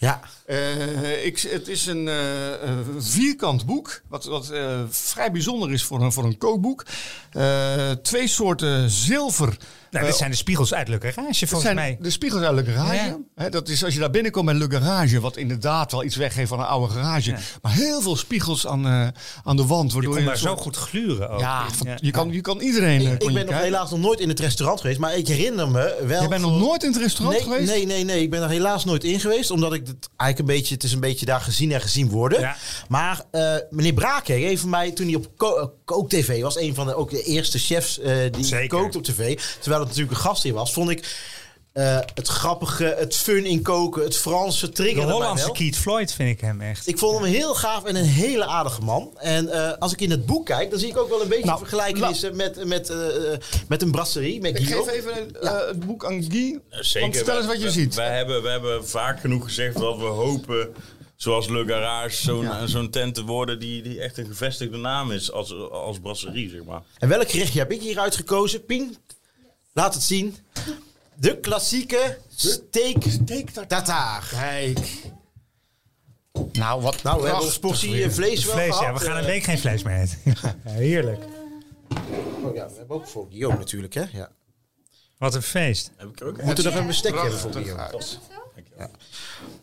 Ja, 0.00 0.20
Eh, 0.46 1.24
ik, 1.24 1.40
het 1.40 1.68
is 1.68 1.86
een 1.86 2.08
eh, 2.08 2.62
een 2.62 3.02
vierkant 3.02 3.66
boek, 3.66 4.00
wat, 4.08 4.24
wat 4.24 4.50
eh, 4.50 4.80
vrij 4.88 5.32
bijzonder 5.32 5.72
is 5.72 5.84
voor 5.84 6.00
een, 6.02 6.12
voor 6.12 6.24
een 6.24 6.38
kookboek. 6.38 6.84
Twee 8.02 8.26
soorten 8.28 8.90
zilver. 8.90 9.56
Nou, 9.90 10.04
Eh, 10.04 10.10
dit 10.10 10.18
zijn 10.20 10.30
de 10.30 10.36
spiegels 10.36 10.74
uit 10.74 10.88
Le 10.88 10.98
Garage 11.00 11.46
volgens 11.46 11.62
zijn 11.62 11.74
mij. 11.74 11.98
de 12.00 12.10
spiegels 12.10 12.42
uit 12.42 12.54
Le 12.54 12.64
Garage. 12.72 13.18
Ja. 13.36 13.48
Dat 13.48 13.68
is 13.68 13.84
als 13.84 13.94
je 13.94 14.00
daar 14.00 14.10
binnenkomt 14.10 14.44
met 14.44 14.56
Le 14.56 14.66
Garage, 14.70 15.20
wat 15.20 15.36
inderdaad 15.36 15.92
wel 15.92 16.04
iets 16.04 16.16
weggeeft 16.16 16.48
van 16.48 16.60
een 16.60 16.66
oude 16.66 16.92
garage. 16.94 17.30
Ja. 17.30 17.38
Maar 17.62 17.72
heel 17.72 18.00
veel 18.00 18.16
spiegels 18.16 18.66
aan, 18.66 18.86
eh, 18.86 19.08
aan 19.44 19.56
de 19.56 19.66
wand. 19.66 19.88
Je 19.88 19.92
Waardoor 19.94 20.12
kon 20.12 20.20
je 20.20 20.26
daar 20.26 20.34
een 20.36 20.40
zo 20.40 20.56
goed 20.56 20.76
gluren 20.76 21.30
ook. 21.30 21.40
Ja, 21.40 21.66
van- 21.70 21.88
Je, 22.00 22.10
kan, 22.10 22.32
je 22.32 22.40
kan 22.40 22.60
iedereen. 22.60 23.00
eh, 23.00 23.12
ik 23.12 23.18
kon 23.18 23.28
je 23.28 23.34
ben 23.34 23.42
nog 23.46 23.50
kijken. 23.54 23.64
helaas 23.72 23.90
nog 23.90 24.00
nooit 24.00 24.20
in 24.20 24.28
het 24.28 24.40
restaurant 24.40 24.80
geweest, 24.80 24.98
maar 24.98 25.16
ik 25.16 25.28
herinner 25.28 25.68
me 25.70 25.96
wel. 26.06 26.22
Je 26.22 26.28
bent 26.28 26.42
nog 26.42 26.58
nooit 26.58 26.82
in 26.82 26.92
het 26.92 27.00
restaurant 27.00 27.36
nee, 27.38 27.48
geweest? 27.48 27.70
Nee, 27.72 27.86
nee, 27.86 28.04
nee. 28.04 28.22
Ik 28.22 28.30
ben 28.30 28.42
er 28.42 28.48
helaas 28.48 28.84
nooit 28.84 29.04
in 29.04 29.20
geweest. 29.20 29.50
Omdat 29.50 29.72
ik 29.72 29.86
het 29.86 30.08
eigenlijk 30.16 30.50
een 30.50 30.56
beetje, 30.56 30.74
het 30.74 30.84
is 30.84 30.92
een 30.92 31.00
beetje 31.00 31.26
daar 31.26 31.40
gezien 31.40 31.72
en 31.72 31.80
gezien 31.80 32.08
worden. 32.08 32.40
Ja. 32.40 32.56
Maar 32.88 33.22
eh, 33.30 33.54
meneer 33.70 33.94
Braake 33.94 34.32
heeft 34.32 34.64
mij 34.64 34.90
toen 34.90 35.06
hij 35.06 35.14
op 35.14 35.26
Ko- 35.36 35.56
eh, 35.56 35.66
Kook 35.84 36.08
TV 36.08 36.42
was, 36.42 36.56
een 36.58 36.74
van 36.74 36.86
de, 36.86 36.94
ook 36.94 37.10
de 37.10 37.22
eerste 37.22 37.58
chefs 37.58 37.98
eh, 37.98 38.14
die 38.30 38.44
Zeker. 38.44 38.78
kookt 38.78 38.96
op 38.96 39.02
tv. 39.02 39.38
Terwijl 39.60 39.79
het 39.80 39.88
natuurlijk 39.88 40.16
een 40.16 40.24
gastheer 40.24 40.52
was, 40.54 40.72
vond 40.72 40.90
ik 40.90 41.28
eh, 41.72 41.98
het 42.14 42.28
grappige, 42.28 42.94
het 42.98 43.16
fun 43.16 43.44
in 43.44 43.62
koken, 43.62 44.02
het 44.02 44.16
Franse 44.16 44.66
De 44.66 44.72
triggerde 44.72 45.06
mij 45.06 45.12
Hollandse. 45.14 45.52
Keith 45.52 45.76
Floyd 45.76 46.12
vind 46.12 46.28
ik 46.30 46.40
hem 46.40 46.60
echt. 46.60 46.86
Ik 46.88 46.98
vond 46.98 47.18
hem 47.18 47.24
heel 47.32 47.54
gaaf 47.54 47.84
en 47.84 47.96
een 47.96 48.04
hele 48.04 48.44
aardige 48.46 48.80
man. 48.80 49.10
En 49.18 49.48
eh, 49.48 49.72
als 49.78 49.92
ik 49.92 50.00
in 50.00 50.10
het 50.10 50.26
boek 50.26 50.46
kijk, 50.46 50.70
dan 50.70 50.78
zie 50.78 50.88
ik 50.88 50.96
ook 50.96 51.08
wel 51.08 51.22
een 51.22 51.28
beetje 51.28 51.44
Nou, 51.44 51.58
vergelijkenissen 51.58 52.36
met, 52.36 52.64
met, 52.64 52.88
eh, 52.90 52.96
met 53.68 53.82
een 53.82 53.90
brasserie, 53.90 54.40
met 54.40 54.58
Ik 54.58 54.66
Guillaume. 54.66 54.90
geef 54.90 55.06
even 55.06 55.28
het 55.68 55.86
boek 55.86 56.04
aan 56.04 56.22
Guy. 56.22 56.60
Zeker. 56.70 57.00
Want 57.00 57.16
vertel 57.16 57.36
eens 57.36 57.46
wat 57.46 57.62
je 57.62 57.70
ziet. 57.70 57.94
Wij 57.94 58.16
hebben, 58.16 58.42
wij 58.42 58.52
hebben 58.52 58.88
vaak 58.88 59.20
genoeg 59.20 59.44
gezegd 59.44 59.78
dat 59.78 59.96
we 59.96 60.04
hopen, 60.04 60.74
zoals 61.16 61.48
Le 61.48 61.64
Garage, 61.66 62.16
zo'n 62.16 62.42
Ja. 62.42 62.66
zo'n 62.66 62.90
tent 62.90 63.14
te 63.14 63.24
worden 63.24 63.58
die, 63.58 63.82
die 63.82 64.00
echt 64.00 64.18
een 64.18 64.26
gevestigde 64.26 64.76
naam 64.76 65.10
is 65.12 65.32
als, 65.32 65.54
als 65.70 65.98
brasserie, 65.98 66.48
zeg 66.50 66.64
maar. 66.64 66.82
En 66.98 67.08
welk 67.08 67.30
gerechtje 67.30 67.58
heb 67.58 67.72
ik 67.72 67.80
hier 67.80 67.98
uitgekozen? 67.98 68.64
Pien, 68.64 68.96
laat 69.72 69.94
het 69.94 70.02
zien. 70.02 70.36
De 71.14 71.38
klassieke 71.40 72.18
steak 72.36 73.02
tartare. 73.68 74.26
Kijk. 74.30 74.78
Nou, 76.52 76.82
wat 76.82 77.02
Nou, 77.02 77.20
we 77.20 77.26
hebben 77.26 77.44
ons 77.44 77.58
portie 77.58 78.02
eh, 78.04 78.10
vlees 78.10 78.44
wel 78.44 78.54
Vlees, 78.54 78.76
gehad. 78.76 78.82
ja, 78.82 78.92
we 78.92 78.98
gaan 79.00 79.16
een 79.16 79.22
Eh, 79.22 79.26
week 79.26 79.42
geen 79.42 79.58
vlees 79.58 79.82
meer 79.82 80.00
eten. 80.00 80.18
Ja, 80.64 80.70
heerlijk. 80.70 81.24
oh 82.44 82.54
ja, 82.54 82.68
we 82.68 82.74
hebben 82.76 82.96
ook 82.96 83.06
voor 83.06 83.26
Guillaume 83.30 83.58
natuurlijk, 83.58 83.94
hè? 83.94 84.04
Ja. 84.12 84.30
Wat 85.18 85.34
een 85.34 85.42
feest. 85.42 85.90
Heb 85.96 86.08
ik 86.08 86.20
er 86.20 86.26
ook 86.26 86.36
We 86.36 86.44
moeten 86.44 86.64
nog 86.64 86.74
een 86.74 86.86
bestekje 86.86 87.20
hebben 87.20 87.38
voor 87.38 87.52
Guillaume. 87.52 87.82
uit. 87.82 88.18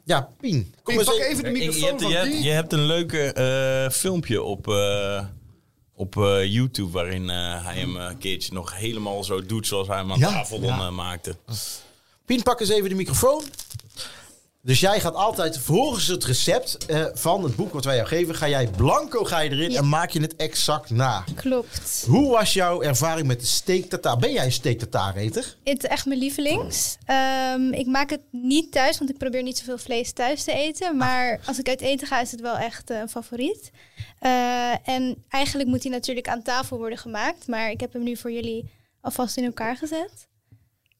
Ja, 0.03 0.29
Pien. 0.39 0.73
Kom 0.83 0.95
Pien, 0.95 0.97
eens 0.97 1.05
pak 1.17 1.17
even. 1.19 1.43
de 1.43 1.49
je, 1.49 1.57
microfoon 1.57 1.89
hebt, 1.89 2.01
van 2.01 2.11
je, 2.11 2.17
hebt, 2.17 2.43
je 2.43 2.49
hebt 2.49 2.73
een 2.73 2.85
leuke 2.85 3.33
eh, 3.33 3.89
filmpje 3.91 4.41
op, 4.43 4.67
eh, 4.67 5.25
op 5.97 6.17
eh, 6.17 6.45
YouTube 6.53 6.91
waarin 6.91 7.29
eh, 7.29 7.65
hij 7.65 7.75
hem 7.79 7.95
een 7.95 8.17
keertje 8.17 8.53
nog 8.53 8.75
helemaal 8.75 9.23
zo 9.23 9.45
doet 9.45 9.67
zoals 9.67 9.87
hij 9.87 9.97
hem 9.97 10.11
aan 10.11 10.19
Ja, 10.19 10.29
tafel 10.29 10.59
dan 10.59 10.69
ja. 10.69 10.85
eh, 10.87 10.91
maakte. 10.91 11.35
Pien, 12.25 12.43
pak 12.43 12.59
eens 12.59 12.69
even 12.69 12.89
de 12.89 12.95
microfoon. 12.95 13.43
Dus 14.67 14.79
jij 14.79 14.99
gaat 14.99 15.13
altijd 15.13 15.57
volgens 15.59 16.07
het 16.07 16.23
recept 16.25 16.85
eh, 16.85 17.05
van 17.13 17.43
het 17.43 17.55
boek 17.55 17.73
wat 17.73 17.85
wij 17.85 17.95
jou 17.95 18.07
geven, 18.07 18.35
ga 18.35 18.49
jij 18.49 18.67
blanco 18.67 19.23
ga 19.23 19.39
je 19.39 19.49
erin 19.49 19.71
Ja. 19.71 19.77
en 19.77 19.89
maak 19.89 20.09
je 20.09 20.21
het 20.21 20.35
exact 20.35 20.89
na. 20.89 21.23
Klopt. 21.35 22.05
Hoe 22.07 22.31
was 22.31 22.53
jouw 22.53 22.81
ervaring 22.81 23.27
met 23.27 23.39
de 23.39 23.45
steak 23.45 23.83
tartare? 23.83 24.17
Ben 24.19 24.31
jij 24.31 24.45
een 24.45 24.51
steak 24.51 24.77
tartare 24.77 25.19
eter? 25.19 25.55
Het 25.63 25.83
is 25.83 25.89
echt 25.89 26.05
mijn 26.05 26.19
lievelings. 26.19 26.97
Ehm, 27.05 27.73
ik 27.73 27.85
maak 27.85 28.09
het 28.09 28.21
niet 28.31 28.71
thuis, 28.71 28.97
want 28.97 29.09
ik 29.09 29.17
probeer 29.17 29.43
niet 29.43 29.57
zoveel 29.57 29.77
vlees 29.77 30.13
thuis 30.13 30.43
te 30.43 30.51
eten. 30.51 30.97
Maar 30.97 31.39
als 31.45 31.59
ik 31.59 31.67
uit 31.67 31.81
eten 31.81 32.07
ga, 32.07 32.21
is 32.21 32.31
het 32.31 32.41
wel 32.41 32.57
echt 32.57 32.89
eh, 32.89 32.99
een 32.99 33.09
favoriet. 33.09 33.71
Eh, 34.19 34.87
en 34.89 35.23
eigenlijk 35.29 35.69
moet 35.69 35.83
hij 35.83 35.91
natuurlijk 35.91 36.27
aan 36.27 36.41
tafel 36.41 36.77
worden 36.77 36.97
gemaakt. 36.97 37.47
Maar 37.47 37.71
ik 37.71 37.79
heb 37.79 37.93
hem 37.93 38.03
nu 38.03 38.17
voor 38.17 38.31
jullie 38.31 38.71
alvast 39.01 39.37
in 39.37 39.45
elkaar 39.45 39.77
gezet. 39.77 40.27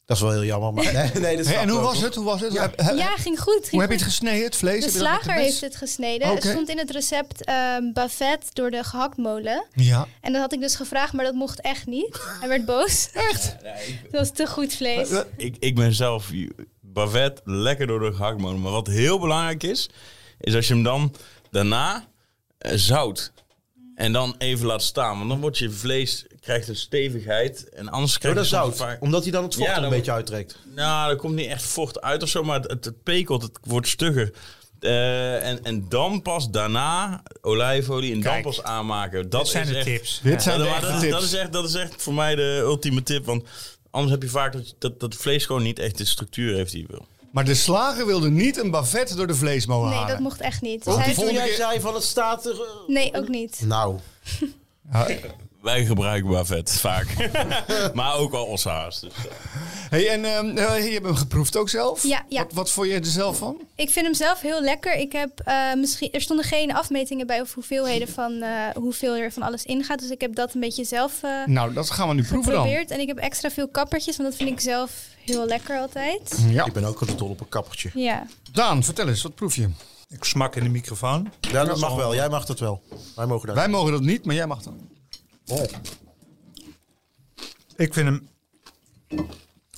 Dat 0.07 0.17
is 0.17 0.23
wel 0.23 0.31
heel 0.31 0.43
jammer, 0.43 0.73
maar 0.73 0.93
nee, 0.93 1.11
nee 1.13 1.37
dat 1.37 1.45
Hey, 1.45 1.55
en 1.55 1.69
hoe 1.69 1.79
was 1.79 2.01
het? 2.01 2.15
Hoe 2.15 2.25
was 2.25 2.41
het? 2.41 2.53
Ja. 2.53 2.69
Ging 3.17 3.39
goed. 3.39 3.59
ging 3.59 3.71
hoe 3.71 3.81
heb 3.81 3.89
je 3.89 3.95
het 3.95 4.05
gesneden, 4.05 4.45
het 4.45 4.55
vlees? 4.55 4.79
De 4.79 4.85
Heb 4.85 4.93
je 4.93 4.99
dat 4.99 5.09
met 5.11 5.21
slager 5.21 5.41
heeft 5.41 5.61
het 5.61 5.75
gesneden. 5.75 6.33
Het 6.33 6.43
stond 6.43 6.69
in 6.69 6.77
het 6.77 6.91
recept 6.91 7.43
ehm 7.43 7.91
bavet 7.93 8.49
door 8.53 8.71
de 8.71 8.83
gehaktmolen. 8.83 9.65
Ja. 9.73 10.07
En 10.21 10.31
dat 10.31 10.41
had 10.41 10.53
ik 10.53 10.59
dus 10.59 10.75
gevraagd, 10.75 11.13
maar 11.13 11.25
dat 11.25 11.33
mocht 11.33 11.61
echt 11.61 11.85
niet. 11.85 12.19
Hij 12.39 12.49
werd 12.49 12.65
boos. 12.65 13.09
Echt? 13.29 13.55
Dat 14.11 14.11
was 14.11 14.31
te 14.31 14.47
goed 14.47 14.73
vlees. 14.73 15.09
Ik, 15.37 15.55
ik 15.59 15.75
ben 15.75 15.93
zelf 15.93 16.31
bavet 16.79 17.41
lekker 17.43 17.87
door 17.87 17.99
de 17.99 18.13
gehaktmolen. 18.13 18.61
Maar 18.61 18.71
wat 18.71 18.87
heel 18.87 19.19
belangrijk 19.19 19.63
is, 19.63 19.89
is 20.39 20.55
als 20.55 20.67
je 20.67 20.73
hem 20.73 20.83
dan 20.83 21.13
daarna 21.51 22.07
eh, 22.57 22.71
zout. 22.75 23.31
En 23.97 24.11
dan 24.11 24.35
even 24.37 24.65
laat 24.65 24.83
staan. 24.83 25.17
Want 25.17 25.29
dan 25.29 25.39
wordt 25.41 25.57
je 25.57 25.69
vlees, 25.71 26.25
krijgt 26.41 26.67
een 26.67 26.75
stevigheid. 26.75 27.69
En 27.69 27.89
anders 27.89 28.17
krijg 28.17 28.33
je 28.33 28.39
dat 28.39 28.49
zout, 28.49 28.77
vaak... 28.77 29.01
omdat 29.01 29.23
hij 29.23 29.31
dan 29.31 29.43
het 29.43 29.55
vocht 29.55 29.67
Ja, 29.67 29.75
een 29.75 29.81
dan- 29.81 29.89
beetje 29.91 30.11
uittrekt. 30.11 30.57
Nou, 30.75 31.09
er 31.09 31.15
komt 31.15 31.35
niet 31.35 31.47
echt 31.49 31.63
vocht 31.63 32.01
uit 32.01 32.23
of 32.23 32.29
zo, 32.29 32.43
maar 32.43 32.59
het, 32.59 32.71
het, 32.71 32.85
het 32.85 33.03
pekelt, 33.03 33.41
het 33.41 33.59
wordt 33.63 33.87
stugger. 33.87 34.31
Eh, 34.79 35.47
en, 35.49 35.63
en 35.63 35.85
dan 35.89 36.21
pas 36.21 36.49
daarna 36.49 37.23
olijfolie 37.41 38.13
en 38.13 38.21
dan 38.21 38.31
Kijk. 38.31 38.43
pas 38.43 38.63
aanmaken. 38.63 39.21
Dat 39.21 39.31
Dat 39.31 39.47
zijn 39.47 39.67
de 39.67 39.75
echt, 39.75 39.85
tips. 39.85 40.19
Dit 40.23 40.33
Ja. 40.33 40.39
zijn 40.39 40.59
de 40.59 40.65
dat, 40.81 40.93
is, 40.93 40.99
tips. 40.99 41.11
dat, 41.11 41.23
is 41.23 41.33
echt, 41.33 41.51
dat 41.53 41.65
is 41.67 41.73
echt 41.73 42.01
voor 42.03 42.13
mij 42.13 42.35
de 42.35 42.59
ultieme 42.63 43.03
tip. 43.03 43.25
Want 43.25 43.43
anders 43.91 44.11
heb 44.13 44.21
je 44.23 44.29
vaak 44.29 44.53
dat, 44.53 44.75
dat, 44.79 44.99
dat 44.99 45.13
het 45.13 45.21
vlees 45.21 45.45
gewoon 45.45 45.63
niet 45.63 45.79
echt 45.79 45.97
de 45.97 46.05
structuur 46.05 46.55
heeft 46.55 46.71
die 46.71 46.81
je 46.81 46.87
wil. 46.87 47.07
Maar 47.31 47.45
de 47.45 47.55
slager 47.55 48.05
wilde 48.05 48.29
niet 48.29 48.57
een 48.57 48.71
bavet 48.71 49.15
door 49.17 49.27
de 49.27 49.35
vleesmolen 49.35 49.85
Nee, 49.89 49.97
halen. 49.97 50.11
dat 50.13 50.19
mocht 50.23 50.41
echt 50.41 50.61
niet. 50.61 50.83
Dus 50.83 50.93
Ook 50.93 50.99
hij 50.99 51.07
niet 51.07 51.15
toen 51.17 51.27
heeft- 51.27 51.37
jij 51.39 51.55
zei 51.55 51.79
van 51.79 51.93
het 51.93 52.03
staat 52.03 52.45
er... 52.45 52.51
eh, 52.51 52.87
Nee, 52.87 53.13
ook 53.15 53.27
niet. 53.27 53.61
Nou, 53.65 53.97
Wij 55.67 55.85
gebruiken 55.85 56.29
bavet 56.29 56.79
vaak. 56.79 57.29
maar 57.93 58.15
ook 58.15 58.33
al 58.33 58.45
oshaas. 58.45 58.99
Dus, 58.99 59.11
eh. 59.15 59.23
Hey, 59.89 60.09
en 60.09 60.25
ehm, 60.25 60.57
eh, 60.57 60.85
je 60.85 60.91
hebt 60.91 61.05
hem 61.05 61.15
geproefd 61.15 61.57
ook 61.57 61.69
zelf? 61.69 62.03
Ja, 62.03 62.25
ja. 62.29 62.43
Wat, 62.43 62.53
wat 62.53 62.71
vond 62.71 62.87
je 62.87 62.93
er 62.93 63.05
zelf 63.05 63.37
van? 63.37 63.57
Ik 63.75 63.89
vind 63.89 64.05
hem 64.05 64.13
zelf 64.15 64.41
heel 64.41 64.61
lekker. 64.61 64.93
Ik 64.93 65.11
heb, 65.11 65.39
eh, 65.43 65.73
misschien, 65.73 66.11
er 66.11 66.21
stonden 66.21 66.45
geen 66.45 66.73
afmetingen 66.73 67.27
bij 67.27 67.41
of 67.41 67.53
hoeveelheden 67.53 68.07
van 68.07 68.41
eh, 68.41 68.49
hoeveel 68.75 69.15
er 69.15 69.31
van 69.31 69.43
alles 69.43 69.63
ingaat. 69.63 69.99
Dus 69.99 70.09
ik 70.09 70.21
heb 70.21 70.35
dat 70.35 70.53
een 70.53 70.59
beetje 70.59 70.83
zelf 70.83 71.23
eh, 71.23 71.45
Nou, 71.45 71.73
dat 71.73 71.89
gaan 71.89 72.07
we 72.07 72.13
nu 72.13 72.23
proeven 72.23 72.51
dan. 72.51 72.61
geprobeerd. 72.61 72.91
En 72.91 72.99
ik 72.99 73.07
heb 73.07 73.17
extra 73.17 73.49
veel 73.49 73.67
kappertjes, 73.67 74.17
want 74.17 74.29
dat 74.29 74.37
vind 74.37 74.49
ik 74.49 74.59
zelf 74.59 74.91
heel 75.25 75.45
lekker 75.45 75.77
altijd. 75.79 76.45
Ja. 76.49 76.65
ik 76.65 76.73
ben 76.73 76.83
ook 76.83 76.99
altijd 76.99 77.17
dol 77.17 77.29
op 77.29 77.39
een 77.39 77.49
kappertje. 77.49 77.89
Ja. 77.93 78.25
Daan, 78.51 78.83
vertel 78.83 79.07
eens, 79.07 79.21
wat 79.21 79.35
proef 79.35 79.55
je? 79.55 79.69
Ik 80.09 80.23
smak 80.23 80.55
in 80.55 80.63
de 80.63 80.69
microfoon. 80.69 81.31
Ja, 81.39 81.65
dat 81.65 81.79
mag 81.79 81.95
wel. 81.95 82.15
Jij 82.15 82.29
mag 82.29 82.45
dat 82.45 82.59
wel. 82.59 82.81
Wij 83.15 83.25
mogen 83.25 83.47
dat. 83.47 83.55
Wij 83.55 83.67
mogen 83.67 83.91
dat 83.91 84.01
niet, 84.01 84.25
maar 84.25 84.35
jij 84.35 84.47
mag 84.47 84.61
dat. 84.61 84.73
Oh. 85.47 85.63
Ik 87.75 87.93
vind 87.93 88.07
hem 88.07 88.27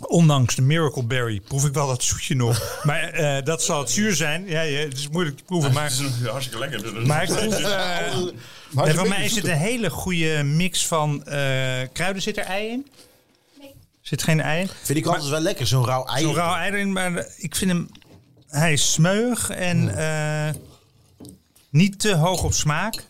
Ondanks 0.08 0.56
de 0.56 0.62
Miracle 0.62 1.04
Berry 1.04 1.40
proef 1.40 1.66
ik 1.66 1.74
wel 1.74 1.88
dat 1.88 2.04
zoetje 2.04 2.36
nog. 2.36 2.62
Maar 2.84 3.02
eh, 3.10 3.44
dat 3.46 3.64
zal 3.64 3.80
het 3.80 3.90
zuur 3.90 4.16
zijn. 4.16 4.48
Ja, 4.48 4.62
ja, 4.62 4.80
het 4.80 4.98
is 4.98 5.10
moeilijk 5.10 5.38
te 5.38 5.44
proeven. 5.44 5.74
Maar, 5.74 5.84
Het 5.84 5.92
is 6.00 6.26
hartstikke 6.28 6.60
lekker. 6.60 6.94
dus- 6.94 7.06
maar 7.06 7.24
ik 7.24 7.30
proef... 7.36 7.54
eh, 7.54 7.62
Maar 7.62 8.86
nee, 8.86 8.86
het 8.86 8.96
voor 8.96 9.08
mij 9.08 9.26
is 9.26 9.36
het 9.36 9.46
een 9.48 9.58
hele 9.58 9.90
goede 9.90 10.44
mix 10.44 10.88
van 10.88 11.24
eh, 11.26 11.34
kruiden. 11.94 12.22
Zit 12.22 12.38
er 12.38 12.44
ei 12.44 12.68
in? 12.70 12.88
Zit 14.02 14.24
geen 14.24 14.42
ei 14.42 14.62
in? 14.62 14.70
Vind 14.84 14.98
ik 15.00 15.06
altijd 15.06 15.30
wel 15.30 15.40
lekker, 15.40 15.68
zo'n 15.68 15.86
rauw 15.86 16.06
ei. 16.06 16.24
Zo'n 16.24 16.36
rauw 16.36 16.56
ei 16.56 16.72
erin, 16.72 16.92
maar 16.92 17.26
ik 17.38 17.56
vind 17.56 17.72
hem... 17.72 17.90
Hij 18.48 18.74
is 18.74 18.92
smeuig 18.92 19.50
en 19.50 19.98
eh, 19.98 20.54
niet 21.70 22.00
te 22.00 22.16
hoog 22.16 22.44
op 22.44 22.54
smaak. 22.54 23.04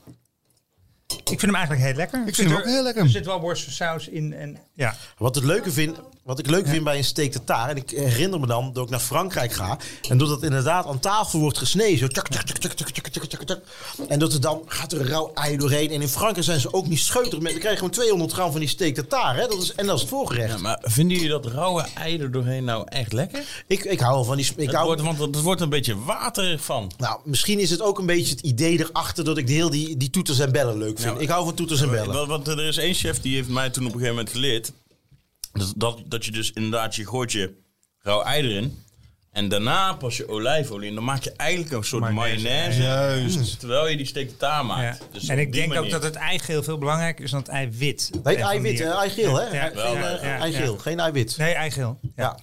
Ik 1.31 1.39
vind 1.39 1.51
hem 1.51 1.55
eigenlijk 1.55 1.85
heel 1.85 1.95
lekker. 1.95 2.27
Ik 2.27 2.35
vind 2.35 2.47
hem 2.49 2.57
Er- 2.57 2.63
ook 2.63 2.69
heel 2.69 2.83
lekker. 2.83 3.03
Er 3.03 3.09
zit 3.09 3.25
wel 3.25 3.39
worstensaus 3.39 4.07
in. 4.07 4.33
En, 4.33 4.57
ja. 4.73 4.95
Wat, 5.17 5.35
het 5.35 5.43
leuke 5.43 5.71
vind, 5.71 5.97
wat 6.23 6.39
ik 6.39 6.47
leuk 6.49 6.67
vind 6.67 6.83
bij 6.83 6.97
een 6.97 7.03
steak 7.03 7.31
tartare, 7.31 7.69
en 7.71 7.77
ik 7.77 7.89
herinner 7.89 8.39
me 8.39 8.47
dan 8.47 8.73
dat 8.73 8.83
ik 8.83 8.89
naar 8.89 8.99
Frankrijk 8.99 9.51
ga, 9.53 9.77
en 10.09 10.17
dat 10.17 10.29
het 10.29 10.41
inderdaad 10.43 10.85
aan 10.85 10.99
tafel 10.99 11.39
wordt 11.39 11.57
gesneden, 11.57 11.97
zo 11.97 12.07
tjak, 12.07 12.27
tjak, 12.27 12.41
tjak, 12.43 12.57
tjak, 12.57 12.73
tjak, 12.73 12.89
tjak, 12.89 13.07
tjak, 13.07 13.25
tjak, 13.25 13.43
tjak. 13.43 13.59
en 14.07 14.19
dat 14.19 14.33
er 14.33 14.41
dan 14.41 14.61
gaat 14.65 14.91
er 14.91 14.99
een 14.99 15.07
rauw 15.07 15.31
ei 15.33 15.57
doorheen. 15.57 15.91
En 15.91 16.01
in 16.01 16.07
Frankrijk 16.07 16.45
zijn 16.45 16.59
ze 16.59 16.73
ook 16.73 16.87
niet 16.87 16.99
scheutig 16.99 17.39
met, 17.39 17.51
dan 17.51 17.59
krijg 17.59 17.73
je 17.73 17.79
gewoon 17.79 17.93
200 17.93 18.31
gram 18.31 18.51
van 18.51 18.59
die 18.59 18.69
steak 18.69 18.93
tartare, 18.95 19.41
hè? 19.41 19.47
Dat 19.47 19.61
is, 19.61 19.73
en 19.75 19.85
dat 19.85 19.95
is 19.95 20.01
het 20.01 20.09
voorgerecht. 20.09 20.53
Ja, 20.53 20.57
maar 20.57 20.79
vinden 20.81 21.15
jullie 21.17 21.31
dat 21.31 21.45
rauwe 21.45 21.85
ei 21.95 22.19
er 22.19 22.31
doorheen 22.31 22.63
nou 22.63 22.85
echt 22.89 23.13
lekker? 23.13 23.43
ik, 23.67 23.83
ik 23.83 23.99
hou 23.99 24.25
van 24.25 24.37
die, 24.37 24.45
ik 24.55 24.65
Het 24.65 24.73
hou, 24.75 24.85
wordt, 24.85 25.01
want 25.01 25.19
het 25.19 25.41
wordt 25.41 25.61
een 25.61 25.69
beetje 25.69 26.03
waterig 26.03 26.63
van. 26.63 26.91
nou, 26.97 27.19
misschien 27.23 27.59
is 27.59 27.69
het 27.69 27.81
ook 27.81 27.99
een 27.99 28.05
beetje 28.05 28.31
het 28.35 28.41
idee 28.41 28.79
erachter 28.79 29.23
dat 29.23 29.37
ik 29.37 29.47
de 29.47 29.53
heel 29.53 29.69
die, 29.69 29.97
die 29.97 30.09
toeters 30.09 30.39
en 30.39 30.51
bellen 30.51 30.77
leuk 30.77 30.99
vind. 30.99 31.18
Ik 31.19 31.29
hou 31.29 31.45
van 31.45 31.55
toeters 31.55 31.81
en 31.81 31.89
bellen. 31.89 32.27
Want, 32.27 32.47
er 32.47 32.59
is 32.67 32.77
één 32.77 32.93
chef 32.93 33.21
die 33.21 33.35
heeft 33.35 33.49
mij 33.49 33.69
toen 33.69 33.85
op 33.85 33.93
een 33.93 33.99
gegeven 33.99 34.15
moment 34.15 34.33
geleerd. 34.33 34.71
Dat, 35.53 35.73
dat, 35.75 35.99
dat 36.05 36.25
je 36.25 36.31
dus 36.31 36.51
inderdaad, 36.51 36.95
je 36.95 37.05
gooit 37.07 37.31
je 37.31 37.53
rauw 38.01 38.21
ei 38.23 38.43
erin. 38.43 38.83
En 39.31 39.49
daarna 39.49 39.93
pas 39.93 40.17
je 40.17 40.29
olijfolie. 40.29 40.89
En 40.89 40.95
dan 40.95 41.03
maak 41.03 41.23
je 41.23 41.31
eigenlijk 41.31 41.71
een 41.71 41.83
soort 41.83 42.01
Mayonaise. 42.01 42.43
mayonaise. 42.43 42.81
Juist. 42.81 43.59
Terwijl 43.59 43.87
je 43.87 43.97
die 43.97 44.05
steak 44.05 44.29
taar 44.37 44.57
Ja. 44.57 44.63
maakt. 44.63 45.01
Dus 45.11 45.27
en 45.27 45.39
ik 45.39 45.53
denk 45.53 45.73
ook 45.73 45.89
dat 45.89 46.03
het 46.03 46.15
eigeel 46.15 46.63
veel 46.63 46.77
belangrijker 46.77 47.23
is 47.23 47.31
dan 47.31 47.39
het 47.39 47.49
eiwit. 47.49 48.09
Nee, 48.23 48.35
eiwit, 48.35 48.77
die-? 48.77 48.85
Eigeel, 48.87 49.35
hè? 49.39 49.45
Ja, 49.65 49.73
wel, 49.73 49.85
Geen, 49.91 50.01
ja, 50.01 50.09
ja, 50.09 50.37
eigeel, 50.39 50.73
ja. 50.73 50.79
geen 50.79 50.99
eiwit. 50.99 51.37
Nee, 51.37 51.53
eigeel. 51.53 51.99
Ja. 52.15 52.39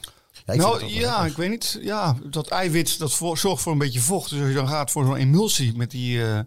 Ja. 0.47 0.53
Ik 0.53 0.61
Nou 0.61 0.91
ja, 0.91 1.25
ik 1.25 1.37
weet 1.37 1.51
niet. 1.51 1.79
Ja, 1.83 2.17
dat 2.31 2.49
eiwit 2.49 2.99
dat 2.99 3.13
voor- 3.13 3.39
zorgt 3.39 3.63
voor 3.63 3.73
een 3.73 3.79
beetje 3.79 4.01
vocht. 4.01 4.31
Dus 4.31 4.39
als 4.41 4.49
je 4.49 4.55
dan 4.55 4.69
gaat 4.69 4.91
voor 4.91 5.05
zo'n 5.05 5.17
emulsie 5.17 5.77
met 5.77 5.91
die, 5.91 6.25
eh, 6.25 6.39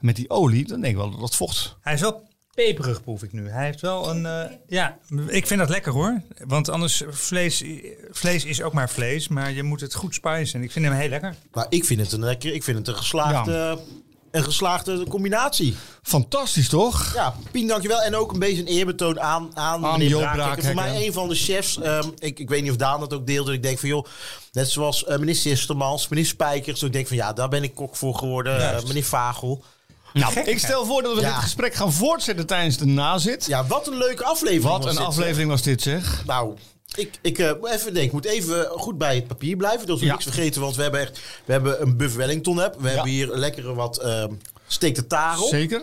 met 0.00 0.16
die 0.16 0.30
olie, 0.30 0.66
dan 0.66 0.80
denk 0.80 0.92
ik 0.92 0.98
wel 1.00 1.10
dat 1.10 1.20
dat 1.20 1.36
vocht. 1.36 1.76
Hij 1.80 1.94
is 1.94 2.00
wel 2.00 2.28
peperig, 2.54 3.02
proef 3.02 3.22
ik 3.22 3.32
nu. 3.32 3.48
Hij 3.48 3.64
heeft 3.64 3.80
wel 3.80 4.10
een... 4.10 4.26
eh, 4.26 4.56
ja, 4.66 4.98
ik 5.26 5.46
vind 5.46 5.60
dat 5.60 5.68
lekker 5.68 5.92
hoor. 5.92 6.20
Want 6.46 6.68
anders, 6.68 7.02
vlees, 7.08 7.64
vlees 8.10 8.44
is 8.44 8.62
ook 8.62 8.72
maar 8.72 8.90
vlees. 8.90 9.28
Maar 9.28 9.52
je 9.52 9.62
moet 9.62 9.80
het 9.80 9.94
goed 9.94 10.14
spijzen. 10.14 10.62
Ik 10.62 10.72
vind 10.72 10.84
hem 10.84 10.94
heel 10.94 11.08
lekker. 11.08 11.34
Nou, 11.52 11.66
ik 11.70 11.84
vind 11.84 12.00
het 12.00 12.12
een 12.12 12.24
lekker, 12.24 12.54
ik 12.54 12.62
vind 12.62 12.78
het 12.78 12.88
een 12.88 12.96
geslaagde, 12.96 13.78
een 14.34 14.44
geslaagde 14.44 15.06
combinatie. 15.08 15.76
Fantastisch 16.02 16.68
toch? 16.68 17.12
Ja, 17.14 17.34
Pien, 17.50 17.66
dankjewel. 17.66 18.00
En 18.02 18.16
ook 18.16 18.32
een 18.32 18.38
beetje 18.38 18.60
een 18.60 18.66
eerbetoon 18.66 19.20
aan, 19.20 19.50
aan, 19.54 19.86
Aan 19.86 19.98
meneer. 19.98 20.56
Voor 20.58 20.74
mij 20.74 21.06
een 21.06 21.12
van 21.12 21.28
de 21.28 21.34
chefs. 21.34 21.80
ehm, 21.80 22.08
ik, 22.18 22.38
ik 22.38 22.48
weet 22.48 22.62
niet 22.62 22.70
of 22.70 22.76
Daan 22.76 23.00
dat 23.00 23.12
ook 23.14 23.26
deelde. 23.26 23.52
Ik 23.52 23.62
denk 23.62 23.78
van 23.78 23.88
joh, 23.88 24.04
net 24.52 24.70
zoals 24.70 25.04
eh, 25.04 25.18
meneer 25.18 25.34
Sistermans, 25.36 26.08
meneer 26.08 26.26
Spijkers. 26.26 26.82
Ik 26.82 26.92
denk 26.92 27.06
van 27.06 27.16
ja, 27.16 27.32
daar 27.32 27.48
ben 27.48 27.62
ik 27.62 27.74
kok 27.74 27.96
voor 27.96 28.14
geworden. 28.14 28.74
Eh, 28.76 28.82
meneer 28.86 29.04
Vagel. 29.04 29.64
Nou, 30.12 30.40
ik 30.40 30.58
stel 30.58 30.84
voor 30.84 31.02
dat 31.02 31.14
we 31.14 31.20
Ja. 31.20 31.32
dit 31.34 31.42
gesprek 31.42 31.74
gaan 31.74 31.92
voortzetten 31.92 32.46
tijdens 32.46 32.76
de 32.76 32.86
nazit. 32.86 33.46
Ja, 33.46 33.66
wat 33.66 33.86
een 33.86 33.96
leuke 33.96 34.24
aflevering. 34.24 34.62
Wat 34.64 34.84
was 34.84 34.92
een 34.92 34.98
dit, 34.98 35.06
aflevering 35.06 35.50
was 35.50 35.62
dit 35.62 35.82
zeg. 35.82 36.22
Nou, 36.26 36.54
ik, 36.94 37.10
ik 37.20 37.38
eh, 37.38 37.50
moet 37.60 37.70
even 37.70 37.84
denken, 37.84 38.02
ik 38.02 38.12
moet 38.12 38.24
even 38.24 38.66
goed 38.66 38.98
bij 38.98 39.14
het 39.14 39.26
papier 39.26 39.56
blijven. 39.56 39.86
Dat 39.86 39.98
we 39.98 40.04
Ja. 40.04 40.10
niks 40.12 40.24
vergeten, 40.24 40.60
want 40.60 40.76
we 40.76 40.82
hebben 40.82 41.00
echt, 41.00 41.20
we 41.44 41.52
hebben 41.52 41.82
een 41.82 41.96
Buff 41.96 42.14
Wellington 42.16 42.56
heb. 42.56 42.76
We 42.78 42.88
hebben 42.88 43.10
hier 43.10 43.26
lekkere 43.36 43.74
wat 43.74 43.98
ehm 43.98 44.32
steek 44.66 44.94
de 44.94 45.06
tarel. 45.06 45.46
Zeker. 45.48 45.82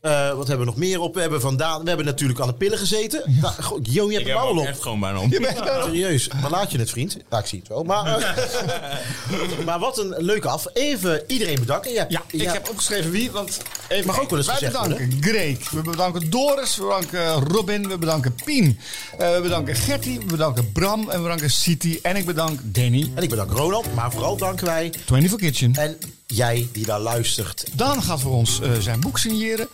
Eh, 0.00 0.32
wat 0.34 0.48
hebben 0.48 0.66
we 0.66 0.72
nog 0.72 0.80
meer 0.80 1.00
op? 1.00 1.14
We 1.14 1.20
hebben 1.20 1.40
vandaan, 1.40 1.82
we 1.82 1.88
hebben 1.88 2.06
natuurlijk 2.06 2.40
aan 2.40 2.46
de 2.46 2.54
pillen 2.54 2.78
gezeten. 2.78 3.22
Nou, 3.40 3.62
goh, 3.62 3.78
Jo, 3.82 4.06
je 4.10 4.16
hebt 4.16 4.26
Ik 4.28 4.32
hem 4.32 4.36
heb 4.36 4.46
al 4.46 4.52
ook 4.54 4.58
op. 4.60 4.66
echt 4.66 4.82
gewoon 4.82 5.00
bijna 5.00 5.18
om. 5.20 5.32
Serieus, 5.32 6.28
maar 6.40 6.50
laat 6.50 6.70
je 6.72 6.78
het, 6.78 6.90
vriend? 6.90 7.16
Ja, 7.30 7.38
ik 7.38 7.46
zie 7.46 7.58
het 7.58 7.68
wel. 7.68 7.84
Maar, 7.84 8.18
eh, 8.18 9.64
maar 9.66 9.78
wat 9.78 9.98
een 9.98 10.14
leuke 10.18 10.48
af. 10.48 10.66
Even 10.72 11.22
iedereen 11.26 11.58
bedanken. 11.58 11.92
Ja, 11.92 12.06
Ja, 12.08 12.22
ik 12.30 12.42
heb 12.42 12.68
opgeschreven 12.68 13.10
wie, 13.10 13.30
want 13.30 13.60
Het 13.88 14.04
mag 14.04 14.20
ook 14.20 14.30
wel 14.30 14.38
eens 14.38 14.46
wij 14.48 14.56
gezegd 14.56 14.76
worden. 14.78 14.96
bedanken 14.98 15.30
Greek, 15.30 15.68
we 15.70 15.80
bedanken 15.82 16.30
Doris, 16.30 16.76
we 16.76 16.82
bedanken 16.82 17.48
Robin, 17.48 17.88
we 17.88 17.98
bedanken 17.98 18.34
Pien, 18.44 18.78
Eh, 19.18 19.34
we 19.34 19.40
bedanken 19.42 19.74
Gertie, 19.74 20.18
we 20.18 20.24
bedanken 20.24 20.72
Bram 20.72 21.00
en 21.10 21.16
we 21.16 21.22
bedanken 21.22 21.50
City 21.50 21.98
en 22.02 22.16
ik 22.16 22.26
bedank 22.26 22.60
Danny. 22.62 23.10
En 23.14 23.22
ik 23.22 23.28
bedank 23.30 23.50
Ronald, 23.52 23.94
maar 23.94 24.12
vooral 24.12 24.36
danken 24.36 24.66
wij 24.66 24.92
24 25.06 25.38
Kitchen. 25.38 25.74
en 25.74 25.98
jij 26.34 26.68
die 26.72 26.84
daar 26.84 27.00
luistert. 27.00 27.64
Daan 27.74 28.02
gaat 28.02 28.20
voor 28.20 28.32
ons 28.32 28.60
eh, 28.60 28.72
zijn 28.78 29.00
boek 29.00 29.18
signeren. 29.18 29.68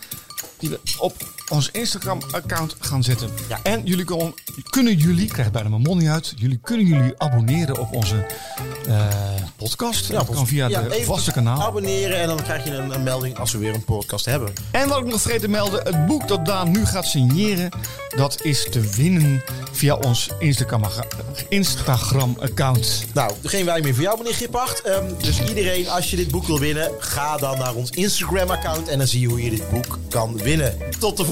Die 0.59 0.69
we 0.69 0.79
op 0.97 1.34
ons 1.49 1.69
Instagram-account 1.71 2.75
gaan 2.79 3.03
zetten. 3.03 3.29
Ja. 3.49 3.59
En 3.63 3.81
jullie 3.83 4.05
kon- 4.05 4.33
kunnen 4.69 4.97
jullie, 4.97 5.23
ik 5.25 5.29
krijg 5.31 5.51
bijna 5.51 5.69
mijn 5.69 5.81
mond 5.81 5.99
niet 6.01 6.09
uit. 6.09 6.33
Jullie 6.35 6.59
kunnen 6.63 6.85
jullie 6.85 7.13
abonneren 7.17 7.77
op 7.79 7.93
onze 7.93 8.25
eh, 8.87 9.07
podcast. 9.55 10.11
dat 10.11 10.29
kan 10.29 10.47
via 10.47 10.67
ja, 10.67 10.81
de 10.81 11.03
vaste 11.03 11.31
kanaal. 11.31 11.61
Abonneren 11.61 12.19
en 12.19 12.27
dan 12.27 12.43
krijg 12.43 12.63
je 12.63 12.71
een, 12.71 12.93
een 12.93 13.03
melding 13.03 13.37
als 13.39 13.51
we 13.51 13.57
weer 13.57 13.73
een 13.73 13.83
podcast 13.85 14.25
hebben. 14.25 14.53
En 14.71 14.87
wat 14.89 14.99
ik 14.99 15.05
nog 15.05 15.21
vergeten 15.21 15.41
te 15.45 15.49
melden, 15.51 15.83
het 15.83 16.05
boek 16.05 16.27
dat 16.27 16.45
Daan 16.45 16.71
nu 16.71 16.85
gaat 16.85 17.05
signeren, 17.05 17.69
dat 18.15 18.39
is 18.43 18.67
te 18.71 18.79
winnen 18.79 19.43
via 19.71 19.95
ons 19.95 20.29
Instagram- 20.39 20.83
Instagram-account. 21.49 23.05
Nou, 23.13 23.31
geen 23.43 23.65
wij 23.65 23.81
meer 23.81 23.93
voor 23.93 24.03
jou, 24.03 24.17
meneer 24.17 24.33
Gipacht. 24.35 24.81
Ehm, 24.81 25.05
dus 25.21 25.41
iedereen, 25.47 25.89
als 25.89 26.09
je 26.09 26.15
dit 26.15 26.31
boek 26.31 26.47
wil 26.47 26.59
winnen, 26.59 26.91
ga 26.99 27.37
dan 27.37 27.57
naar 27.57 27.73
ons 27.73 27.89
Instagram-account 27.89 28.87
en 28.87 28.97
dan 28.97 29.07
zie 29.07 29.19
je 29.21 29.27
hoe 29.27 29.43
je 29.43 29.49
dit 29.49 29.69
boek 29.69 29.99
kan 30.09 30.37
winnen. 30.37 30.77
Tot 30.99 31.17
de 31.17 31.25